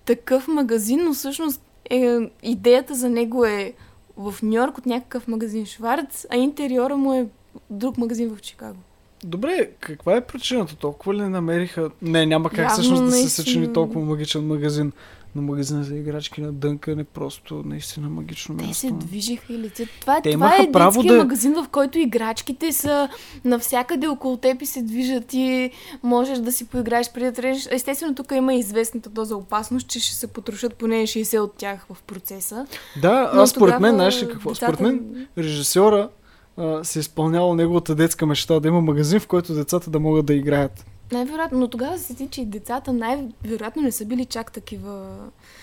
такъв 0.05 0.49
магазин, 0.49 1.05
но 1.05 1.15
всъщност 1.15 1.63
е, 1.91 2.19
идеята 2.43 2.95
за 2.95 3.09
него 3.09 3.45
е 3.45 3.73
в 4.17 4.35
Нью 4.43 4.55
Йорк 4.55 4.79
от 4.79 4.87
някакъв 4.87 5.29
магазин 5.29 5.67
Шварц, 5.67 6.27
а 6.31 6.37
интериора 6.37 6.97
му 6.97 7.15
е 7.15 7.27
друг 7.71 7.99
магазин 7.99 8.37
в 8.37 8.41
Чикаго. 8.41 8.79
Добре, 9.25 9.71
каква 9.81 10.17
е 10.17 10.21
причината? 10.23 10.77
Толкова 10.77 11.15
ли 11.15 11.21
намериха? 11.21 11.91
Не, 12.03 12.27
няма 12.27 12.49
как 12.51 12.59
Явно 12.59 12.73
всъщност 12.73 13.05
да 13.05 13.13
се 13.13 13.29
съчини 13.29 13.73
толкова 13.73 14.01
магичен 14.01 14.47
магазин. 14.47 14.93
Но 15.35 15.43
магазина 15.43 15.85
за 15.85 15.95
играчки 15.95 16.41
на 16.41 16.53
Дънкън 16.53 16.99
е 16.99 17.05
просто 17.05 17.63
наистина 17.65 18.09
магично 18.09 18.57
Те 18.57 18.65
се 18.65 18.69
място. 18.87 19.07
движиха 19.07 19.53
и 19.53 19.59
летят. 19.59 19.89
Това, 20.01 20.21
Те 20.21 20.33
това 20.33 20.57
е 20.57 20.73
право 20.73 21.03
да- 21.03 21.17
магазин, 21.17 21.55
в 21.55 21.69
който 21.69 21.99
играчките 21.99 22.73
са 22.73 23.09
навсякъде 23.45 24.07
около 24.07 24.37
теб 24.37 24.63
и 24.63 24.67
се 24.67 24.83
движат 24.83 25.35
и 25.35 25.71
можеш 26.03 26.39
да 26.39 26.53
си 26.53 26.67
поиграеш 26.67 27.13
преди 27.13 27.27
да 27.27 27.33
тръгнеш. 27.33 27.69
Естествено, 27.71 28.15
тук 28.15 28.33
има 28.33 28.55
известната 28.55 29.11
доза 29.11 29.37
опасност, 29.37 29.89
че 29.89 30.01
ще 30.01 30.15
се 30.15 30.27
потрошат 30.27 30.75
поне 30.75 30.97
60 30.99 31.39
от 31.39 31.55
тях 31.55 31.87
в 31.91 32.03
процеса. 32.03 32.67
Да, 32.97 33.31
Но 33.35 33.41
аз 33.41 33.51
според 33.51 33.81
мен, 33.81 33.95
знаеш 33.95 34.23
ли 34.23 34.29
какво? 34.29 34.51
децата- 34.51 34.67
Според 34.67 34.81
мен 34.83 35.27
режисьора 35.39 36.09
а, 36.57 36.85
се 36.85 36.99
изпълнява 36.99 37.55
неговата 37.55 37.95
детска 37.95 38.27
мечта 38.27 38.61
да 38.61 38.69
има 38.69 38.81
магазин, 38.81 39.21
в 39.21 39.27
който 39.27 39.55
децата 39.55 39.91
да 39.91 40.01
могат 40.01 40.27
да 40.27 40.35
играят. 40.35 40.87
Най-вероятно, 41.13 41.59
но 41.59 41.69
тогава 41.69 41.99
се 41.99 42.05
сети, 42.05 42.29
че 42.31 42.41
и 42.41 42.47
децата 42.47 42.93
най-вероятно 42.93 43.83
не 43.83 43.93
са 43.93 44.05
били 44.05 44.25
чак 44.25 44.53
такива... 44.53 45.07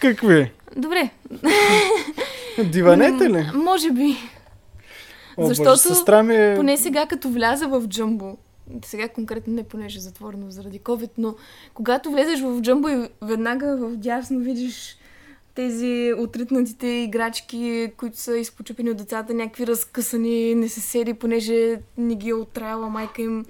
Какви? 0.02 0.52
Добре. 0.76 1.10
Диванете 2.72 3.30
ли? 3.30 3.50
м, 3.54 3.64
Може 3.64 3.92
би. 3.92 4.16
О, 5.38 5.46
Защото 5.46 5.70
Боже, 5.70 5.82
сестра 5.82 6.24
ми 6.24 6.36
е... 6.36 6.56
Поне 6.56 6.78
сега, 6.78 7.06
като 7.06 7.30
вляза 7.30 7.68
в 7.68 7.88
джамбо, 7.88 8.38
сега 8.86 9.08
конкретно 9.08 9.54
не 9.54 9.64
понеже 9.64 9.98
е 9.98 10.02
затворено 10.02 10.52
заради 10.52 10.80
COVID, 10.80 11.10
но 11.18 11.36
когато 11.74 12.12
влезеш 12.12 12.42
в 12.42 12.62
джамбо 12.62 12.90
и 12.90 13.10
веднага 13.22 13.78
в 13.78 13.96
дясно 13.98 14.40
видиш 14.40 14.98
тези 15.56 16.14
отритнатите 16.18 16.88
играчки, 16.88 17.92
които 17.98 18.18
са 18.18 18.38
изпочупени 18.38 18.92
от 18.92 18.98
децата, 18.98 19.34
някакви 19.34 19.68
разкъсани, 19.68 20.56
не 20.56 20.70
се 20.70 21.14
понеже 21.20 21.80
не 21.98 22.16
ги 22.16 22.30
е 22.30 22.34
отраяла 22.34 22.90
майка 22.90 23.22
им 23.22 23.46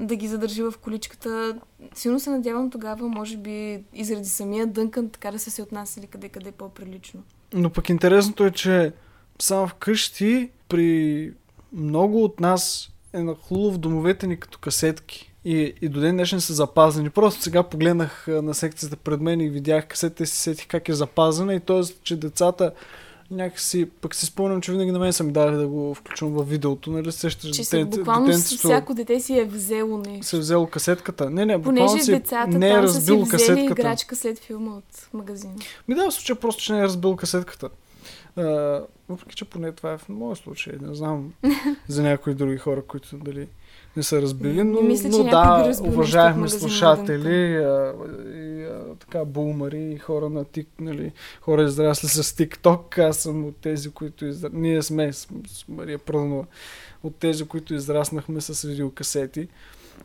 да 0.00 0.16
ги 0.16 0.28
задържи 0.28 0.62
в 0.62 0.74
количката. 0.82 1.58
Силно 1.94 2.20
се 2.20 2.30
надявам 2.30 2.70
тогава, 2.70 3.08
може 3.08 3.36
би 3.36 3.84
и 3.94 4.04
заради 4.04 4.28
самия 4.28 4.66
Дънкън, 4.66 5.10
така 5.10 5.30
да 5.30 5.38
са 5.38 5.50
се 5.50 5.62
отнасяли 5.62 6.06
къде-къде 6.06 6.52
по-прилично. 6.52 7.22
Но 7.54 7.70
пък 7.70 7.88
интересното 7.88 8.44
е, 8.44 8.50
че 8.50 8.92
само 9.38 9.68
вкъщи 9.68 10.50
при 10.68 11.32
много 11.72 12.24
от 12.24 12.40
нас 12.40 12.90
е 13.12 13.22
нахлуло 13.22 13.72
в 13.72 13.78
домовете 13.78 14.26
ни 14.26 14.40
като 14.40 14.58
касетки. 14.58 15.31
И, 15.44 15.74
и 15.82 15.88
до 15.88 16.00
ден 16.00 16.16
днешен 16.16 16.40
са 16.40 16.54
запазени. 16.54 17.10
Просто 17.10 17.42
сега 17.42 17.62
погледнах 17.62 18.24
на 18.28 18.54
секцията 18.54 18.96
пред 18.96 19.20
мен 19.20 19.40
и 19.40 19.48
видях 19.48 19.86
касетата 19.86 20.22
и 20.22 20.26
си 20.26 20.36
сетих 20.36 20.66
как 20.66 20.88
е 20.88 20.92
запазена 20.92 21.54
и 21.54 21.60
т.е. 21.60 21.80
че 22.02 22.16
децата 22.16 22.72
някакси, 23.32 23.90
пък 24.00 24.14
си 24.14 24.26
спомням, 24.26 24.60
че 24.60 24.72
винаги 24.72 24.90
на 24.90 24.98
мен 24.98 25.12
са 25.12 25.24
ми 25.24 25.32
дали 25.32 25.56
да 25.56 25.68
го 25.68 25.94
включвам 25.94 26.32
във 26.32 26.48
видеото, 26.48 26.90
нали 26.90 27.12
сещаш 27.12 27.50
Че 27.50 27.62
детенце- 27.62 27.96
буквално 27.98 28.26
детенцето 28.26 28.58
всяко 28.58 28.94
дете 28.94 29.20
си 29.20 29.38
е 29.38 29.44
взело 29.44 29.98
нещо. 29.98 30.26
се 30.26 30.36
е 30.36 30.40
взело 30.40 30.66
касетката. 30.66 31.30
Не, 31.30 31.46
не, 31.46 31.58
буквално 31.58 31.86
Понеже 31.86 32.04
си 32.04 32.10
децата 32.10 32.58
не 32.58 32.70
е 32.70 32.72
там 32.72 32.88
са 32.88 32.92
си 32.92 32.98
разбил 32.98 33.22
взели 33.22 33.64
играчка 33.64 34.16
след 34.16 34.38
филма 34.38 34.76
от 34.76 35.08
магазина. 35.12 35.54
Ми 35.88 35.94
да, 35.94 36.10
в 36.10 36.14
случая 36.14 36.40
просто, 36.40 36.62
че 36.62 36.72
не 36.72 36.78
е 36.78 36.82
разбил 36.82 37.16
касетката. 37.16 37.68
А, 38.36 38.42
въпреки, 39.08 39.36
че 39.36 39.44
поне 39.44 39.72
това 39.72 39.92
е 39.92 39.98
в 39.98 40.08
моя 40.08 40.36
случай. 40.36 40.74
Не 40.80 40.94
знам 40.94 41.32
за 41.88 42.02
някои 42.02 42.34
други 42.34 42.56
хора, 42.56 42.82
които 42.82 43.16
дали 43.16 43.48
не 43.96 44.02
са 44.02 44.22
разбили, 44.22 44.64
но, 44.64 44.82
мисля, 44.82 45.08
но 45.08 45.24
да, 45.24 46.34
на 46.36 46.48
слушатели 46.48 47.56
а, 47.56 47.94
и 48.34 48.64
а, 48.64 48.94
така 48.98 49.24
бумари, 49.24 49.98
хора 49.98 50.28
на 50.28 50.44
тик, 50.44 50.68
нали, 50.80 51.12
хора 51.40 51.62
израсли 51.62 52.08
с 52.08 52.36
тикток. 52.36 52.98
Аз 52.98 53.16
съм 53.16 53.44
от 53.44 53.56
тези, 53.56 53.90
които 53.90 54.24
изра... 54.24 54.50
Ние 54.52 54.82
сме 54.82 55.12
с, 55.12 55.28
с 55.46 55.68
Мария 55.68 55.98
Прънова 55.98 56.44
от 57.02 57.16
тези, 57.16 57.44
които 57.44 57.74
израснахме 57.74 58.40
с 58.40 58.68
видеокасети 58.68 59.48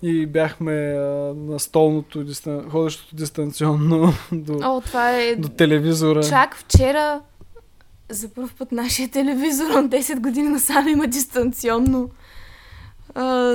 и 0.02 0.26
бяхме 0.26 0.74
а, 0.74 1.02
на 1.36 1.60
столното, 1.60 2.24
дистан... 2.24 2.70
ходещото 2.70 3.16
дистанционно 3.16 4.14
до, 4.32 4.60
О, 4.64 4.82
това 4.82 5.12
е... 5.20 5.36
до 5.36 5.50
телевизора. 5.50 6.24
Чак 6.24 6.58
вчера 6.58 7.22
за 8.10 8.30
първ 8.30 8.50
път 8.58 8.72
нашия 8.72 9.10
телевизор 9.10 9.70
от 9.70 9.86
10 9.86 10.20
години 10.20 10.50
насам 10.50 10.88
има 10.88 11.08
дистанционно. 11.08 12.10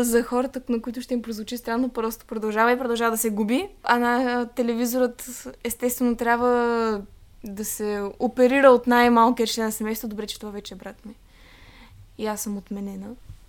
За 0.01 0.23
хората, 0.23 0.61
на 0.69 0.83
които 0.83 1.01
ще 1.01 1.15
им 1.15 1.23
прозвучи 1.23 1.57
странно, 1.57 1.89
просто 1.89 2.27
продължава 2.27 2.73
и 2.73 2.79
продължава 2.79 3.11
да 3.11 3.19
се 3.19 3.31
губи. 3.31 3.69
А 3.83 3.99
на 3.99 4.47
телевизорът 4.47 5.47
естествено 5.65 6.17
трябва 6.17 7.03
да 7.45 7.65
се 7.65 8.03
оперира 8.19 8.71
от 8.71 8.87
най-малкия 8.87 9.47
член 9.47 9.67
на 9.67 9.73
семейството. 9.73 10.11
Добре, 10.11 10.27
че 10.27 10.41
това 10.41 10.53
вече 10.53 10.75
е 10.75 10.77
брат 10.77 11.07
ми. 11.07 11.15
И 12.19 12.27
аз 12.27 12.41
съм 12.41 12.57
отменена. 12.57 13.07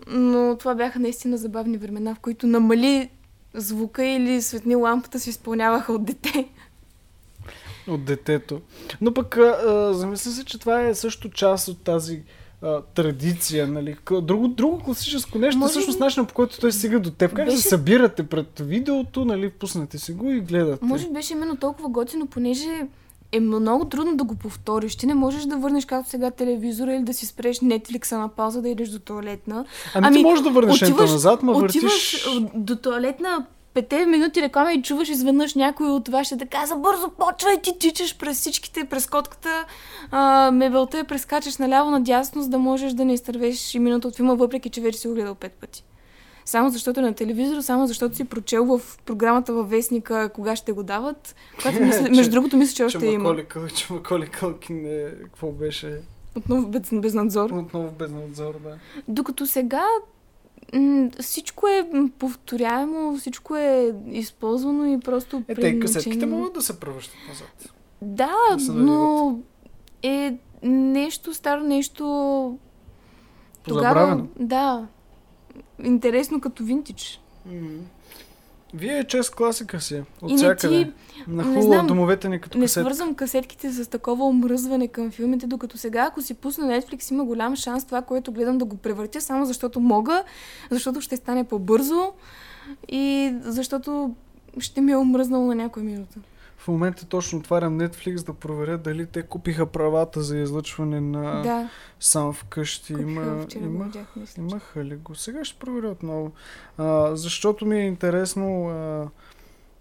Но 0.07 0.57
това 0.59 0.75
бяха 0.75 0.99
наистина 0.99 1.37
забавни 1.37 1.77
времена, 1.77 2.15
в 2.15 2.19
които 2.19 2.47
намали 2.47 3.09
звука 3.53 4.05
или 4.05 4.41
светни 4.41 4.75
лампата 4.75 5.19
се 5.19 5.29
изпълняваха 5.29 5.93
от 5.93 6.05
дете. 6.05 6.49
От 7.87 8.05
детето. 8.05 8.61
Но 9.01 9.13
пък 9.13 9.37
а, 9.37 9.93
замисля 9.93 10.31
се, 10.31 10.45
че 10.45 10.59
това 10.59 10.81
е 10.81 10.95
също 10.95 11.29
част 11.29 11.67
от 11.67 11.83
тази 11.83 12.23
а, 12.63 12.81
традиция, 12.95 13.67
нали? 13.67 13.95
Друго, 14.21 14.47
друго 14.47 14.79
класическо 14.79 15.37
нещо, 15.39 15.59
Може 15.59 15.71
всъщност 15.71 15.99
начинът 15.99 16.27
по 16.27 16.33
който 16.33 16.59
той 16.59 16.71
стига 16.71 16.99
до 16.99 17.11
теб. 17.11 17.33
Как 17.33 17.45
Беше- 17.45 17.57
се 17.57 17.69
събирате 17.69 18.23
пред 18.23 18.59
видеото, 18.59 19.25
нали? 19.25 19.49
Пуснете 19.49 19.97
си 19.97 20.13
го 20.13 20.29
и 20.29 20.39
гледате. 20.39 20.85
Може 20.85 21.07
би 21.07 21.13
беше 21.13 21.33
именно 21.33 21.55
толкова 21.55 21.89
готино, 21.89 22.27
понеже 22.27 22.87
е 23.31 23.39
много 23.39 23.85
трудно 23.85 24.15
да 24.15 24.23
го 24.23 24.35
повториш. 24.35 24.95
Ти 24.95 25.07
не 25.07 25.13
можеш 25.13 25.43
да 25.43 25.57
върнеш 25.57 25.85
както 25.85 26.09
сега 26.09 26.31
телевизора 26.31 26.93
или 26.93 27.03
да 27.03 27.13
си 27.13 27.25
спреш 27.25 27.59
Netflix 27.59 28.11
на 28.11 28.27
пауза 28.29 28.61
да 28.61 28.69
идеш 28.69 28.89
до 28.89 28.99
туалетна. 28.99 29.65
Ами, 29.93 30.07
ами, 30.07 30.17
ти 30.17 30.23
можеш 30.23 30.43
да 30.43 30.49
върнеш 30.49 30.81
отиваш- 30.81 31.11
назад, 31.11 31.43
ма 31.43 31.51
Отиваш 31.51 31.73
въртиш... 31.73 32.27
а, 32.27 32.59
до 32.59 32.75
туалетна 32.75 33.45
пете 33.73 34.05
минути 34.05 34.41
реклама 34.41 34.73
и 34.73 34.81
чуваш 34.81 35.09
изведнъж 35.09 35.55
някой 35.55 35.87
от 35.87 36.07
вашите 36.07 36.35
да 36.35 36.45
каза 36.45 36.75
бързо 36.75 37.09
почвай, 37.09 37.61
ти 37.61 37.79
тичаш 37.79 38.17
през 38.17 38.37
всичките, 38.37 38.85
през 38.85 39.07
котката, 39.07 39.65
а, 40.11 40.51
мебелта 40.51 40.97
я 40.97 41.03
прескачаш 41.03 41.57
наляво 41.57 41.91
надясно, 41.91 42.41
за 42.41 42.49
да 42.49 42.59
можеш 42.59 42.93
да 42.93 43.05
не 43.05 43.13
изтървеш 43.13 43.75
и 43.75 43.79
минута 43.79 44.07
от 44.07 44.15
филма, 44.15 44.33
въпреки 44.33 44.69
че 44.69 44.81
вече 44.81 44.99
си 44.99 45.07
го 45.07 45.13
гледал 45.13 45.35
пет 45.35 45.53
пъти. 45.53 45.83
Само 46.45 46.69
защото 46.69 46.99
е 46.99 47.03
на 47.03 47.13
телевизора, 47.13 47.63
само 47.63 47.87
защото 47.87 48.15
си 48.15 48.23
прочел 48.23 48.65
в 48.65 48.97
програмата 49.05 49.53
във 49.53 49.69
вестника 49.69 50.29
кога 50.29 50.55
ще 50.55 50.71
го 50.71 50.83
дават. 50.83 51.35
Която 51.61 51.79
мисля, 51.83 52.09
между 52.09 52.31
другото, 52.31 52.57
мисля, 52.57 52.71
че 52.71 52.77
Че 52.77 52.83
още 52.83 53.05
има. 53.05 53.35
Че 53.75 53.93
Маколи 53.93 54.27
Кълкин 54.27 54.85
е... 54.85 55.11
Какво 55.23 55.51
беше? 55.51 56.01
Отново 56.35 56.67
без, 56.67 56.81
без 56.93 57.13
надзор. 57.13 57.49
Отново 57.49 57.91
без 57.91 58.11
надзор, 58.11 58.53
да. 58.63 58.77
Докато 59.07 59.45
сега 59.45 59.83
всичко 61.19 61.67
е 61.67 61.89
повторяемо, 62.19 63.17
всичко 63.17 63.55
е 63.55 63.95
използвано 64.07 64.85
и 64.85 64.99
просто 64.99 65.43
Е, 65.47 65.55
те 65.55 65.79
касетките 65.79 66.25
могат 66.25 66.53
да 66.53 66.61
се 66.61 66.79
превръщат 66.79 67.15
назад. 67.29 67.73
Да, 68.01 68.35
да 68.57 68.73
но 68.73 69.39
е 70.03 70.37
нещо 70.63 71.33
старо, 71.33 71.63
нещо... 71.63 72.57
Позабравено. 73.63 74.27
Да. 74.39 74.87
Интересно 75.83 76.41
като 76.41 76.63
винтич. 76.63 77.21
М. 77.45 77.69
Вие 78.73 79.03
чест 79.03 79.35
класика 79.35 79.81
си. 79.81 80.03
От 80.21 80.31
И 80.31 80.37
всякъде. 80.37 80.83
ти... 80.83 80.91
На 81.27 81.43
не 81.43 81.53
хула 81.53 81.75
знам, 81.75 81.87
домовете 81.87 82.29
ни 82.29 82.41
като 82.41 82.57
Не 82.57 82.65
касетка. 82.65 82.81
свързвам 82.81 83.15
касетките 83.15 83.71
с 83.71 83.89
такова 83.89 84.25
омръзване 84.25 84.87
към 84.87 85.11
филмите, 85.11 85.47
докато 85.47 85.77
сега, 85.77 86.05
ако 86.05 86.21
си 86.21 86.33
пусна 86.33 86.65
Netflix, 86.65 87.11
има 87.11 87.25
голям 87.25 87.55
шанс 87.55 87.85
това, 87.85 88.01
което 88.01 88.31
гледам 88.31 88.57
да 88.57 88.65
го 88.65 88.77
превъртя, 88.77 89.21
само 89.21 89.45
защото 89.45 89.79
мога, 89.79 90.23
защото 90.71 91.01
ще 91.01 91.17
стане 91.17 91.43
по-бързо 91.43 92.13
и 92.89 93.33
защото 93.41 94.15
ще 94.59 94.81
ми 94.81 94.91
е 94.91 94.97
омръзнало 94.97 95.45
на 95.45 95.55
някоя 95.55 95.85
минута. 95.85 96.19
В 96.63 96.67
момента 96.67 97.05
точно 97.05 97.39
отварям 97.39 97.79
Netflix 97.79 98.25
да 98.25 98.33
проверя 98.33 98.77
дали 98.77 99.05
те 99.05 99.23
купиха 99.23 99.65
правата 99.65 100.21
за 100.21 100.37
излъчване 100.37 101.01
на 101.01 101.41
да, 101.41 101.69
сам 101.99 102.33
вкъщи. 102.33 102.93
купиха 102.93 103.09
Има, 103.11 103.41
вчера 103.41 103.63
имах, 103.63 103.87
видях, 103.87 104.07
мисля. 104.15 104.41
имаха 104.41 104.85
ли 104.85 104.95
го? 104.95 105.15
Сега 105.15 105.45
ще 105.45 105.59
проверя 105.59 105.89
отново. 105.89 106.31
А, 106.77 107.15
защото 107.15 107.65
ми 107.65 107.75
е 107.79 107.85
интересно 107.85 108.67
а, 108.69 109.07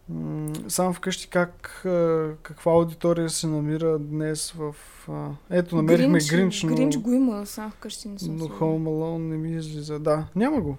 м- 0.08 0.52
сам 0.68 0.94
вкъщи 0.94 1.28
как, 1.28 1.82
а, 1.86 2.30
каква 2.42 2.72
аудитория 2.72 3.30
се 3.30 3.46
намира 3.46 3.98
днес 3.98 4.52
в... 4.52 4.74
А, 5.08 5.28
ето, 5.50 5.76
намерихме 5.76 6.18
Гринч, 6.18 6.30
Гринч, 6.30 6.62
но, 6.62 6.74
Гринч 6.74 6.96
го 6.98 7.12
има 7.12 7.46
сам 7.46 7.70
вкъщи, 7.70 8.08
не 8.08 8.18
съм 8.18 8.36
но. 8.36 8.44
Home 8.44 8.88
Alone 8.88 9.18
не 9.18 9.36
ми 9.36 9.56
излиза. 9.56 9.98
Да, 9.98 10.26
няма 10.36 10.60
го. 10.60 10.76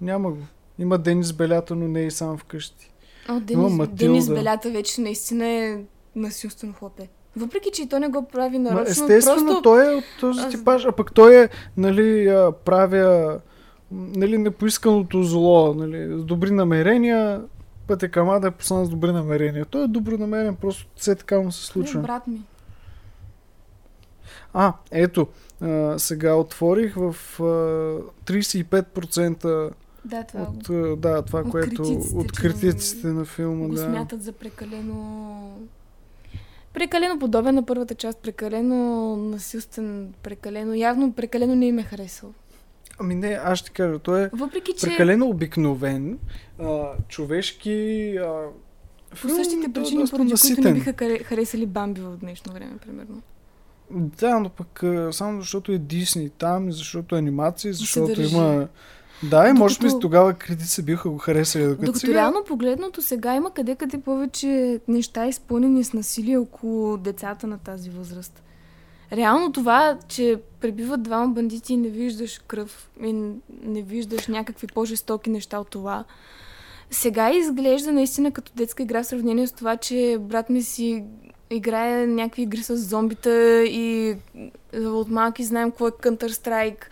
Няма 0.00 0.30
го. 0.30 0.42
Има 0.78 0.98
Денис 0.98 1.32
Белята, 1.32 1.74
но 1.76 1.88
не 1.88 2.02
и 2.02 2.10
сам 2.10 2.38
вкъщи. 2.38 2.90
О, 3.28 3.40
Денис, 3.40 3.72
Матилда. 3.72 4.04
Денис 4.04 4.28
Белята 4.28 4.70
вече 4.70 5.00
наистина 5.00 5.46
е 5.46 5.78
насилствено 6.16 6.72
хлапе. 6.72 7.08
Въпреки, 7.36 7.70
че 7.72 7.82
и 7.82 7.88
то 7.88 7.98
не 7.98 8.08
го 8.08 8.24
прави 8.28 8.58
нарочно, 8.58 8.90
естествено, 8.90 9.46
просто... 9.46 9.62
той 9.62 9.92
е 9.92 9.96
от 9.96 10.04
този 10.20 10.40
Аз- 10.40 10.50
типаж, 10.50 10.84
а 10.84 10.92
пък 10.92 11.14
той 11.14 11.44
е, 11.44 11.48
нали, 11.76 12.26
правя, 12.64 13.40
нали, 13.92 14.38
непоисканото 14.38 15.22
зло, 15.22 15.74
нали, 15.74 16.18
с 16.20 16.24
добри 16.24 16.50
намерения, 16.50 17.42
пътя 17.86 18.08
ада 18.16 18.48
е 18.48 18.50
послан 18.50 18.84
с 18.84 18.88
добри 18.88 19.12
намерения. 19.12 19.64
Той 19.64 19.84
е 19.84 19.88
добронамерен, 19.88 20.56
просто 20.56 20.86
все 20.96 21.14
така 21.14 21.40
му 21.40 21.52
се 21.52 21.72
Той 21.72 21.82
е 21.82 21.86
случва. 21.86 22.00
брат 22.02 22.26
ми. 22.26 22.42
А, 24.52 24.72
ето, 24.90 25.26
а, 25.60 25.98
сега 25.98 26.34
отворих 26.34 26.94
в 26.96 27.16
а, 27.40 27.42
35% 28.26 29.70
Да, 30.04 30.24
това 30.24 30.42
от, 30.42 30.68
а, 30.70 30.96
да, 30.96 31.22
това, 31.22 31.40
от 31.40 31.50
което 31.50 31.82
критиците, 31.82 32.16
от 32.16 32.32
критиците 32.32 33.06
на 33.06 33.24
филма, 33.24 33.66
го 33.66 33.74
да. 33.74 33.80
смятат 33.84 34.22
за 34.22 34.32
прекалено... 34.32 35.58
Прекалено 36.74 37.18
подобен 37.18 37.54
на 37.54 37.66
първата 37.66 37.94
част, 37.94 38.18
прекалено 38.18 39.16
насилствен, 39.16 40.14
прекалено... 40.22 40.74
Явно 40.74 41.12
прекалено 41.12 41.54
не 41.54 41.66
им 41.66 41.78
е 41.78 41.82
харесал. 41.82 42.32
Ами 42.98 43.14
не, 43.14 43.40
аз 43.44 43.58
ще 43.58 43.70
кажа, 43.70 43.98
той 43.98 44.22
е 44.22 44.30
Въпреки, 44.32 44.72
че 44.78 44.86
прекалено 44.86 45.28
обикновен, 45.28 46.18
а, 46.58 46.82
човешки, 47.08 48.16
а, 48.16 48.46
по 49.22 49.28
същите 49.28 49.66
е 49.66 49.72
причини, 49.72 50.00
доста 50.00 50.16
поради 50.16 50.34
които 50.40 50.60
не 50.60 50.72
биха 50.74 50.92
харе- 50.92 51.22
харесали 51.24 51.66
Бамби 51.66 52.00
в 52.00 52.16
днешно 52.16 52.52
време, 52.52 52.76
примерно. 52.86 53.22
Да, 53.90 54.38
но 54.40 54.48
пък 54.48 54.84
само 55.10 55.40
защото 55.40 55.72
е 55.72 55.78
Дисни 55.78 56.30
там, 56.30 56.72
защото 56.72 57.14
е 57.14 57.18
анимация, 57.18 57.72
защото 57.74 58.22
има... 58.22 58.68
Да, 59.22 59.48
и 59.48 59.52
може 59.52 59.78
би 59.78 59.88
тогава 60.00 60.34
критици 60.34 60.82
биха 60.82 61.10
го 61.10 61.18
харесали, 61.18 61.62
докато, 61.62 61.80
Докато 61.80 61.98
сега... 61.98 62.14
реално 62.14 62.44
погледното 62.44 63.02
сега 63.02 63.34
има 63.34 63.50
къде-къде 63.50 63.98
повече 63.98 64.80
неща 64.88 65.26
изпълнени 65.26 65.84
с 65.84 65.92
насилие 65.92 66.38
около 66.38 66.96
децата 66.96 67.46
на 67.46 67.58
тази 67.58 67.90
възраст. 67.90 68.42
Реално 69.12 69.52
това, 69.52 69.98
че 70.08 70.40
пребиват 70.60 71.02
двама 71.02 71.28
бандити 71.28 71.72
и 71.72 71.76
не 71.76 71.88
виждаш 71.88 72.40
кръв 72.46 72.90
и 73.02 73.12
не 73.62 73.82
виждаш 73.82 74.26
някакви 74.26 74.66
по-жестоки 74.66 75.30
неща 75.30 75.58
от 75.58 75.70
това, 75.70 76.04
сега 76.90 77.32
изглежда 77.32 77.92
наистина 77.92 78.30
като 78.30 78.52
детска 78.56 78.82
игра 78.82 79.02
в 79.02 79.06
сравнение 79.06 79.46
с 79.46 79.52
това, 79.52 79.76
че 79.76 80.18
брат 80.20 80.50
ми 80.50 80.62
си 80.62 81.04
играе 81.54 82.06
някакви 82.06 82.42
игри 82.42 82.62
с 82.62 82.76
зомбита 82.76 83.64
и 83.64 84.16
от 84.74 85.08
малки 85.08 85.44
знаем 85.44 85.70
какво 85.70 85.88
е 85.88 85.90
Counter-Strike. 85.90 86.84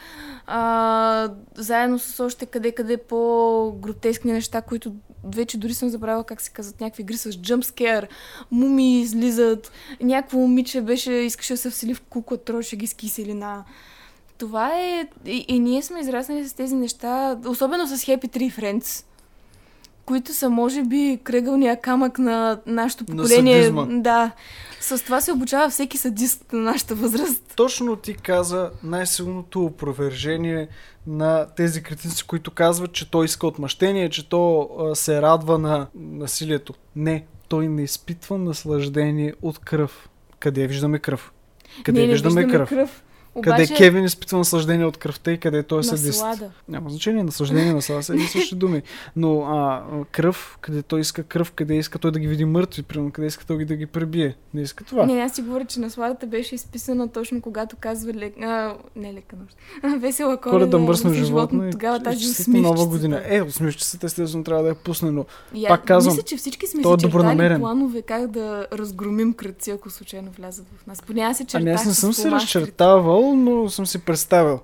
А, 0.47 1.31
заедно 1.55 1.99
с 1.99 2.25
още 2.25 2.47
къде-къде 2.47 2.97
по-гротескни 2.97 4.33
неща, 4.33 4.63
които 4.63 4.93
вече 5.25 5.59
дори 5.59 5.75
съм 5.75 5.89
забравила 5.89 6.25
как 6.25 6.41
се 6.41 6.51
казват 6.51 6.81
някакви 6.81 7.03
игри 7.03 7.17
с 7.17 7.33
jumpscare, 7.33 8.09
муми 8.51 9.01
излизат, 9.01 9.73
някакво 10.01 10.39
момиче 10.39 10.81
беше, 10.81 11.13
искаше 11.13 11.53
да 11.53 11.57
се 11.57 11.71
всели 11.71 11.95
в 11.95 12.01
кукла, 12.01 12.37
троши 12.37 12.77
ги 12.77 12.87
с 12.87 12.95
киселина. 12.95 13.65
Това 14.39 14.71
е... 14.79 15.07
И, 15.27 15.45
и 15.49 15.59
ние 15.59 15.83
сме 15.83 16.01
израснали 16.01 16.49
с 16.49 16.53
тези 16.53 16.75
неща, 16.75 17.39
особено 17.47 17.87
с 17.87 17.97
Happy 17.97 18.27
Tree 18.27 18.61
Friends, 18.61 19.05
които 20.07 20.35
са, 20.35 20.51
може 20.51 20.83
би, 20.83 21.19
кръгълния 21.25 21.81
камък 21.81 22.19
на 22.19 22.61
нашето 22.67 23.05
На 23.09 23.17
поколение. 23.17 23.55
садизма. 23.63 23.87
да. 23.91 24.31
С 24.81 25.05
това 25.05 25.21
се 25.21 25.33
обучава 25.33 25.71
всеки 25.71 25.99
садист 25.99 26.53
на 26.53 26.59
нашата 26.61 26.95
възраст. 26.95 27.53
Точно 27.57 27.97
ти 27.97 28.15
каза 28.15 28.71
най-силното 28.83 29.65
опровержение 29.65 30.69
на 31.07 31.47
тези 31.57 31.83
критици, 31.83 32.27
които 32.27 32.51
казват, 32.51 32.93
че 32.93 33.11
той 33.11 33.25
иска 33.25 33.47
отмъщение, 33.47 34.11
че 34.11 34.29
то 34.29 34.69
а, 34.81 34.95
се 34.95 35.23
радва 35.23 35.59
на 35.59 35.87
насилието. 35.95 36.75
Не, 36.97 37.25
той 37.49 37.69
не 37.69 37.83
изпитва 37.83 38.39
наслаждение 38.39 39.35
от 39.43 39.59
кръв. 39.59 40.09
Къде 40.39 40.67
виждаме 40.67 40.99
кръв? 40.99 41.33
Къде 41.85 41.99
Ние 41.99 42.07
не 42.07 42.13
виждаме, 42.13 42.35
виждаме 42.41 42.59
кръв? 42.59 42.69
кръв. 42.69 43.03
Къде 43.35 43.51
Обаче, 43.51 43.75
Кевин 43.75 44.05
изпитва 44.05 44.39
наслаждение 44.39 44.87
от 44.87 44.97
кръвта 44.97 45.33
и 45.33 45.39
къде 45.39 45.63
той 45.63 45.81
е 45.81 45.83
садист. 45.83 46.07
наслада. 46.07 46.51
Няма 46.69 46.91
значение, 46.91 47.23
наслаждение, 47.25 47.73
наслада 47.73 48.03
са 48.03 48.13
едни 48.13 48.27
същи 48.27 48.55
думи. 48.55 48.83
Но 49.17 49.43
а, 49.43 49.55
а, 49.93 50.05
кръв, 50.05 50.59
къде 50.61 50.83
той 50.83 51.01
иска 51.01 51.23
кръв, 51.23 51.53
къде 51.53 51.75
иска 51.75 51.99
той 51.99 52.11
да 52.11 52.19
ги 52.19 52.27
види 52.27 52.45
мъртви, 52.45 52.83
примерно, 52.83 53.11
къде 53.11 53.27
иска 53.27 53.47
той 53.47 53.65
да 53.65 53.77
ги 53.77 53.87
пребие. 53.87 54.37
Не 54.55 54.63
иска 54.63 54.85
това. 54.85 55.07
Не, 55.07 55.21
аз 55.21 55.35
си 55.35 55.43
говоря, 55.43 55.65
че 55.65 55.81
насладата 55.81 56.27
беше 56.27 56.55
изписана 56.55 57.09
точно 57.09 57.41
когато 57.41 57.77
казва 57.77 58.13
лек... 58.15 58.35
а, 58.43 58.75
не 58.97 59.13
лека 59.15 59.37
нощ. 59.37 59.57
Весела 60.01 60.37
коледа, 60.37 60.59
Коледа 60.59 60.79
мръсно 60.79 61.11
за 61.11 61.25
животно. 61.25 61.69
и- 61.69 61.71
Тогава 61.71 61.97
и 61.97 62.03
тази 62.03 62.21
честита 62.21 62.51
нова 62.51 62.69
усмивчица. 62.75 62.89
година. 62.89 63.23
Е, 63.27 63.43
усмивчицата 63.43 64.07
естествено 64.07 64.45
трябва 64.45 64.63
да 64.63 64.69
я 64.69 64.75
пусне, 64.75 65.11
но 65.11 65.25
И 65.55 65.65
пак 65.69 65.81
аз 65.81 65.87
казвам, 65.87 66.15
Мисля, 66.15 66.23
че 66.23 66.37
всички 66.37 66.67
сме 66.67 66.81
е 66.81 66.85
си 66.85 66.91
чертали 67.01 67.59
планове 67.59 68.03
как 68.03 68.31
да 68.31 68.67
разгромим 68.73 69.33
кръци, 69.35 69.71
ако 69.71 69.91
случайно 69.91 70.31
влязат 70.31 70.67
в 70.77 70.87
нас. 70.87 71.03
Поне 71.03 71.21
аз 71.21 71.37
се 71.37 71.43
а 71.43 71.47
чертах 71.47 71.65
не, 71.65 71.71
аз 71.71 71.87
не 71.87 71.95
съм 71.95 72.13
се 72.13 72.23
фломастрите. 72.23 72.59
Разчертавал, 73.23 73.35
но 73.35 73.69
съм 73.69 73.87
си 73.87 74.05
представил. 74.05 74.61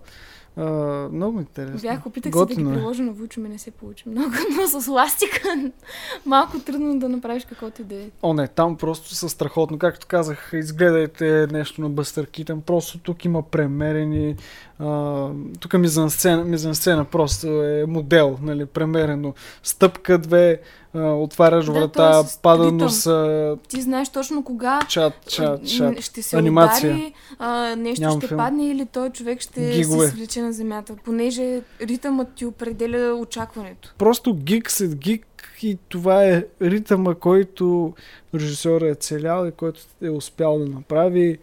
А, 0.56 0.64
много 1.12 1.40
интересно. 1.40 1.80
Бях 1.80 2.06
опитах 2.06 2.32
се 2.32 2.38
да 2.38 2.54
ги 2.54 2.62
е. 2.62 2.64
приложа 2.64 3.02
на 3.02 3.12
Вучо, 3.12 3.40
ми 3.40 3.48
не 3.48 3.58
се 3.58 3.70
получи 3.70 4.08
много, 4.08 4.30
но 4.56 4.80
с 4.80 4.88
ластика 4.88 5.70
малко 6.26 6.58
трудно 6.58 6.98
да 6.98 7.08
направиш 7.08 7.44
каквото 7.44 7.82
и 7.82 7.84
да 7.84 7.94
е. 7.94 8.10
О, 8.22 8.34
не, 8.34 8.48
там 8.48 8.76
просто 8.76 9.14
са 9.14 9.28
страхотно. 9.28 9.78
Както 9.78 10.06
казах, 10.06 10.50
изгледайте 10.52 11.46
нещо 11.50 11.80
на 11.80 11.88
Бъстър 11.88 12.26
Китън. 12.26 12.60
Просто 12.60 12.98
тук 12.98 13.24
има 13.24 13.42
премерени. 13.42 14.36
А, 14.80 15.28
тук 15.60 15.74
мизансцена, 15.74 16.44
мизансцена 16.44 17.04
просто 17.04 17.46
е 17.62 17.84
модел, 17.88 18.38
нали, 18.42 18.66
премерено. 18.66 19.34
Стъпка 19.62 20.18
две, 20.18 20.60
а, 20.94 21.12
отваряш 21.12 21.66
Да, 21.66 21.72
врата, 21.72 22.22
пада 22.42 22.72
носа, 22.72 23.56
Ти 23.68 23.80
знаеш 23.80 24.08
точно 24.08 24.44
кога 24.44 24.80
чат, 24.88 25.12
чат, 25.28 25.68
чат. 25.68 26.00
ще 26.00 26.22
се 26.22 26.36
Анимация. 26.36 26.90
удари, 26.90 27.12
а, 27.38 27.76
нещо 27.76 28.02
Нямам 28.02 28.20
ще 28.20 28.28
филм. 28.28 28.38
падне 28.38 28.68
или 28.68 28.86
той 28.86 29.10
човек 29.10 29.40
ще 29.40 29.70
Гигове. 29.70 30.06
се 30.06 30.12
свлече 30.12 30.42
на 30.42 30.52
земята, 30.52 30.94
понеже 31.04 31.60
ритъмът 31.80 32.28
ти 32.34 32.46
определя 32.46 33.14
очакването. 33.14 33.94
Просто 33.98 34.34
гик 34.34 34.70
след 34.70 34.94
гик 34.96 35.24
и 35.62 35.78
това 35.88 36.24
е 36.24 36.44
ритъма, 36.62 37.14
който 37.14 37.94
режисьорът 38.34 38.90
е 38.90 39.00
целял 39.00 39.46
и 39.46 39.52
който 39.52 39.80
е 40.02 40.10
успял 40.10 40.58
да 40.58 40.66
направи. 40.66 41.38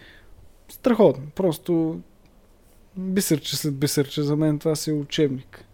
Страхотно. 0.69 1.23
Просто 1.35 1.97
бисерче 2.97 3.57
след 3.57 3.75
бисерче. 3.75 4.23
За 4.23 4.35
мен 4.35 4.59
това 4.59 4.75
си 4.75 4.89
е 4.89 4.93
учебник. 4.93 5.65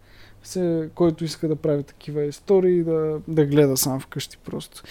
Се, 0.44 0.90
който 0.96 1.24
иска 1.24 1.48
да 1.48 1.56
прави 1.56 1.84
такива 1.84 2.24
истории, 2.24 2.84
да, 2.84 3.20
да 3.28 3.46
гледа 3.46 3.78
сам 3.78 4.00
вкъщи 4.00 4.38
просто. 4.38 4.84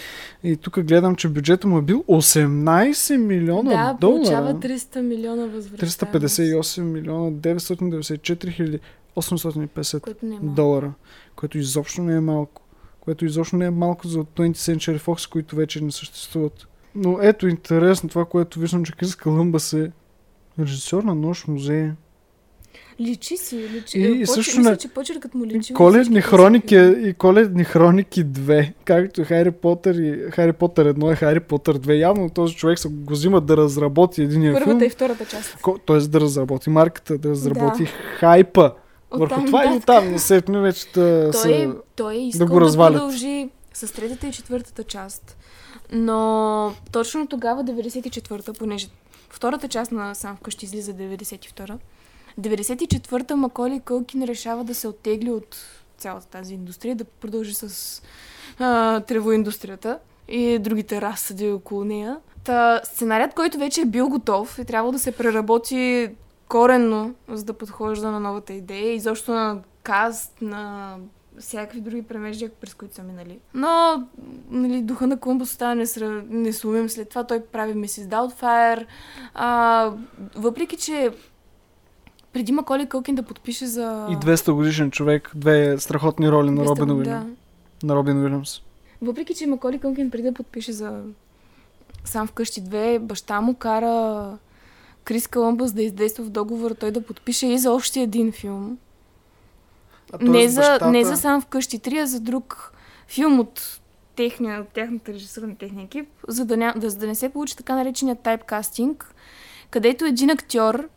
И 0.43 0.57
тук 0.57 0.81
гледам, 0.81 1.17
че 1.17 1.29
бюджетът 1.29 1.65
му 1.65 1.79
е 1.79 1.83
бил 1.83 2.05
18 2.09 3.17
милиона 3.17 3.71
да, 3.71 3.99
долара. 4.01 4.21
получава 4.21 4.55
300 4.55 5.01
милиона 5.01 5.47
възвръщаемост. 5.47 6.01
358 6.01 6.81
милиона 6.81 7.33
994 7.33 8.53
хиляди 8.53 8.81
850 9.17 10.01
Което 10.01 10.27
не 10.27 10.37
е 10.37 10.39
долара, 10.43 10.93
което 11.37 11.59
изобщо 11.59 12.03
не 12.03 12.15
е 12.15 12.21
малко. 12.21 12.63
Което 13.01 13.25
изобщо 13.25 13.57
не 13.57 13.65
е 13.65 13.71
малко 13.71 14.09
за 14.09 14.19
20th 14.19 14.53
Century 14.53 15.01
Fox, 15.01 15.31
които 15.31 15.57
вече 15.57 15.85
не 15.85 15.93
съществуват. 15.93 16.67
Но 16.95 17.19
ето 17.23 17.49
интересно 17.49 18.09
това, 18.09 18.25
което 18.25 18.61
виждам, 18.61 18.85
че 18.85 18.93
Крис 18.93 19.17
Колумбас 19.17 19.73
е 19.73 19.93
режисьор 20.59 21.03
на 21.03 21.15
нощ 21.15 21.49
музей. 21.49 21.91
Личи 23.01 23.37
си, 23.37 23.57
личи. 23.69 23.99
И- 23.99 24.03
И, 24.03 24.07
и 24.07 24.11
почер, 24.13 24.27
също 24.27 24.59
мисля, 24.59 24.71
на- 24.71 24.77
че 24.77 24.89
почеркът 24.89 25.35
му 25.35 25.47
личи. 25.47 25.73
И 25.73 25.75
коледни 25.75 26.15
тези 26.15 26.23
хроники, 26.23 26.69
филми. 26.71 27.09
и 27.09 27.15
коледни 27.15 27.65
хроники 27.65 28.25
2, 28.25 28.73
както 28.85 29.25
Хари 29.25 29.51
Потър 29.51 29.95
и 29.95 30.31
Хари 30.31 30.53
Потър 30.53 30.87
1 30.87 31.13
и 31.13 31.17
Хари 31.17 31.41
Потър 31.41 31.79
2. 31.79 31.95
Явно 31.95 32.31
този 32.31 32.55
човек 32.55 32.79
се 32.79 32.89
го 32.89 33.13
взима 33.13 33.41
да 33.41 33.57
разработи 33.57 34.29
Първата 34.29 34.65
филм. 34.65 34.83
и 34.83 34.91
втората 34.91 35.25
част. 35.27 35.57
Ко- 35.57 35.79
Т.е. 35.79 35.99
да 35.99 36.21
разработи 36.21 36.71
марката, 36.71 37.19
да 37.19 37.29
разработи 37.29 37.85
Да. 37.85 37.91
хайпа 38.17 38.73
върху 39.11 39.25
Оттам 39.25 39.47
това 39.47 39.65
и 39.65 39.69
нататък. 39.69 39.83
оттам 39.83 40.13
насетне 40.13 40.61
вече 40.61 40.87
да 40.87 41.31
Той, 41.33 41.41
са... 41.43 41.75
той 41.97 42.15
е 42.15 42.19
искал 42.19 42.47
го 42.47 42.55
да, 42.55 42.61
развалят. 42.61 42.95
продължи 42.95 43.49
с 43.75 43.93
третата 43.93 44.27
и 44.27 44.33
четвъртата 44.33 44.85
част. 44.85 45.37
Но 45.93 46.73
точно 46.93 47.27
тогава, 47.27 47.65
94-та, 47.65 48.53
понеже 48.53 48.87
втората 49.31 49.69
част 49.69 49.93
на 49.93 50.15
Сам 50.15 50.37
вкъщи 50.37 50.65
излиза 50.67 50.93
92-та, 50.93 51.79
94-та 52.41 53.37
Маколи 53.37 53.81
Кълкин 53.85 54.25
решава 54.25 54.65
да 54.65 54.75
се 54.75 54.89
оттегли 54.89 55.31
от 55.31 55.57
цялата 55.99 56.27
тази 56.27 56.55
индустрия, 56.55 56.97
да 56.97 57.05
продължи 57.05 57.55
с 57.55 58.03
а, 58.59 59.01
тревоиндустрията 59.01 59.99
и 60.29 60.59
другите 60.59 61.01
разсъди 61.01 61.51
около 61.51 61.85
нея. 61.85 62.17
Та, 62.45 62.81
сценарият, 62.85 63.35
който 63.35 63.59
вече 63.59 63.81
е 63.81 63.87
бил 63.87 64.09
готов 64.09 64.59
и 64.59 64.65
трябва 64.65 64.93
да 64.93 64.99
се 64.99 65.13
преработи 65.13 66.11
коренно, 66.49 67.15
за 67.29 67.45
да 67.45 67.53
подхожда 67.53 68.11
на 68.11 68.21
новата 68.21 68.53
идея, 68.53 68.95
изобщо 68.95 69.33
на 69.33 69.59
каст, 69.83 70.37
на 70.43 70.97
всякакви 71.39 71.81
други 71.81 72.03
премеждия, 72.03 72.51
през 72.61 72.75
които 72.75 72.95
са 72.95 73.03
минали. 73.03 73.39
Но, 73.55 74.05
нали, 74.51 74.83
духа 74.83 75.07
на 75.07 75.21
Колумбус 75.21 75.51
остава 75.51 75.75
несра... 75.75 76.23
несловим. 76.29 76.89
След 76.89 77.09
това 77.09 77.25
той 77.25 77.41
прави 77.41 77.75
Mrs. 77.75 78.09
Doubtfire. 78.09 78.87
А, 79.35 79.93
въпреки, 80.35 80.77
че 80.77 81.11
преди 82.33 82.53
Маколи 82.53 82.87
Кълкин 82.89 83.15
да 83.15 83.23
подпише 83.23 83.67
за... 83.67 84.07
И 84.11 84.17
200 84.17 84.53
годишен 84.53 84.91
човек, 84.91 85.31
две 85.35 85.79
страхотни 85.79 86.31
роли 86.31 86.51
на 86.51 86.65
200 86.65 86.69
Робин 86.69 86.87
да. 86.87 86.95
Уилямс. 86.95 87.37
На 87.83 87.95
Робин 87.95 88.23
Уилямс. 88.23 88.61
Въпреки, 89.03 89.35
че 89.35 89.47
Маколи 89.47 89.79
Кълкин 89.79 90.11
преди 90.11 90.23
да 90.23 90.33
подпише 90.33 90.73
за 90.73 91.03
Сам 92.05 92.27
вкъщи 92.27 92.61
две, 92.61 92.99
баща 92.99 93.41
му 93.41 93.55
кара 93.55 94.39
Крис 95.05 95.27
Колумбус 95.29 95.73
да 95.73 95.83
издейства 95.83 96.25
в 96.25 96.31
договор, 96.31 96.71
той 96.71 96.91
да 96.91 97.03
подпише 97.03 97.47
и 97.47 97.59
за 97.59 97.73
още 97.73 98.01
един 98.01 98.33
филм. 98.33 98.79
А 100.13 100.19
Не 100.19 100.33
тоест 100.33 100.55
за, 100.55 100.61
бащата- 100.61 100.91
не 100.91 101.05
за 101.05 101.17
сам 101.17 101.41
вкъщи 101.41 101.79
три, 101.79 101.99
а 101.99 102.07
за 102.07 102.21
друг 102.21 102.73
филм 103.09 103.41
от 103.41 103.81
техния, 104.17 104.61
от 104.61 104.69
тяхната 104.69 105.13
режисура 105.13 105.47
на 105.47 105.57
техния 105.57 105.85
екип, 105.85 106.09
за 106.29 106.45
да, 106.45 106.57
ня, 106.57 106.75
да, 106.77 106.91
за 106.91 106.99
да 106.99 107.07
не 107.07 107.15
се 107.15 107.29
получи 107.29 107.57
така 107.57 107.75
наречения 107.75 108.17
тайпкастинг, 108.17 109.15
където 109.71 110.05
един 110.05 110.31
актьор 110.31 110.89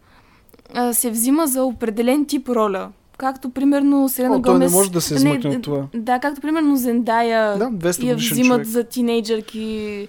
а, 0.74 0.93
се 0.93 1.11
взима 1.11 1.47
за 1.47 1.64
определен 1.64 2.26
тип 2.26 2.49
роля. 2.49 2.91
Както 3.18 3.49
примерно 3.49 4.09
Селена 4.09 4.36
О, 4.36 4.41
той 4.41 4.53
Гомес... 4.53 4.72
не 4.72 4.78
може 4.78 4.91
да 4.91 5.01
се 5.01 5.16
измъкне 5.16 5.55
от 5.57 5.64
това. 5.64 5.88
Да, 5.93 6.20
както 6.20 6.41
примерно 6.41 6.76
Зендая 6.78 7.57
Да, 7.57 7.66
200 7.66 8.03
я 8.03 8.16
взимат 8.16 8.61
човек. 8.61 8.68
за 8.68 8.84
тинейджърки, 8.84 10.07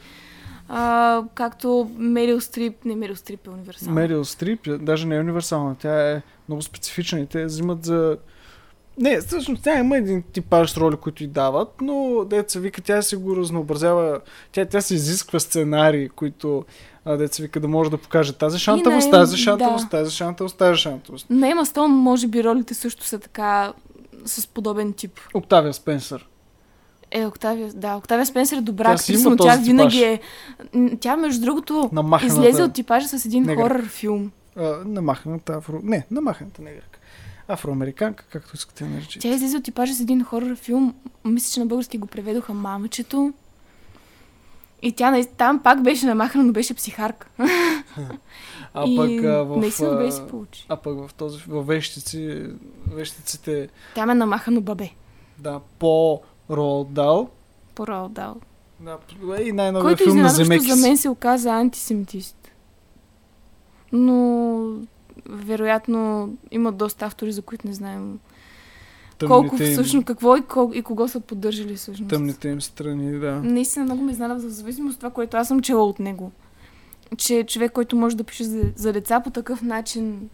а, 0.69 1.23
както 1.35 1.91
Мерил 1.99 2.41
Стрип, 2.41 2.85
не 2.85 2.97
Мерил 2.97 3.17
Стрип 3.17 3.47
е 3.47 3.51
универсална. 3.51 4.01
Мерил 4.01 4.25
Стрип, 4.25 4.61
даже 4.81 5.07
не 5.07 5.17
е 5.17 5.21
универсална, 5.21 5.77
тя 5.81 6.11
е 6.11 6.23
много 6.49 6.63
специфична 6.63 7.21
и 7.21 7.27
те 7.27 7.45
взимат 7.45 7.85
за... 7.85 8.17
Не, 8.99 9.21
всъщност 9.21 9.63
тя 9.63 9.79
има 9.79 9.97
един 9.97 10.23
типаж 10.23 10.77
роли, 10.77 10.97
които 10.97 11.25
й 11.25 11.27
дават, 11.27 11.75
но 11.81 12.25
деца 12.25 12.61
вика, 12.61 12.83
тя 12.83 13.03
си 13.03 13.17
го 13.17 13.37
разнообразява, 13.37 14.21
тя, 14.53 14.65
тя 14.65 14.81
се 14.81 14.95
изисква 14.95 15.41
сценарии, 15.41 16.09
които 16.09 16.65
деца 17.07 17.43
вика 17.43 17.61
да 17.61 17.69
може 17.69 17.91
да 17.91 17.99
покаже 17.99 18.33
тази 18.33 18.59
шантавост, 18.59 19.11
тази 19.11 19.37
шантавост, 19.37 19.85
да. 19.85 19.99
тази 19.99 20.11
шантавост, 20.17 20.57
тази 20.57 20.79
шантавост. 20.79 21.27
На 21.31 21.49
Ема 21.49 21.67
Стоун, 21.67 21.91
може 21.91 22.27
би, 22.27 22.45
ролите 22.45 22.75
също 22.75 23.05
са 23.05 23.19
така 23.19 23.73
с 24.25 24.47
подобен 24.47 24.93
тип. 24.93 25.21
Октавия 25.35 25.75
Спенсър. 25.75 26.29
Е, 27.11 27.27
Октавия, 27.27 27.73
да, 27.73 27.97
Октавия 27.97 28.27
Спенсър 28.27 28.57
е 28.57 28.61
добра 28.61 28.93
актриса, 28.93 29.31
но 29.31 29.37
тя 29.37 29.57
винаги 29.57 29.99
типаж. 29.99 30.91
е... 30.93 30.97
Тя, 31.01 31.17
между 31.17 31.41
другото, 31.41 31.91
Намаханата... 31.93 32.35
излезе 32.35 32.63
от 32.63 32.73
типажа 32.73 33.09
с 33.09 33.25
един 33.25 33.43
негър. 33.43 33.63
хорър 33.63 33.89
филм. 33.89 34.31
А, 34.57 34.77
намаханата 34.87 35.53
афро... 35.53 35.81
Не, 35.83 36.07
намаханата 36.11 36.63
негърка. 36.63 36.99
Афроамериканка, 37.49 38.25
както 38.33 38.51
искате 38.55 38.85
да 38.85 38.91
наречете. 38.91 39.29
Тя 39.29 39.35
излезе 39.35 39.57
от 39.57 39.65
типажа 39.65 39.95
с 39.95 40.01
един 40.01 40.25
хорър 40.25 40.57
филм. 40.57 40.95
Мисля, 41.25 41.53
че 41.55 41.61
на 41.61 41.67
български 41.67 41.99
го 41.99 42.07
преведоха 42.07 42.55
Мамичето. 42.55 43.33
И 44.85 44.93
тя 44.93 45.25
там 45.37 45.59
пак 45.63 45.83
беше 45.83 46.07
намахана, 46.07 46.45
но 46.45 46.53
беше 46.53 46.75
психарка. 46.75 47.29
А 48.77 48.85
и 48.87 48.97
пък 48.97 49.25
а, 49.25 49.45
в... 49.45 49.57
наистина 49.57 50.05
а, 50.05 50.13
си 50.13 50.23
получи. 50.31 50.67
А 50.69 50.77
пък 50.77 51.09
в 51.09 51.15
този, 51.15 51.45
в 51.49 51.63
вещици, 51.63 52.47
вещиците, 52.95 53.69
Тя 53.95 54.07
ме 54.07 54.15
намахано 54.15 54.61
бабе. 54.61 54.91
да, 55.39 55.61
по 55.79 56.21
Ролдал, 56.51 57.29
По 57.75 57.87
Роал 57.87 58.09
Дал. 58.09 58.37
да, 58.81 58.99
и 59.43 59.53
най-новия 59.53 59.97
Който 59.97 60.05
филм 60.05 60.17
на 60.17 60.29
Земекис. 60.29 60.77
за 60.77 60.89
мен 60.89 60.97
се 60.97 61.09
оказа 61.09 61.51
антисемитист. 61.51 62.37
Но 63.93 64.65
вероятно 65.29 66.33
има 66.51 66.73
доста 66.73 67.07
автори, 67.07 67.33
за 67.33 67.43
които 67.43 67.67
не 67.67 67.75
знаем 67.75 68.19
колко 69.27 69.49
Тъмните 69.49 69.65
им, 69.65 69.73
всъщност, 69.73 70.07
какво 70.07 70.37
и, 70.37 70.43
кол, 70.43 70.71
и 70.75 70.83
кого 70.83 71.09
са 71.09 71.21
поддържали 71.21 71.77
всъщност. 71.77 72.11
тъмните 72.11 72.49
им 72.49 72.61
страни, 72.61 73.19
да. 73.19 73.33
Наистина 73.33 73.85
много 73.85 74.03
ме 74.03 74.13
изненадва 74.13 74.49
в 74.49 74.53
зависимост 74.53 74.95
от 74.95 75.01
това, 75.01 75.11
което 75.11 75.37
аз 75.37 75.49
съм 75.49 75.61
чела 75.61 75.85
от 75.85 75.99
него. 75.99 76.33
Че 77.17 77.45
човек, 77.49 77.73
който 77.73 77.97
може 77.97 78.17
да 78.17 78.25
пише 78.25 78.45
за, 78.45 78.63
за 78.77 78.93
деца 78.93 79.21
по 79.21 79.31
такъв 79.31 79.63
начин, 79.63 80.29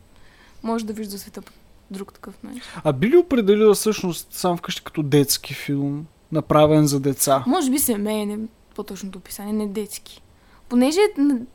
може 0.62 0.86
да 0.86 0.92
вижда 0.92 1.18
света 1.18 1.42
по 1.42 1.52
друг 1.90 2.12
такъв 2.12 2.42
начин. 2.42 2.60
А 2.84 2.92
би 2.92 3.08
ли 3.10 3.16
определила 3.16 3.74
всъщност 3.74 4.32
сам 4.32 4.56
вкъщи 4.56 4.84
като 4.84 5.02
детски 5.02 5.54
филм, 5.54 6.06
направен 6.32 6.86
за 6.86 7.00
деца? 7.00 7.44
Може 7.46 7.70
би 7.70 7.78
семейен 7.78 8.30
е 8.30 8.38
по-точното 8.74 9.18
описание, 9.18 9.52
не 9.52 9.66
детски. 9.66 10.22
Понеже 10.68 11.00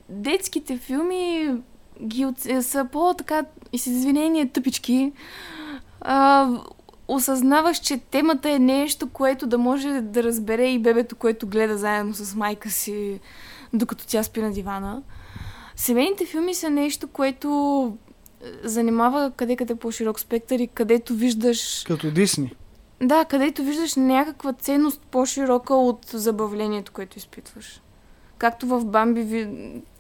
детските 0.10 0.78
филми 0.78 1.56
ги 2.04 2.26
оц- 2.26 2.62
са 2.62 2.88
по-така, 2.92 3.46
и 3.74 3.78
с 3.78 3.88
извинение, 3.88 4.50
тъпички, 4.50 5.12
а, 6.02 6.50
осъзнаваш, 7.08 7.80
че 7.80 7.98
темата 7.98 8.52
е 8.52 8.60
нещо, 8.60 9.10
което 9.10 9.48
да 9.48 9.58
може 9.58 10.02
да 10.02 10.24
разбере 10.24 10.68
и 10.68 10.80
бебето, 10.80 11.16
което 11.16 11.48
гледа 11.48 11.78
заедно 11.78 12.14
с 12.14 12.36
майка 12.36 12.70
си, 12.70 13.20
докато 13.74 14.08
тя 14.08 14.24
спи 14.24 14.42
на 14.42 14.52
дивана. 14.52 15.02
Семейните 15.76 16.26
филми 16.26 16.54
са 16.54 16.70
нещо, 16.70 17.08
което 17.08 17.98
е, 18.42 18.68
занимава 18.68 19.32
къде 19.36 19.56
къде 19.56 19.76
по-широк 19.76 20.20
спектър 20.20 20.60
и 20.60 20.68
където 20.68 21.14
виждаш... 21.14 21.84
Като 21.88 22.12
Дисни. 22.12 22.56
Да, 23.02 23.26
където 23.26 23.64
виждаш 23.64 23.96
някаква 23.96 24.54
ценност 24.54 25.02
по-широка 25.12 25.74
от 25.74 26.06
забавлението, 26.06 26.92
което 26.92 27.18
изпитваш. 27.18 27.82
Както 28.38 28.68
в 28.68 28.86
Бамби, 28.86 29.48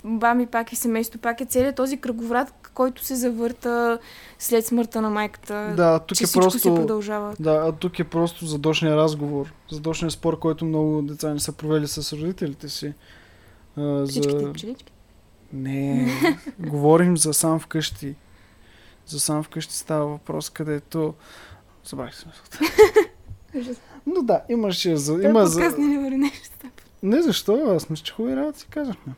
Бамби 0.03 0.45
пак 0.45 0.71
и 0.71 0.75
семейство, 0.75 1.19
пак 1.19 1.41
е 1.41 1.45
целият 1.45 1.75
този 1.75 1.97
кръговрат, 1.97 2.53
който 2.73 3.05
се 3.05 3.15
завърта 3.15 3.99
след 4.39 4.65
смъртта 4.65 5.01
на 5.01 5.09
майката. 5.09 5.73
Да, 5.77 5.99
тук 5.99 6.17
че 6.17 6.23
е 6.23 6.27
просто... 6.33 6.59
се 6.59 6.75
продължава. 6.75 7.35
Да, 7.39 7.65
а 7.67 7.71
тук 7.71 7.99
е 7.99 8.03
просто 8.03 8.45
задочния 8.45 8.97
разговор, 8.97 9.53
задочния 9.71 10.11
спор, 10.11 10.39
който 10.39 10.65
много 10.65 11.01
деца 11.01 11.33
не 11.33 11.39
са 11.39 11.51
провели 11.51 11.87
с 11.87 12.13
родителите 12.13 12.69
си. 12.69 12.93
А, 13.77 14.05
Всичките 14.05 14.39
за... 14.39 14.53
пчелички. 14.53 14.93
Не, 15.53 16.11
говорим 16.59 17.17
за 17.17 17.33
сам 17.33 17.59
вкъщи. 17.59 18.15
За 19.05 19.19
сам 19.19 19.43
вкъщи 19.43 19.77
става 19.77 20.05
въпрос, 20.05 20.49
където... 20.49 21.13
Забравих 21.85 22.15
се. 22.15 22.25
Но 24.07 24.21
да, 24.21 24.41
имаше 24.49 24.97
за... 24.97 25.13
Има 25.23 25.45
за... 25.45 25.59
не 25.77 26.09
нещо. 26.09 26.54
Не, 27.05 27.21
защо? 27.21 27.73
Аз 27.75 27.89
мисля, 27.89 28.03
че 28.03 28.13
хубави 28.13 28.35
работи 28.35 28.59
си 28.59 28.67
казахме. 28.69 29.13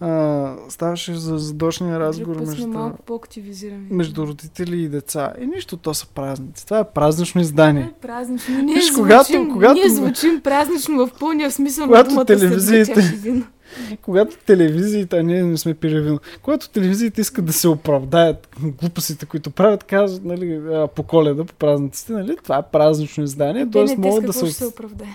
А, 0.00 0.54
ставаше 0.68 1.14
за 1.14 1.38
задочния 1.38 2.00
разговор 2.00 2.36
Друг 2.36 2.46
между, 2.46 2.66
малко 2.68 3.02
по-активизирани. 3.02 3.86
между 3.90 4.26
родители 4.26 4.82
и 4.82 4.88
деца. 4.88 5.32
И 5.40 5.46
нищо, 5.46 5.76
то 5.76 5.94
са 5.94 6.06
празници. 6.06 6.64
Това 6.64 6.78
е 6.78 6.84
празнично 6.84 7.40
издание. 7.40 7.82
Това 7.82 8.12
е 8.12 8.18
празнично. 8.18 8.62
Ние, 8.62 8.74
Виж, 8.74 8.84
звучим, 8.84 9.02
когато- 9.02 9.48
когато- 9.52 9.74
ние 9.74 9.88
звучим 9.88 10.40
празнично 10.40 11.06
в 11.06 11.10
пълния 11.20 11.50
смисъл 11.50 11.86
Когато 11.86 12.08
на 12.08 12.14
думата 12.14 12.24
телевизиите-. 12.24 13.42
Когато 14.02 14.36
телевизиите, 14.36 15.18
а 15.18 15.22
ние 15.22 15.42
не 15.42 15.56
сме 15.56 15.74
пили 15.74 16.00
вино, 16.00 16.18
когато 16.42 16.70
телевизиите 16.70 17.20
искат 17.20 17.44
да 17.44 17.52
се 17.52 17.68
оправдаят 17.68 18.48
глупостите, 18.80 19.26
които 19.26 19.50
правят, 19.50 19.84
казват 19.84 20.24
нали, 20.24 20.60
по 20.94 21.02
коледа, 21.02 21.44
по 21.44 21.54
празниците, 21.54 22.12
нали, 22.12 22.36
това 22.42 22.58
е 22.58 22.62
празнично 22.72 23.24
издание, 23.24 23.70
т.е. 23.70 23.96
Могат 23.96 24.26
да 24.26 24.32
се... 24.32 24.52
се 24.52 24.66
оправдае. 24.66 25.08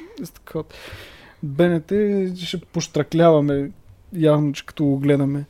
БНТ 1.43 1.91
ще 2.37 2.57
поштракляваме 2.57 3.71
явно, 4.13 4.53
че 4.53 4.65
като 4.65 4.85
го 4.85 4.97
гледаме. 4.97 5.45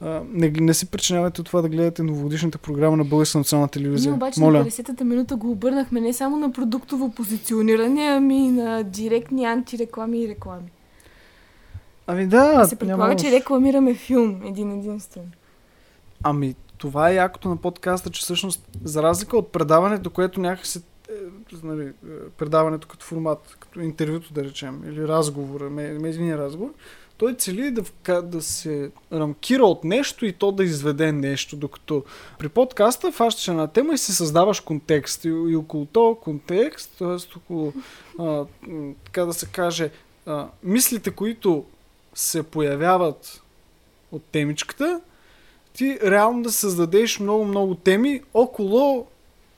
А, 0.00 0.22
не, 0.28 0.50
не 0.50 0.74
си 0.74 0.86
причинявайте 0.86 1.40
от 1.40 1.46
това 1.46 1.62
да 1.62 1.68
гледате 1.68 2.02
новогодишната 2.02 2.58
програма 2.58 2.96
на 2.96 3.04
Българска 3.04 3.38
национална 3.38 3.68
телевизия. 3.68 4.10
Ние 4.10 4.16
обаче 4.16 4.40
Моля. 4.40 4.58
на 4.58 4.64
50-та 4.64 5.04
минута 5.04 5.36
го 5.36 5.50
обърнахме 5.50 6.00
не 6.00 6.12
само 6.12 6.36
на 6.36 6.52
продуктово 6.52 7.10
позициониране, 7.10 8.02
ами 8.02 8.46
и 8.46 8.48
на 8.48 8.82
директни 8.82 9.44
антиреклами 9.44 10.20
и 10.20 10.28
реклами. 10.28 10.70
Ами 12.06 12.26
да, 12.26 12.64
се 12.64 12.76
предполага, 12.76 13.02
няма 13.02 13.16
че 13.16 13.32
рекламираме 13.32 13.94
филм 13.94 14.40
един 14.44 14.72
единствен. 14.72 15.32
Ами, 16.22 16.54
това 16.78 17.10
е 17.10 17.14
якото 17.14 17.48
на 17.48 17.56
подкаста, 17.56 18.10
че 18.10 18.20
всъщност, 18.20 18.68
за 18.84 19.02
разлика 19.02 19.38
от 19.38 19.52
предаването, 19.52 20.10
което 20.10 20.40
някакси 20.40 20.78
е, 20.78 20.82
нали, 21.62 21.86
е, 21.86 21.92
предаването 22.38 22.88
като 22.88 23.06
формат, 23.06 23.56
като 23.60 23.80
интервюто 23.80 24.32
да 24.32 24.44
речем, 24.44 24.82
или 24.86 25.08
разговор, 25.08 25.60
ме- 25.60 25.92
медийния 25.92 26.38
разговор, 26.38 26.74
той 27.18 27.34
цели 27.34 27.70
да, 27.70 28.22
да 28.22 28.42
се 28.42 28.90
рамкира 29.12 29.64
от 29.64 29.84
нещо 29.84 30.26
и 30.26 30.32
то 30.32 30.52
да 30.52 30.64
изведе 30.64 31.12
нещо, 31.12 31.56
докато 31.56 32.04
при 32.38 32.48
подкаста 32.48 33.12
фащаш 33.12 33.48
една 33.48 33.66
тема 33.66 33.94
и 33.94 33.98
си 33.98 34.12
създаваш 34.12 34.60
контекст. 34.60 35.24
И, 35.24 35.28
и 35.28 35.56
около 35.56 35.86
този 35.86 36.20
контекст, 36.20 36.90
т.е. 36.98 37.36
около, 37.36 37.72
а, 38.18 38.44
така 39.04 39.24
да 39.24 39.32
се 39.32 39.46
каже, 39.46 39.90
а, 40.26 40.48
мислите, 40.62 41.10
които 41.10 41.64
се 42.14 42.42
появяват 42.42 43.42
от 44.12 44.22
темичката, 44.22 45.00
ти 45.72 45.98
реално 46.02 46.42
да 46.42 46.52
създадеш 46.52 47.20
много-много 47.20 47.74
теми 47.74 48.22
около, 48.34 49.06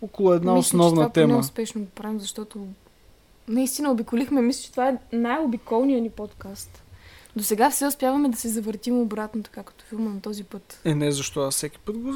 около 0.03 0.33
една 0.33 0.55
мисля, 0.55 0.71
че 0.71 0.77
основна 0.77 1.01
това 1.01 1.13
тема. 1.13 1.39
успешно 1.39 1.81
го 1.81 1.87
правим, 1.87 2.21
защото 2.21 2.67
наистина 3.49 3.91
обиколихме. 3.91 4.43
Мисля, 4.43 4.63
че 4.63 4.71
това 4.71 4.89
е 4.89 4.97
най-обиколният 5.13 6.03
ни 6.03 6.11
подкаст. 6.11 6.83
До 7.37 7.45
сега 7.45 7.71
все 7.71 7.87
успяваме 7.87 8.29
да 8.29 8.37
се 8.37 8.49
завъртим 8.49 9.01
обратно, 9.01 9.43
така 9.43 9.63
като 9.63 9.85
филма 9.85 10.11
на 10.11 10.21
този 10.21 10.45
път. 10.45 10.81
Е, 10.85 10.95
не, 10.95 11.13
защо 11.13 11.41
аз 11.41 11.55
всеки 11.55 11.79
път 11.79 11.99
го 11.99 12.13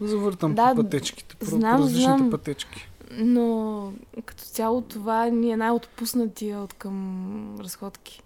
завъртам 0.00 0.54
Да, 0.54 0.74
по 0.74 0.82
пътечките, 0.82 1.34
по, 1.34 1.44
знам, 1.44 1.76
по 1.76 1.82
различните 1.82 2.18
знам. 2.18 2.30
пътечки. 2.30 2.88
Но 3.10 3.92
като 4.24 4.44
цяло 4.44 4.80
това 4.80 5.26
ни 5.26 5.50
е 5.50 5.56
най-отпуснатия 5.56 6.60
от 6.60 6.72
към 6.72 7.56
разходки. 7.60 8.22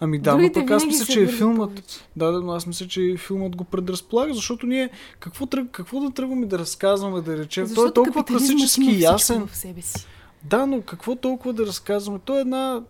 Ами 0.00 0.18
да, 0.18 0.30
но 0.30 0.36
Другите 0.36 0.60
пък 0.60 0.70
аз 0.70 0.86
мисля, 0.86 1.04
че 1.04 1.20
и 1.20 1.24
върнат 1.24 1.38
филмът, 1.38 1.70
повече. 1.70 1.98
да, 2.16 2.32
да, 2.32 2.40
но 2.40 2.52
аз 2.52 2.66
мисля, 2.66 2.86
че 2.86 3.02
и 3.02 3.16
филмът 3.16 3.56
го 3.56 3.64
предразполага, 3.64 4.34
защото 4.34 4.66
ние 4.66 4.90
какво, 5.20 5.46
какво 5.72 6.00
да 6.00 6.10
тръгваме 6.10 6.46
да 6.46 6.58
разказваме, 6.58 7.20
да 7.20 7.36
речем, 7.38 7.64
той 7.64 7.64
е 7.64 7.68
Защото 7.68 7.92
толкова 7.94 8.24
класически 8.24 8.66
всичко 8.82 9.02
ясен. 9.02 9.46
в 9.46 9.56
себе 9.56 9.82
си. 9.82 10.06
Да, 10.42 10.66
но 10.66 10.82
какво 10.82 11.16
толкова 11.16 11.52
да 11.52 11.66
разказваме? 11.66 12.18
Той 12.18 12.38
е 12.38 12.40
една 12.40 12.82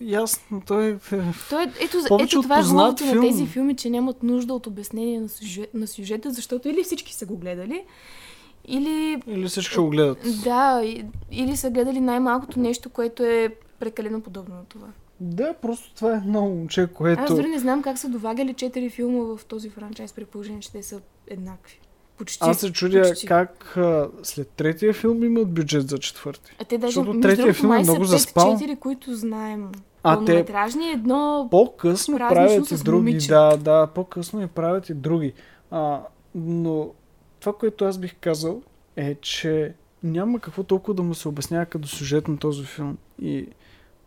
ясно, 0.00 0.62
той 0.66 0.86
е... 0.86 0.96
Той, 1.50 1.62
е- 1.62 1.72
ето, 1.80 1.96
ето 2.20 2.42
това 2.42 2.58
е 2.58 2.62
хубавото 2.62 3.04
на 3.04 3.20
тези 3.20 3.46
филми, 3.46 3.76
че 3.76 3.90
нямат 3.90 4.22
нужда 4.22 4.54
от 4.54 4.66
обяснение 4.66 5.20
на, 5.20 5.28
сюжет, 5.28 5.74
на 5.74 5.86
сюжета, 5.86 6.30
защото 6.30 6.68
или 6.68 6.82
всички 6.82 7.14
са 7.14 7.26
го 7.26 7.36
гледали, 7.36 7.82
или 8.64 9.22
Или 9.26 9.48
всички 9.48 9.72
ще 9.72 9.80
го 9.80 9.90
гледат. 9.90 10.18
да, 10.44 10.82
и- 10.84 11.04
или 11.30 11.56
са 11.56 11.70
гледали 11.70 12.00
най-малкото 12.00 12.60
нещо, 12.60 12.90
което 12.90 13.22
е 13.22 13.48
прекалено 13.80 14.20
подобно 14.20 14.54
на 14.54 14.64
това. 14.64 14.86
Да, 15.20 15.54
просто 15.62 15.94
това 15.94 16.12
е 16.12 16.16
едно 16.16 16.40
момче, 16.40 16.88
което... 16.94 17.22
Аз 17.22 17.34
дори 17.34 17.48
не 17.48 17.58
знам 17.58 17.82
как 17.82 17.98
са 17.98 18.08
довагали 18.08 18.54
четири 18.54 18.90
филма 18.90 19.36
в 19.36 19.44
този 19.44 19.70
франчайз, 19.70 20.12
при 20.12 20.24
положение, 20.24 20.60
че 20.60 20.72
те 20.72 20.82
са 20.82 21.00
еднакви. 21.26 21.80
Почти. 22.18 22.38
Аз 22.40 22.60
се 22.60 22.72
чудя 22.72 23.02
почти. 23.02 23.26
как 23.26 23.76
а, 23.76 24.08
след 24.22 24.48
третия 24.48 24.92
филм 24.92 25.24
имат 25.24 25.54
бюджет 25.54 25.88
за 25.88 25.98
четвърти. 25.98 26.56
А 26.60 26.64
те 26.64 26.78
даже, 26.78 26.94
защото 26.94 27.20
третия 27.20 27.54
филм 27.54 27.72
е 27.72 27.78
много 27.78 28.04
заспал. 28.04 28.52
четири, 28.52 28.76
които 28.76 29.14
знаем. 29.14 29.72
А, 30.02 30.24
те 30.24 30.44
едно... 30.92 31.48
по-късно 31.50 32.18
правят 32.18 32.70
и 32.70 32.76
други. 32.76 32.96
момиче. 32.96 33.28
Да, 33.28 33.56
да, 33.56 33.86
по-късно 33.86 34.42
и 34.42 34.46
правят 34.46 34.88
и 34.88 34.94
други. 34.94 35.32
А, 35.70 36.00
но 36.34 36.90
това, 37.40 37.52
което 37.52 37.84
аз 37.84 37.98
бих 37.98 38.14
казал 38.20 38.62
е, 38.96 39.14
че 39.14 39.74
няма 40.02 40.40
какво 40.40 40.62
толкова 40.62 40.94
да 40.94 41.02
му 41.02 41.14
се 41.14 41.28
обяснява 41.28 41.66
като 41.66 41.88
сюжет 41.88 42.28
на 42.28 42.38
този 42.38 42.64
филм. 42.64 42.98
И 43.22 43.46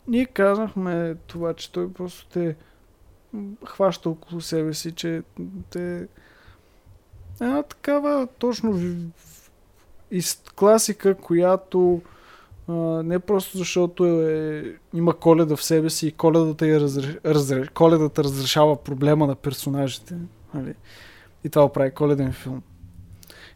ние 0.07 0.25
казахме 0.25 1.15
това, 1.27 1.53
че 1.53 1.71
той 1.71 1.93
просто 1.93 2.27
те 2.29 2.55
хваща 3.65 4.09
около 4.09 4.41
себе 4.41 4.73
си, 4.73 4.91
че 4.91 5.23
те 5.69 6.07
една 7.41 7.63
такава 7.63 8.27
точно 8.39 8.79
из 10.11 10.43
класика, 10.55 11.15
която 11.15 12.01
а, 12.67 12.73
не 13.03 13.19
просто 13.19 13.57
защото 13.57 14.05
е, 14.05 14.63
има 14.93 15.13
коледа 15.13 15.55
в 15.55 15.63
себе 15.63 15.89
си 15.89 16.07
и 16.07 16.11
коледата, 16.11 16.67
я 16.67 16.79
разреш, 16.79 17.17
разреш, 17.25 17.69
коледата 17.69 18.23
разрешава 18.23 18.83
проблема 18.83 19.27
на 19.27 19.35
персонажите. 19.35 20.15
Нали? 20.53 20.75
И 21.43 21.49
това 21.49 21.73
прави 21.73 21.91
коледен 21.91 22.33
филм. 22.33 22.63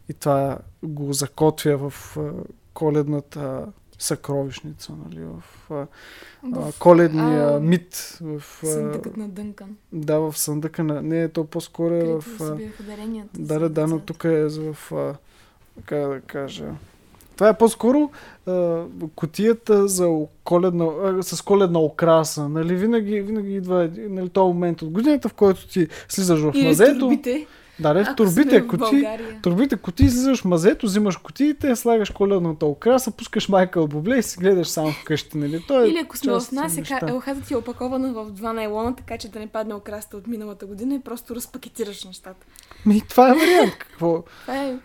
И 0.08 0.14
това 0.14 0.58
го 0.84 1.12
закотвя 1.12 1.90
в 1.90 2.16
а, 2.16 2.32
коледната 2.74 3.66
съкровищница, 3.98 4.92
нали? 5.04 5.24
в 5.24 5.70
а, 5.70 5.86
а, 6.54 6.70
в 6.70 6.78
коледния 6.78 7.56
а, 7.56 7.60
мит. 7.60 8.18
В, 8.20 8.42
Съндъкът 8.66 9.16
на 9.16 9.28
Дънкан. 9.28 9.76
да, 9.92 10.18
в 10.18 10.38
съндъка 10.38 10.84
на... 10.84 11.02
Не, 11.02 11.28
то 11.28 11.44
по-скоро 11.44 11.94
е 11.94 12.04
в... 12.20 12.24
да, 13.34 13.58
да, 13.58 13.68
да, 13.68 13.86
но 13.86 13.98
тук 13.98 14.24
е 14.24 14.44
в... 14.48 14.92
А, 14.92 15.14
как 15.84 16.08
да 16.08 16.20
кажа... 16.20 16.64
Това 17.34 17.48
е 17.48 17.58
по-скоро 17.58 18.10
а, 18.46 18.84
котията 19.14 19.88
за 19.88 20.26
коледна, 20.44 20.84
а, 20.84 21.22
с 21.22 21.42
коледна 21.42 21.78
окраса. 21.78 22.48
Нали? 22.48 22.76
Винаги, 22.76 23.20
винаги 23.20 23.54
идва 23.54 23.90
нали, 23.96 24.28
този 24.28 24.52
момент 24.54 24.82
от 24.82 24.90
годината, 24.90 25.28
в 25.28 25.34
който 25.34 25.68
ти 25.68 25.88
слизаш 26.08 26.40
в 26.40 26.52
Или 26.54 26.66
мазето. 26.68 26.98
турбите. 26.98 27.46
Да, 27.80 27.94
не, 27.94 28.04
в 28.04 28.14
турбите 28.16 28.66
коти. 28.66 29.06
Турбите 29.42 29.76
коти, 29.76 30.08
слизаш 30.08 30.40
в 30.40 30.44
мазето, 30.44 30.86
взимаш 30.86 31.16
котиите, 31.16 31.76
слагаш 31.76 32.10
коледната 32.10 32.66
окраса, 32.66 33.10
пускаш 33.10 33.48
Майкъл 33.48 33.86
Бубле 33.86 34.18
и 34.18 34.22
си 34.22 34.38
гледаш 34.38 34.68
само 34.68 34.92
вкъщи. 34.92 35.38
Нали? 35.38 35.64
Той 35.68 35.84
е 35.84 35.88
Или 35.88 35.98
ако 35.98 36.16
сме 36.16 36.32
в 36.32 36.52
нас, 36.52 36.78
е 36.78 36.82
елхата 37.08 37.40
ти 37.40 37.54
е 37.54 37.56
опакована 37.56 38.12
в 38.12 38.30
два 38.30 38.52
найлона, 38.52 38.96
така 38.96 39.18
че 39.18 39.28
да 39.28 39.38
не 39.38 39.46
падне 39.46 39.74
окраста 39.74 40.16
от 40.16 40.26
миналата 40.26 40.66
година 40.66 40.94
и 40.94 41.00
просто 41.00 41.34
разпакетираш 41.34 42.04
нещата. 42.04 42.46
Ми, 42.86 43.00
това 43.08 43.30
е 43.30 43.34
вариант. 43.34 43.74
Какво? 43.78 44.24
Това 44.42 44.62
е 44.62 44.76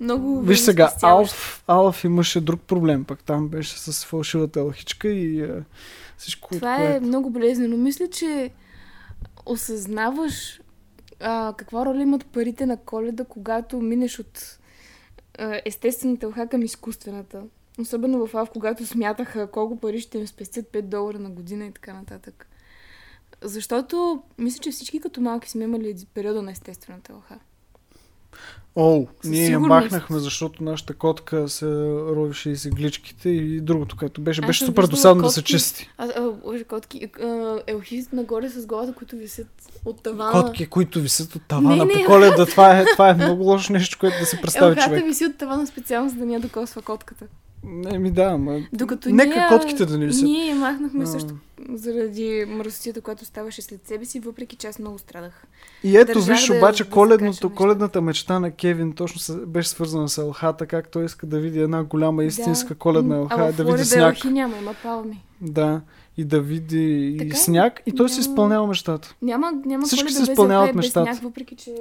много 0.00 0.40
Виж 0.40 0.58
сега. 0.58 0.92
Алф, 1.02 1.62
Алф 1.66 2.04
имаше 2.04 2.40
друг 2.40 2.60
проблем, 2.60 3.04
пък 3.04 3.22
там 3.22 3.48
беше 3.48 3.78
с 3.78 4.04
фалшивата 4.04 4.60
елхичка 4.60 5.08
и 5.08 5.42
а, 5.42 5.64
всичко, 6.18 6.48
Това 6.54 6.74
от 6.74 6.80
е 6.80 6.86
което... 6.86 7.06
много 7.06 7.30
болезнено. 7.30 7.76
Мисля, 7.76 8.08
че 8.08 8.50
осъзнаваш 9.46 10.60
а, 11.20 11.54
каква 11.56 11.86
роля 11.86 12.02
имат 12.02 12.26
парите 12.26 12.66
на 12.66 12.76
коледа, 12.76 13.24
когато 13.24 13.80
минеш 13.80 14.18
от 14.18 14.58
а, 15.38 15.60
естествената 15.64 16.28
лха 16.28 16.46
към 16.46 16.62
изкуствената? 16.62 17.42
Особено 17.80 18.26
в 18.26 18.34
АВ, 18.34 18.50
когато 18.50 18.86
смятаха 18.86 19.50
колко 19.50 19.80
пари 19.80 20.00
ще 20.00 20.18
им 20.18 20.26
спестят 20.26 20.66
5 20.66 20.82
долара 20.82 21.18
на 21.18 21.30
година 21.30 21.66
и 21.66 21.72
така 21.72 21.92
нататък. 21.92 22.48
Защото 23.42 24.22
мисля, 24.38 24.60
че 24.62 24.70
всички 24.70 25.00
като 25.00 25.20
малки 25.20 25.50
сме 25.50 25.64
имали 25.64 25.96
периода 26.14 26.42
на 26.42 26.50
естествената 26.50 27.14
лха. 27.14 27.38
О, 28.76 29.06
ние 29.24 29.46
я 29.48 29.60
махнахме, 29.60 30.18
защото 30.18 30.64
нашата 30.64 30.94
котка 30.94 31.48
се 31.48 31.66
ровеше 32.16 32.50
из 32.50 32.64
игличките 32.64 33.28
и 33.28 33.60
другото, 33.60 33.96
което 33.96 34.20
беше, 34.20 34.40
беше 34.40 34.64
супер 34.64 34.86
досадно 34.86 35.22
да 35.22 35.30
се 35.30 35.42
чисти. 35.42 35.90
А, 35.98 36.04
а, 36.04 36.30
боже, 36.44 36.64
котки, 36.64 37.10
а, 37.22 37.58
елхи 37.66 38.06
нагоре 38.12 38.48
с 38.48 38.66
главата, 38.66 38.92
които 38.92 39.16
висят 39.16 39.46
от 39.84 40.02
тавана. 40.02 40.32
Котки, 40.32 40.66
които 40.66 41.00
висят 41.00 41.34
от 41.34 41.42
тавана 41.48 41.76
Не, 41.76 41.84
не. 41.84 42.04
по 42.04 42.04
коледа, 42.06 42.46
това 42.46 42.78
е, 42.78 42.84
това 42.92 43.08
е 43.08 43.14
много 43.14 43.42
лошо 43.44 43.72
нещо, 43.72 43.96
което 44.00 44.18
да 44.20 44.26
се 44.26 44.40
представи 44.40 44.72
Елхата 44.72 44.88
човек. 44.88 45.04
виси 45.04 45.24
от 45.24 45.38
тавана 45.38 45.66
специално, 45.66 46.10
за 46.10 46.16
да 46.16 46.24
ни 46.26 46.34
я 46.34 46.40
докосва 46.40 46.82
котката. 46.82 47.26
Не 47.64 47.98
ми 47.98 48.10
да, 48.10 48.36
ма... 48.38 48.60
Докато 48.72 49.08
Нека 49.10 49.28
ние, 49.30 49.48
котките 49.50 49.86
да 49.86 49.98
ни 49.98 50.06
висят. 50.06 50.22
Ние 50.22 50.54
махнахме 50.54 51.04
А. 51.04 51.06
също 51.06 51.34
заради 51.68 52.44
мръсотията, 52.48 53.00
която 53.00 53.24
ставаше 53.24 53.62
след 53.62 53.86
себе 53.86 54.04
си, 54.04 54.20
въпреки 54.20 54.56
че 54.56 54.66
аз 54.66 54.78
много 54.78 54.98
страдах. 54.98 55.44
И 55.84 55.96
ето 55.96 56.12
Държах 56.12 56.26
виж 56.28 56.46
да- 56.46 56.56
обаче 56.56 56.84
да 56.84 56.90
коледното, 56.90 57.24
неща. 57.46 57.48
коледната 57.48 58.00
мечта 58.00 58.40
на 58.40 58.50
Кевин 58.50 58.92
точно 58.92 59.36
беше 59.38 59.68
свързана 59.68 60.08
с 60.08 60.18
елхата, 60.18 60.66
как 60.66 60.88
той 60.88 61.04
иска 61.04 61.26
да 61.26 61.40
види 61.40 61.60
една 61.60 61.84
голяма 61.84 62.24
истинска 62.24 62.74
коледна 62.74 63.16
М, 63.16 63.22
елха, 63.22 63.34
а 63.38 63.50
и 63.50 63.52
да 63.52 63.64
види 63.64 63.84
сняг. 63.84 64.02
елхи 64.04 64.28
няма, 64.28 64.56
има 64.56 64.74
палми. 64.82 65.24
Да, 65.40 65.80
и 66.16 66.24
да 66.24 66.40
види 66.40 66.84
и 67.06 67.18
Така 67.18 67.30
е. 67.30 67.36
сняг, 67.36 67.82
и 67.86 67.92
той 67.92 68.08
си 68.08 68.14
Няма- 68.14 68.20
изпълнява 68.22 68.66
мечтата. 68.66 69.14
Няма, 69.22 69.52
няма 69.66 69.86
Всички 69.86 70.12
се 70.12 70.22
изпълняват 70.22 70.72
и 70.72 70.76
мечтата. 70.76 71.12
сняг, 71.12 71.22
въпреки 71.22 71.56
че 71.56 71.74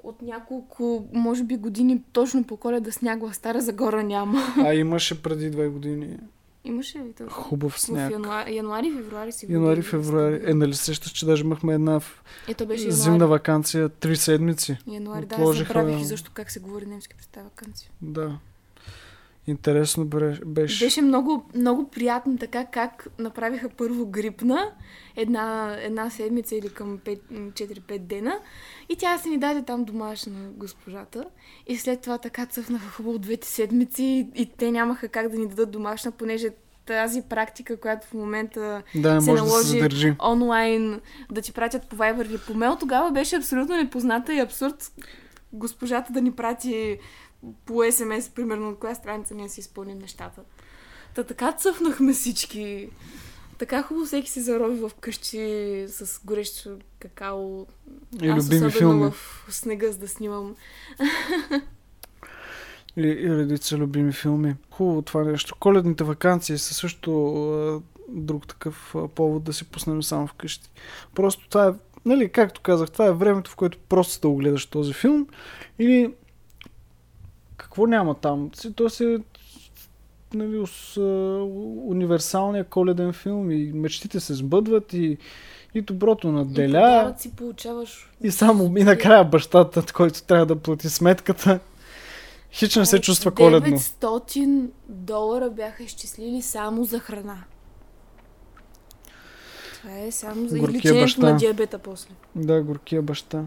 от 0.00 0.22
няколко, 0.22 1.08
може 1.12 1.44
би 1.44 1.56
години 1.56 2.02
точно 2.12 2.44
по 2.44 2.56
коледа 2.56 2.92
сняг 2.92 3.20
в 3.22 3.34
Стара 3.34 3.60
Загора 3.60 4.02
няма. 4.02 4.38
А 4.58 4.74
имаше 4.74 5.22
преди 5.22 5.50
две 5.50 5.68
години 5.68 6.16
Имаше 6.64 6.98
ли 6.98 7.12
това? 7.12 7.30
хубав 7.30 7.72
В 7.72 7.80
сняг. 7.80 8.10
януари, 8.12 8.56
януари 8.56 8.92
февруари 8.92 9.32
си 9.32 9.46
Януари, 9.48 9.82
февруари. 9.82 10.40
Е, 10.44 10.54
нали 10.54 10.74
сещаш, 10.74 11.12
че 11.12 11.26
даже 11.26 11.44
имахме 11.44 11.74
една 11.74 12.00
в- 12.00 12.22
Ето 12.48 12.66
беше 12.66 12.82
януари. 12.82 12.96
зимна 12.96 13.26
вакансия, 13.26 13.88
три 13.88 14.16
седмици. 14.16 14.76
Януари, 14.86 15.26
да, 15.26 15.34
Отложиха- 15.34 15.66
забравих 15.68 16.00
и 16.00 16.04
защо 16.04 16.30
как 16.34 16.50
се 16.50 16.60
говори 16.60 16.86
немски 16.86 17.16
през 17.16 17.26
тази 17.26 17.44
вакансия. 17.44 17.90
Да. 18.02 18.38
Интересно 19.50 20.04
беше. 20.46 20.84
Беше 20.84 21.02
много, 21.02 21.46
много 21.54 21.88
приятно 21.88 22.38
така 22.38 22.64
как 22.64 23.08
направиха 23.18 23.68
първо 23.68 24.06
грипна 24.06 24.70
една, 25.16 25.76
една 25.80 26.10
седмица 26.10 26.56
или 26.56 26.68
към 26.68 26.98
5 26.98 27.18
м, 27.30 27.50
4-5 27.50 27.98
дена 27.98 28.38
и 28.88 28.96
тя 28.96 29.18
се 29.18 29.28
ни 29.28 29.38
даде 29.38 29.62
там 29.62 29.84
домашна 29.84 30.48
госпожата 30.50 31.24
и 31.66 31.76
след 31.76 32.00
това 32.00 32.18
така 32.18 32.46
цъфнаха 32.46 32.90
хубаво 32.90 33.18
двете 33.18 33.48
седмици 33.48 34.02
и, 34.02 34.42
и 34.42 34.46
те 34.46 34.70
нямаха 34.70 35.08
как 35.08 35.28
да 35.28 35.38
ни 35.38 35.46
дадат 35.46 35.70
домашна, 35.70 36.12
понеже 36.12 36.48
тази 36.86 37.22
практика, 37.22 37.76
която 37.76 38.06
в 38.06 38.14
момента 38.14 38.82
Да, 38.94 39.20
се 39.20 39.30
може 39.30 39.42
да 39.42 39.64
се 39.64 39.76
наложи 39.76 40.14
онлайн 40.24 41.00
да 41.32 41.40
ти 41.40 41.52
пратят 41.52 41.88
по 41.88 41.96
Viber 41.96 42.26
или 42.26 42.38
по 42.46 42.54
мейл, 42.54 42.76
тогава 42.80 43.10
беше 43.10 43.36
абсолютно 43.36 43.76
непозната 43.76 44.34
и 44.34 44.38
абсурд 44.38 44.92
госпожата 45.52 46.12
да 46.12 46.20
ни 46.20 46.32
прати 46.32 46.98
по 47.64 47.82
СМС, 47.92 48.28
примерно, 48.28 48.68
от 48.68 48.78
коя 48.78 48.94
страница 48.94 49.34
ние 49.34 49.48
си 49.48 49.60
изпълним 49.60 49.98
нещата. 49.98 50.42
Та 51.14 51.24
така 51.24 51.52
цъфнахме 51.52 52.12
всички. 52.12 52.88
Така 53.58 53.82
хубаво 53.82 54.06
всеки 54.06 54.30
се 54.30 54.40
зарови 54.40 54.80
в 54.80 54.90
къщи 55.00 55.84
с 55.88 56.20
горещо 56.24 56.78
какао. 56.98 57.66
И 58.22 58.28
Аз 58.28 58.44
любими 58.44 58.66
особено 58.66 58.70
филми. 58.70 59.10
в 59.10 59.46
снега, 59.50 59.92
за 59.92 59.98
да 59.98 60.08
снимам. 60.08 60.56
И, 62.96 63.00
и 63.00 63.36
редица 63.36 63.76
любими 63.76 64.12
филми. 64.12 64.54
Хубаво 64.70 65.02
това 65.02 65.24
нещо. 65.24 65.56
Коледните 65.60 66.04
вакансии 66.04 66.58
са 66.58 66.74
също 66.74 67.34
а, 67.52 67.80
друг 68.08 68.48
такъв 68.48 68.94
а, 68.94 69.08
повод 69.08 69.44
да 69.44 69.52
си 69.52 69.64
пуснем 69.64 70.02
само 70.02 70.26
вкъщи. 70.26 70.70
Просто 71.14 71.48
това 71.48 71.68
е, 71.68 71.72
нали, 72.04 72.28
както 72.28 72.60
казах, 72.60 72.90
това 72.90 73.06
е 73.06 73.12
времето, 73.12 73.50
в 73.50 73.56
което 73.56 73.78
просто 73.88 74.20
да 74.20 74.28
огледаш 74.28 74.66
този 74.66 74.92
филм. 74.92 75.26
Или 75.78 76.14
какво 77.78 77.86
няма 77.86 78.14
там? 78.14 78.50
То 78.76 78.90
си 78.90 79.04
е 79.04 79.18
нали, 80.34 80.66
с, 80.66 81.00
универсалния 81.86 82.64
коледен 82.64 83.12
филм 83.12 83.50
и 83.50 83.72
мечтите 83.74 84.20
се 84.20 84.34
сбъдват 84.34 84.92
и, 84.92 85.18
и 85.74 85.80
доброто 85.80 86.28
И 86.28 86.30
наделя. 86.30 86.72
подарък 86.72 87.20
си 87.20 87.36
получаваш. 87.36 88.10
И 88.22 88.30
само 88.30 88.76
и 88.78 88.84
накрая 88.84 89.24
бащата, 89.24 89.92
който 89.92 90.22
трябва 90.22 90.46
да 90.46 90.56
плати 90.56 90.88
сметката, 90.88 91.60
хич 92.52 92.76
не 92.76 92.86
се 92.86 92.96
Е, 92.96 93.00
чувства 93.00 93.30
коледно. 93.30 93.78
900 93.78 94.66
долара 94.88 95.50
бяха 95.50 95.82
изчислили 95.82 96.42
само 96.42 96.84
за 96.84 96.98
храна. 96.98 97.44
Това 99.72 99.98
е 99.98 100.10
само 100.12 100.48
за 100.48 100.56
и 100.56 100.60
Горкия 100.60 100.78
лечението 100.78 101.04
баща. 101.04 101.30
на 101.32 101.36
диабета 101.36 101.78
после. 101.78 102.10
Да, 102.36 102.62
горкия 102.62 103.02
баща. 103.02 103.44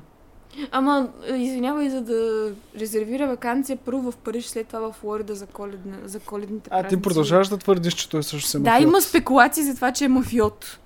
Ама, 0.72 1.10
е, 1.26 1.36
извинявай, 1.36 1.90
за 1.90 2.02
да 2.02 2.52
резервира 2.80 3.28
вакансия 3.28 3.78
първо 3.78 4.12
в 4.12 4.18
Париж, 4.18 4.46
след 4.46 4.68
това 4.68 4.80
в 4.82 4.94
Флорида 4.94 5.36
за, 5.36 5.46
коледна, 5.46 5.98
за 6.06 6.20
коледните 6.20 6.70
А 6.74 6.78
ти 6.78 6.82
празници. 6.84 7.02
продължаваш 7.02 7.48
да 7.48 7.58
твърдиш, 7.58 7.94
че 7.94 8.10
той 8.10 8.24
също 8.24 8.50
се 8.50 8.60
Да, 8.60 8.72
мафиот. 8.72 8.84
има 8.84 9.02
спекулации 9.02 9.64
за 9.64 9.76
това, 9.76 9.92
че 9.92 10.06
е 10.06 10.10
мафиот. 10.10 10.78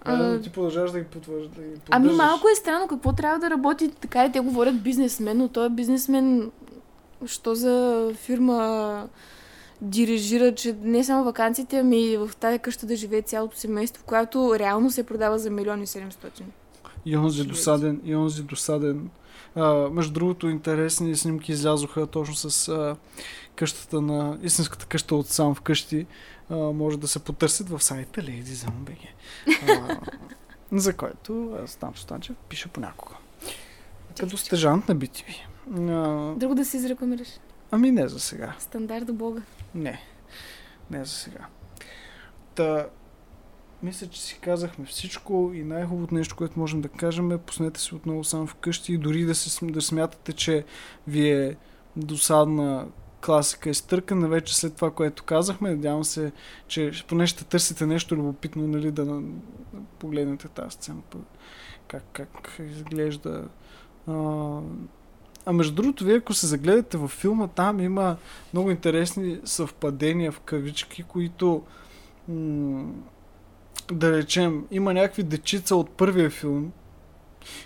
А, 0.00 0.12
А, 0.14 0.16
да, 0.18 0.40
ти 0.40 0.50
продължаваш 0.50 0.90
да 0.90 0.98
ги 1.00 1.06
потвърждаш. 1.06 1.56
Да 1.56 1.62
ги 1.62 1.80
Ами 1.90 2.12
малко 2.12 2.48
е 2.48 2.56
странно, 2.56 2.88
какво 2.88 3.12
трябва 3.12 3.38
да 3.38 3.50
работи, 3.50 3.90
така 3.90 4.24
и 4.24 4.32
те 4.32 4.40
говорят 4.40 4.82
бизнесмен, 4.82 5.38
но 5.38 5.48
той 5.48 5.66
е 5.66 5.70
бизнесмен, 5.70 6.50
що 7.26 7.54
за 7.54 8.06
фирма 8.16 9.08
дирижира, 9.80 10.54
че 10.54 10.76
не 10.82 11.04
само 11.04 11.24
вакансиите, 11.24 11.78
ами 11.78 12.16
в 12.16 12.30
тази 12.36 12.58
къща 12.58 12.86
да 12.86 12.96
живее 12.96 13.22
цялото 13.22 13.56
семейство, 13.56 14.04
която 14.06 14.58
реално 14.58 14.90
се 14.90 15.02
продава 15.02 15.38
за 15.38 15.50
милиони 15.50 15.86
700. 15.86 16.42
И 17.08 17.16
онзи 17.16 17.44
досаден, 17.44 18.00
и 18.04 18.16
онзи 18.16 18.42
досаден. 18.42 19.10
А, 19.54 19.88
между 19.90 20.12
другото, 20.12 20.48
интересни 20.48 21.16
снимки 21.16 21.52
излязоха 21.52 22.06
точно 22.06 22.34
с 22.34 22.68
а, 22.68 22.96
къщата 23.56 24.00
на 24.00 24.38
истинската 24.42 24.86
къща 24.86 25.16
от 25.16 25.26
сам 25.26 25.54
вкъщи. 25.54 26.06
А, 26.50 26.56
може 26.56 26.98
да 26.98 27.08
се 27.08 27.18
потърсят 27.18 27.68
в 27.68 27.82
сайта 27.82 28.20
Lady. 28.20 28.68
А, 29.68 29.96
за 30.78 30.92
който 30.92 31.58
аз 31.64 31.76
там 31.76 31.96
Станчев 31.96 32.36
пише 32.48 32.68
понякога. 32.68 33.14
Като 34.20 34.36
стежант 34.36 34.88
на 34.88 34.96
BTV. 34.96 35.36
А, 35.76 36.34
Друго 36.38 36.54
да 36.54 36.64
се 36.64 36.76
изрекламираш. 36.76 37.28
ами 37.70 37.90
не 37.90 38.08
за 38.08 38.20
сега. 38.20 38.54
Стандарт 38.58 39.06
до 39.06 39.12
Бога. 39.12 39.42
Не. 39.74 40.00
Не 40.90 41.04
за 41.04 41.12
сега. 41.12 41.46
Та, 42.54 42.86
мисля, 43.82 44.06
че 44.06 44.20
си 44.20 44.38
казахме 44.40 44.84
всичко 44.84 45.50
и 45.54 45.64
най-хубавото 45.64 46.14
нещо, 46.14 46.36
което 46.36 46.58
можем 46.58 46.80
да 46.80 46.88
кажем 46.88 47.32
е 47.32 47.38
пуснете 47.38 47.80
се 47.80 47.94
отново 47.94 48.24
сам 48.24 48.46
вкъщи 48.46 48.92
и 48.92 48.98
дори 48.98 49.24
да, 49.24 49.34
се, 49.34 49.66
да 49.66 49.80
смятате, 49.82 50.32
че 50.32 50.64
ви 51.06 51.30
е 51.30 51.56
досадна 51.96 52.86
класика 53.24 53.70
изтъркана 53.70 54.28
вече 54.28 54.56
след 54.56 54.74
това, 54.74 54.90
което 54.90 55.22
казахме. 55.22 55.70
Надявам 55.70 56.04
се, 56.04 56.32
че 56.68 56.92
поне 57.08 57.26
ще 57.26 57.44
търсите 57.44 57.86
нещо 57.86 58.16
любопитно, 58.16 58.68
нали, 58.68 58.90
да, 58.90 59.04
да 59.04 59.22
погледнете 59.98 60.48
тази 60.48 60.70
сцена. 60.70 61.00
Как, 61.88 62.04
как 62.12 62.60
изглежда. 62.70 63.48
А, 64.06 64.12
а 65.46 65.52
между 65.52 65.74
другото, 65.74 66.04
вие 66.04 66.16
ако 66.16 66.34
се 66.34 66.46
загледате 66.46 66.96
във 66.96 67.10
филма, 67.10 67.48
там 67.48 67.80
има 67.80 68.16
много 68.52 68.70
интересни 68.70 69.40
съвпадения 69.44 70.32
в 70.32 70.40
кавички, 70.40 71.02
които 71.02 71.62
м- 72.28 72.92
да 73.92 74.12
речем, 74.12 74.64
има 74.70 74.94
някакви 74.94 75.22
дечица 75.22 75.76
от 75.76 75.90
първия 75.90 76.30
филм, 76.30 76.72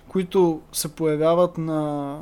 които 0.09 0.61
се 0.73 0.89
появяват 0.89 1.59
на, 1.59 2.19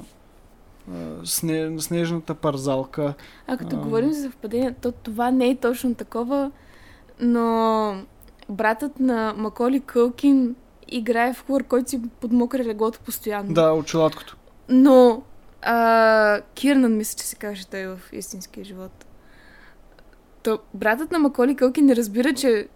сне, 1.24 1.70
на 1.70 1.80
снежната 1.80 2.34
парзалка. 2.34 3.14
А 3.46 3.56
като 3.56 3.76
А. 3.76 3.78
говорим 3.78 4.12
за 4.12 4.22
съвпадение, 4.22 4.74
то 4.80 4.92
това 4.92 5.30
не 5.30 5.48
е 5.48 5.56
точно 5.56 5.94
такова, 5.94 6.50
но 7.20 7.94
братът 8.48 9.00
на 9.00 9.34
Маколи 9.36 9.80
Кълкин 9.80 10.54
играе 10.88 11.34
в 11.34 11.44
хор, 11.46 11.64
който 11.64 11.90
си 11.90 12.02
подмокря 12.20 12.64
леглото 12.64 13.00
постоянно. 13.00 13.54
Да, 13.54 13.72
очелаткото. 13.72 14.36
Но 14.68 15.22
а, 15.62 16.40
Кирнан, 16.54 16.96
мисля, 16.96 17.18
че 17.18 17.26
се 17.26 17.36
каже 17.36 17.66
той 17.66 17.86
в 17.86 18.00
истинския 18.12 18.64
живот. 18.64 19.06
То, 20.42 20.58
братът 20.74 21.10
на 21.10 21.18
Маколи 21.18 21.56
Кълкин 21.56 21.84
не 21.84 21.96
разбира, 21.96 22.34
че 22.34 22.68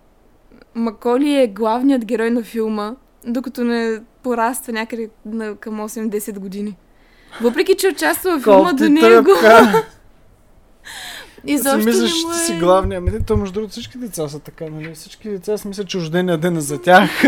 Маколи 0.75 1.35
е 1.35 1.47
главният 1.47 2.05
герой 2.05 2.31
на 2.31 2.43
филма, 2.43 2.95
докато 3.27 3.65
не 3.65 4.01
пораства 4.23 4.73
някъде 4.73 5.11
на, 5.27 5.57
към 5.57 5.81
8-10 5.81 6.39
години. 6.39 6.77
Въпреки, 7.41 7.75
че 7.77 7.89
участва 7.89 8.39
в 8.39 8.43
филма 8.43 8.73
до 8.73 8.89
него. 8.89 9.31
Изобщо 11.47 11.93
си 11.93 12.03
мислиш, 12.03 12.25
не 12.25 12.35
че 12.35 12.41
е... 12.43 12.45
си 12.45 12.59
главния. 12.59 12.99
Ами, 12.99 13.25
то 13.27 13.37
между 13.37 13.55
другото 13.55 13.73
всички 13.73 13.99
деца 13.99 14.29
са 14.29 14.39
така, 14.39 14.65
нали? 14.71 14.95
Всички 14.95 15.29
деца 15.29 15.59
си 15.59 15.69
мислят, 15.69 15.89
че 15.89 15.99
рождения 15.99 16.39
ден 16.39 16.57
е 16.57 16.61
за 16.61 16.83
тях. 16.83 17.25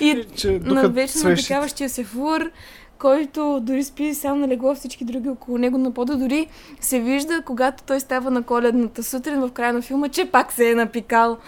И 0.00 0.24
че 0.36 0.60
на 0.64 0.88
вечно 0.88 1.20
свещи. 1.20 1.42
натикаващия 1.42 1.88
се 1.88 2.04
фур, 2.04 2.50
който 2.98 3.60
дори 3.62 3.84
спи 3.84 4.14
сам 4.14 4.40
на 4.40 4.48
легло, 4.48 4.74
всички 4.74 5.04
други 5.04 5.28
около 5.28 5.58
него 5.58 5.78
на 5.78 5.94
пода. 5.94 6.16
Дори 6.16 6.46
се 6.80 7.00
вижда, 7.00 7.42
когато 7.46 7.82
той 7.82 8.00
става 8.00 8.30
на 8.30 8.42
коледната 8.42 9.02
сутрин 9.02 9.40
в 9.40 9.50
края 9.52 9.72
на 9.72 9.82
филма, 9.82 10.08
че 10.08 10.24
пак 10.24 10.52
се 10.52 10.70
е 10.70 10.74
напикал. 10.74 11.38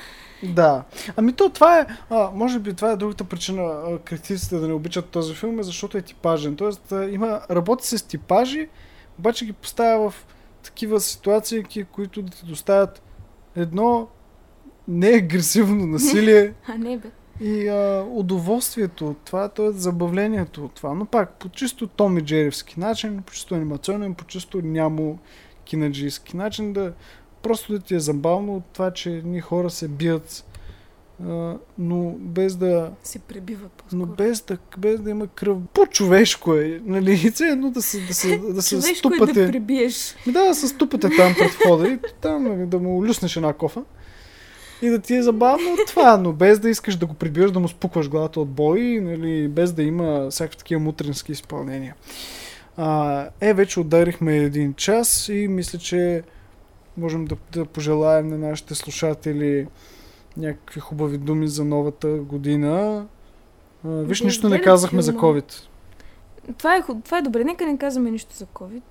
Да. 0.42 0.84
Ами 1.16 1.32
то 1.32 1.50
това 1.50 1.80
е, 1.80 1.86
а, 2.10 2.30
може 2.34 2.58
би 2.58 2.74
това 2.74 2.90
е 2.90 2.96
другата 2.96 3.24
причина 3.24 3.62
а, 3.62 3.98
критиците 3.98 4.56
да 4.56 4.68
не 4.68 4.74
обичат 4.74 5.06
този 5.08 5.34
филм, 5.34 5.60
е 5.60 5.62
защото 5.62 5.98
е 5.98 6.02
типажен. 6.02 6.56
Тоест 6.56 6.92
а, 6.92 7.10
има, 7.10 7.40
работи 7.50 7.86
се 7.86 7.98
с 7.98 8.02
типажи, 8.02 8.68
обаче 9.18 9.46
ги 9.46 9.52
поставя 9.52 10.10
в 10.10 10.26
такива 10.62 11.00
ситуации, 11.00 11.64
които 11.92 12.22
да 12.22 12.30
ти 12.30 12.46
доставят 12.46 13.02
едно 13.56 14.08
неагресивно 14.88 15.86
насилие 15.86 16.54
А 16.68 16.78
не 16.78 16.98
бе. 16.98 17.08
и 17.40 17.68
а, 17.68 18.06
удоволствието 18.10 19.08
от 19.08 19.18
това, 19.18 19.48
т.е. 19.48 19.70
забавлението 19.70 20.64
от 20.64 20.72
това. 20.72 20.94
Но 20.94 21.06
пак, 21.06 21.34
по 21.38 21.48
чисто 21.48 21.86
Том 21.86 22.18
и 22.18 22.20
Джеревски 22.20 22.80
начин, 22.80 23.22
по 23.22 23.32
чисто 23.32 23.54
анимационен, 23.54 24.14
по 24.14 24.24
чисто 24.24 24.62
нямо 24.62 25.18
кинаджийски 25.64 26.36
начин, 26.36 26.72
да 26.72 26.92
просто 27.42 27.72
да 27.72 27.78
ти 27.78 27.94
е 27.94 28.00
забавно 28.00 28.56
от 28.56 28.64
това, 28.72 28.90
че 28.90 29.10
ни 29.24 29.40
хора 29.40 29.70
се 29.70 29.88
бият, 29.88 30.44
а, 31.28 31.56
но 31.78 32.14
без 32.18 32.56
да 32.56 32.90
Се 33.02 33.18
пребиват 33.18 33.84
но 33.92 34.06
по-скоро. 34.06 34.16
без 34.16 34.40
да, 34.40 34.58
без 34.78 35.00
да 35.00 35.10
има 35.10 35.26
кръв. 35.26 35.58
По-човешко 35.74 36.54
е, 36.54 36.80
нали? 36.84 37.16
Все 37.16 37.44
едно 37.44 37.70
да 37.70 37.82
се, 37.82 38.00
да 38.00 38.14
се, 38.14 38.38
да 38.54 38.62
се 38.62 38.74
Човешко 38.74 39.08
е 39.08 39.10
да 39.10 39.16
ступате. 39.16 39.50
пребиеш. 39.50 40.14
Да, 40.26 40.44
да 40.44 40.54
се 40.54 40.68
ступате 40.68 41.10
там 41.16 41.34
пред 41.38 41.50
входа 41.50 41.88
и 41.88 41.98
там 42.20 42.42
нали, 42.42 42.66
да 42.66 42.78
му 42.78 43.06
люснеш 43.06 43.36
една 43.36 43.52
кофа. 43.52 43.82
И 44.82 44.88
да 44.88 44.98
ти 44.98 45.14
е 45.14 45.22
забавно 45.22 45.72
от 45.72 45.86
това, 45.86 46.16
но 46.16 46.32
без 46.32 46.58
да 46.58 46.70
искаш 46.70 46.96
да 46.96 47.06
го 47.06 47.14
прибираш, 47.14 47.50
да 47.50 47.60
му 47.60 47.68
спукваш 47.68 48.08
главата 48.08 48.40
от 48.40 48.48
бой, 48.48 48.80
нали, 49.02 49.48
без 49.48 49.72
да 49.72 49.82
има 49.82 50.30
всякакви 50.30 50.58
такива 50.58 50.80
мутрински 50.80 51.32
изпълнения. 51.32 51.94
А, 52.76 53.28
е, 53.40 53.54
вече 53.54 53.80
ударихме 53.80 54.36
един 54.36 54.74
час 54.74 55.28
и 55.28 55.48
мисля, 55.48 55.78
че 55.78 56.22
можем 56.96 57.24
да, 57.24 57.36
да 57.52 57.64
пожелаем 57.64 58.28
на 58.28 58.38
нашите 58.38 58.74
слушатели 58.74 59.68
някакви 60.36 60.80
хубави 60.80 61.18
думи 61.18 61.48
за 61.48 61.64
новата 61.64 62.08
година. 62.08 63.06
А, 63.84 63.88
виж, 63.88 64.18
Да 64.18 64.24
нищо 64.24 64.48
не 64.48 64.62
казахме 64.62 65.02
за. 65.02 65.14
COVID. 65.14 65.52
Това 66.58 66.76
е, 66.76 66.82
това 67.04 67.18
е 67.18 67.22
добре. 67.22 67.44
Нека 67.44 67.66
не 67.66 67.78
казваме 67.78 68.10
нищо 68.10 68.36
за 68.36 68.46
COVID. 68.46 68.82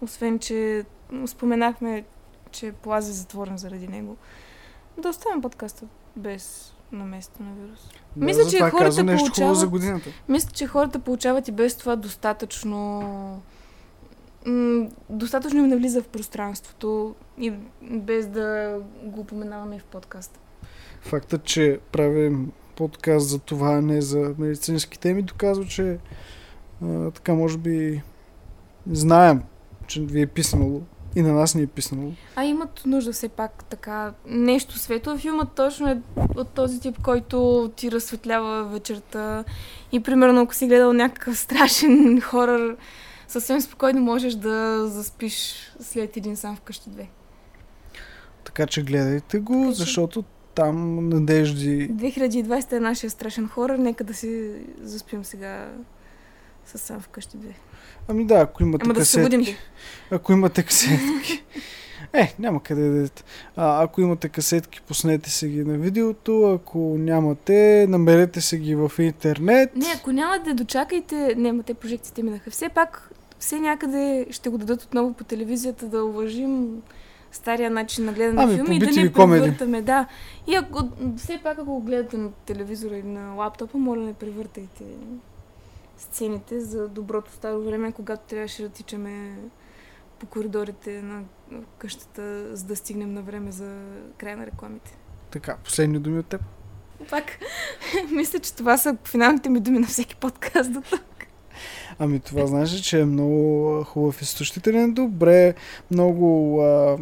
Освен, 0.00 0.38
че 0.38 0.84
споменахме, 1.26 2.04
че 2.50 2.72
Плаз 2.72 3.08
е 3.08 3.12
затворен 3.12 3.56
заради 3.58 3.88
него. 3.88 4.16
Да 4.98 5.08
оставим 5.08 5.42
подкаста 5.42 5.84
без 6.16 6.72
наместа 6.92 7.42
на 7.42 7.50
вирус. 7.52 7.88
Да, 8.16 8.24
Мисля, 8.24 8.44
че 8.44 8.60
хората 8.60 9.04
нещо 9.04 9.32
хубаво 9.32 9.54
за 9.54 9.66
получават- 9.66 9.70
годината. 9.70 10.10
Мисля, 10.28 10.50
че 10.52 10.66
хората 10.66 10.98
получават 10.98 11.48
и 11.48 11.52
без 11.52 11.76
това 11.76 11.96
достатъчно... 11.96 13.42
м, 14.46 14.88
достатъчно 15.10 15.58
им 15.58 15.68
навлиза 15.68 16.02
в 16.02 16.08
пространството 16.08 17.14
и 17.38 17.52
без 17.82 18.26
да 18.26 18.78
го 19.02 19.20
упоменаваме 19.20 19.76
и 19.76 19.78
в 19.78 19.84
подкаста. 19.84 20.40
Фактът, 21.00 21.44
че 21.44 21.78
правим 21.92 22.52
подкаст 22.76 23.28
за 23.28 23.38
това, 23.38 23.80
не 23.80 24.00
за 24.00 24.34
медицински 24.38 24.98
теми, 24.98 25.22
доказва, 25.22 25.64
че 25.64 25.98
а, 26.82 27.10
така 27.10 27.34
може 27.34 27.58
би 27.58 28.02
знаем, 28.86 29.42
че 29.86 30.00
ви 30.00 30.22
е 30.22 30.26
писнало 30.26 30.82
и 31.16 31.22
на 31.22 31.32
нас 31.32 31.54
ни 31.54 31.62
е 31.62 31.66
писнало. 31.66 32.12
А 32.36 32.44
имат 32.44 32.82
нужда 32.86 33.12
все 33.12 33.28
пак 33.28 33.64
така 33.64 34.12
нещо 34.26 34.78
светло. 34.78 35.18
Филмът 35.18 35.52
точно 35.52 35.88
е 35.88 36.00
от 36.36 36.48
този 36.48 36.80
тип, 36.80 37.02
който 37.02 37.70
ти 37.76 37.90
разсветлява 37.92 38.64
вечерта. 38.64 39.44
И 39.92 40.00
примерно, 40.00 40.40
ако 40.40 40.54
си 40.54 40.66
гледал 40.66 40.92
някакъв 40.92 41.38
страшен 41.38 42.20
хорър, 42.20 42.76
съвсем 43.28 43.60
спокойно 43.60 44.00
можеш 44.00 44.34
да 44.34 44.88
заспиш 44.88 45.54
след 45.80 46.16
един 46.16 46.36
сам 46.36 46.56
вкъщи 46.56 46.90
две. 46.90 47.08
Така 48.44 48.66
че 48.66 48.82
гледайте 48.82 49.38
го, 49.38 49.52
Така 49.54 49.72
че- 49.72 49.78
защото 49.78 50.24
там 50.54 51.08
надежди... 51.08 51.90
2020 51.90 52.72
е 52.72 52.80
нашия 52.80 53.10
страшен 53.10 53.48
хорър, 53.48 53.78
нека 53.78 54.04
да 54.04 54.14
си 54.14 54.50
заспим 54.80 55.24
сега 55.24 55.68
с 56.66 56.78
сам 56.78 57.00
вкъщи 57.00 57.36
две. 57.36 57.54
Ами 58.08 58.26
да, 58.26 58.34
ако 58.34 58.62
имате 58.62 58.82
Ама 58.84 58.94
да 58.94 59.04
се 59.04 59.18
касетки. 59.18 59.38
ли? 59.38 59.56
Ако 60.10 60.32
имате 60.32 60.62
касетки. 60.62 61.44
Е, 62.14 62.34
няма 62.38 62.62
къде 62.62 62.82
да 62.82 62.90
дадете. 62.90 63.24
А, 63.56 63.82
ако 63.82 64.00
имате 64.00 64.28
касетки, 64.28 64.80
пуснете 64.80 65.30
се 65.30 65.48
ги 65.48 65.64
на 65.64 65.78
видеото. 65.78 66.52
Ако 66.52 66.78
нямате, 66.78 67.86
намерете 67.88 68.40
се 68.40 68.58
ги 68.58 68.74
в 68.74 68.92
интернет. 68.98 69.76
Не, 69.76 69.94
ако 69.96 70.12
нямате, 70.12 70.54
дочакайте. 70.54 71.34
Не, 71.36 71.52
ма 71.52 71.62
те 71.62 71.74
прожекциите 71.74 72.22
минаха. 72.22 72.50
Все 72.50 72.68
пак, 72.68 73.10
все 73.38 73.60
някъде 73.60 74.26
ще 74.30 74.48
го 74.48 74.58
дадат 74.58 74.82
отново 74.82 75.12
по 75.12 75.24
телевизията 75.24 75.86
да 75.86 76.04
уважим 76.04 76.82
стария 77.32 77.70
начин 77.70 78.04
на 78.04 78.12
гледане 78.12 78.42
Ами, 78.42 78.52
на 78.52 78.58
по 78.58 78.64
филми 78.64 78.76
и 78.76 78.78
да 78.78 79.02
не 79.02 79.12
превъртаме. 79.12 79.82
Да. 79.82 80.06
И 80.46 80.54
ако, 80.54 80.88
все 81.16 81.40
пак, 81.42 81.58
ако 81.58 81.70
го 81.70 81.80
гледате 81.80 82.16
на 82.16 82.30
телевизора 82.46 82.96
или 82.96 83.08
на 83.08 83.34
лаптопа, 83.34 83.78
моля 83.78 84.00
не 84.00 84.14
превъртайте 84.14 84.84
сцените 85.98 86.60
за 86.60 86.88
доброто 86.88 87.32
старо 87.32 87.62
време, 87.62 87.92
когато 87.92 88.22
трябваше 88.28 88.62
да 88.62 88.68
тичаме 88.68 89.36
по 90.18 90.26
коридорите 90.26 91.02
на 91.02 91.22
къщата, 91.78 92.56
за 92.56 92.64
да 92.64 92.76
стигнем 92.76 93.14
на 93.14 93.22
време 93.22 93.52
за 93.52 93.82
края 94.18 94.36
на 94.36 94.46
рекламите. 94.46 94.96
Така, 95.30 95.56
последни 95.64 95.98
думи 95.98 96.18
от 96.18 96.26
теб. 96.26 96.40
Пак, 97.10 97.38
мисля, 98.10 98.38
че 98.38 98.54
това 98.54 98.78
са 98.78 98.96
финалните 99.04 99.48
ми 99.48 99.60
думи 99.60 99.78
на 99.78 99.86
всеки 99.86 100.16
подкаст 100.16 100.72
до 100.72 100.80
тук. 100.80 101.00
Ами 101.98 102.20
това 102.20 102.46
знаеш 102.46 102.74
ли, 102.74 102.82
че 102.82 103.00
е 103.00 103.04
много 103.04 103.82
хубав 103.84 104.22
изтощителен. 104.22 104.92
Добре, 104.92 105.54
много... 105.90 106.60
А, 106.62 106.98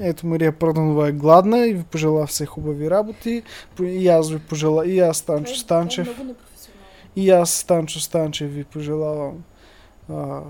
ето 0.00 0.26
Мария 0.26 0.52
Проданова 0.52 1.08
е 1.08 1.12
гладна 1.12 1.66
и 1.66 1.74
ви 1.74 1.82
пожела 1.82 2.26
все 2.26 2.46
хубави 2.46 2.90
работи. 2.90 3.42
И 3.82 4.08
аз 4.08 4.30
ви 4.30 4.38
пожела, 4.38 4.86
и 4.86 5.00
аз 5.00 5.16
Станчо 5.16 5.54
Станчев. 5.54 6.06
много 6.06 6.24
непрофесионално. 6.24 6.86
И 7.16 7.30
аз, 7.30 7.50
Станчо 7.50 8.00
Станчев, 8.00 8.54
ви 8.54 8.64
пожелавам 8.64 9.44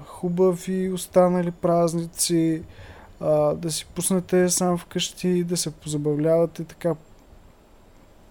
хубави 0.06 0.92
останали 0.92 1.50
празници, 1.50 2.62
а, 3.20 3.54
да 3.54 3.70
си 3.70 3.86
пуснете 3.94 4.48
сам 4.48 4.78
вкъщи, 4.78 5.44
да 5.44 5.56
се 5.56 5.70
позабавлявате 5.70 6.64
така 6.64 6.94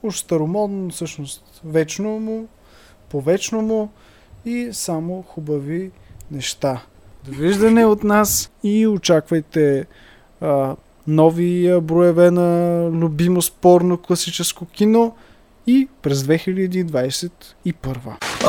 уж 0.04 0.20
старомодно, 0.20 0.78
но 0.78 0.90
всъщност 0.90 1.62
вечно 1.66 2.20
му, 2.20 2.48
повечно 3.10 3.62
му 3.62 3.90
и 4.46 4.70
само 4.72 5.22
хубави 5.22 5.92
неща. 6.32 6.82
Довиждане 7.26 7.86
от 7.86 8.04
нас 8.04 8.52
и 8.64 8.88
очаквайте 8.88 9.86
а, 10.42 10.76
нови 11.08 11.80
броеве 11.82 12.32
на 12.32 12.90
любимо 12.92 13.42
спорно 13.42 13.98
класическо 13.98 14.66
кино 14.66 15.16
и 15.70 15.88
през 16.02 16.24
2021. 16.24 17.34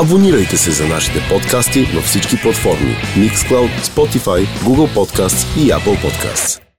Абонирайте 0.02 0.56
се 0.56 0.70
за 0.70 0.88
нашите 0.88 1.18
подкасти 1.28 1.80
във 1.94 2.04
всички 2.04 2.36
платформи 2.42 2.96
Mixcloud, 3.16 3.70
Spotify, 3.82 4.46
Google 4.46 4.94
Podcasts 4.94 5.62
и 5.62 5.70
Apple 5.70 5.98
Podcasts. 6.04 6.69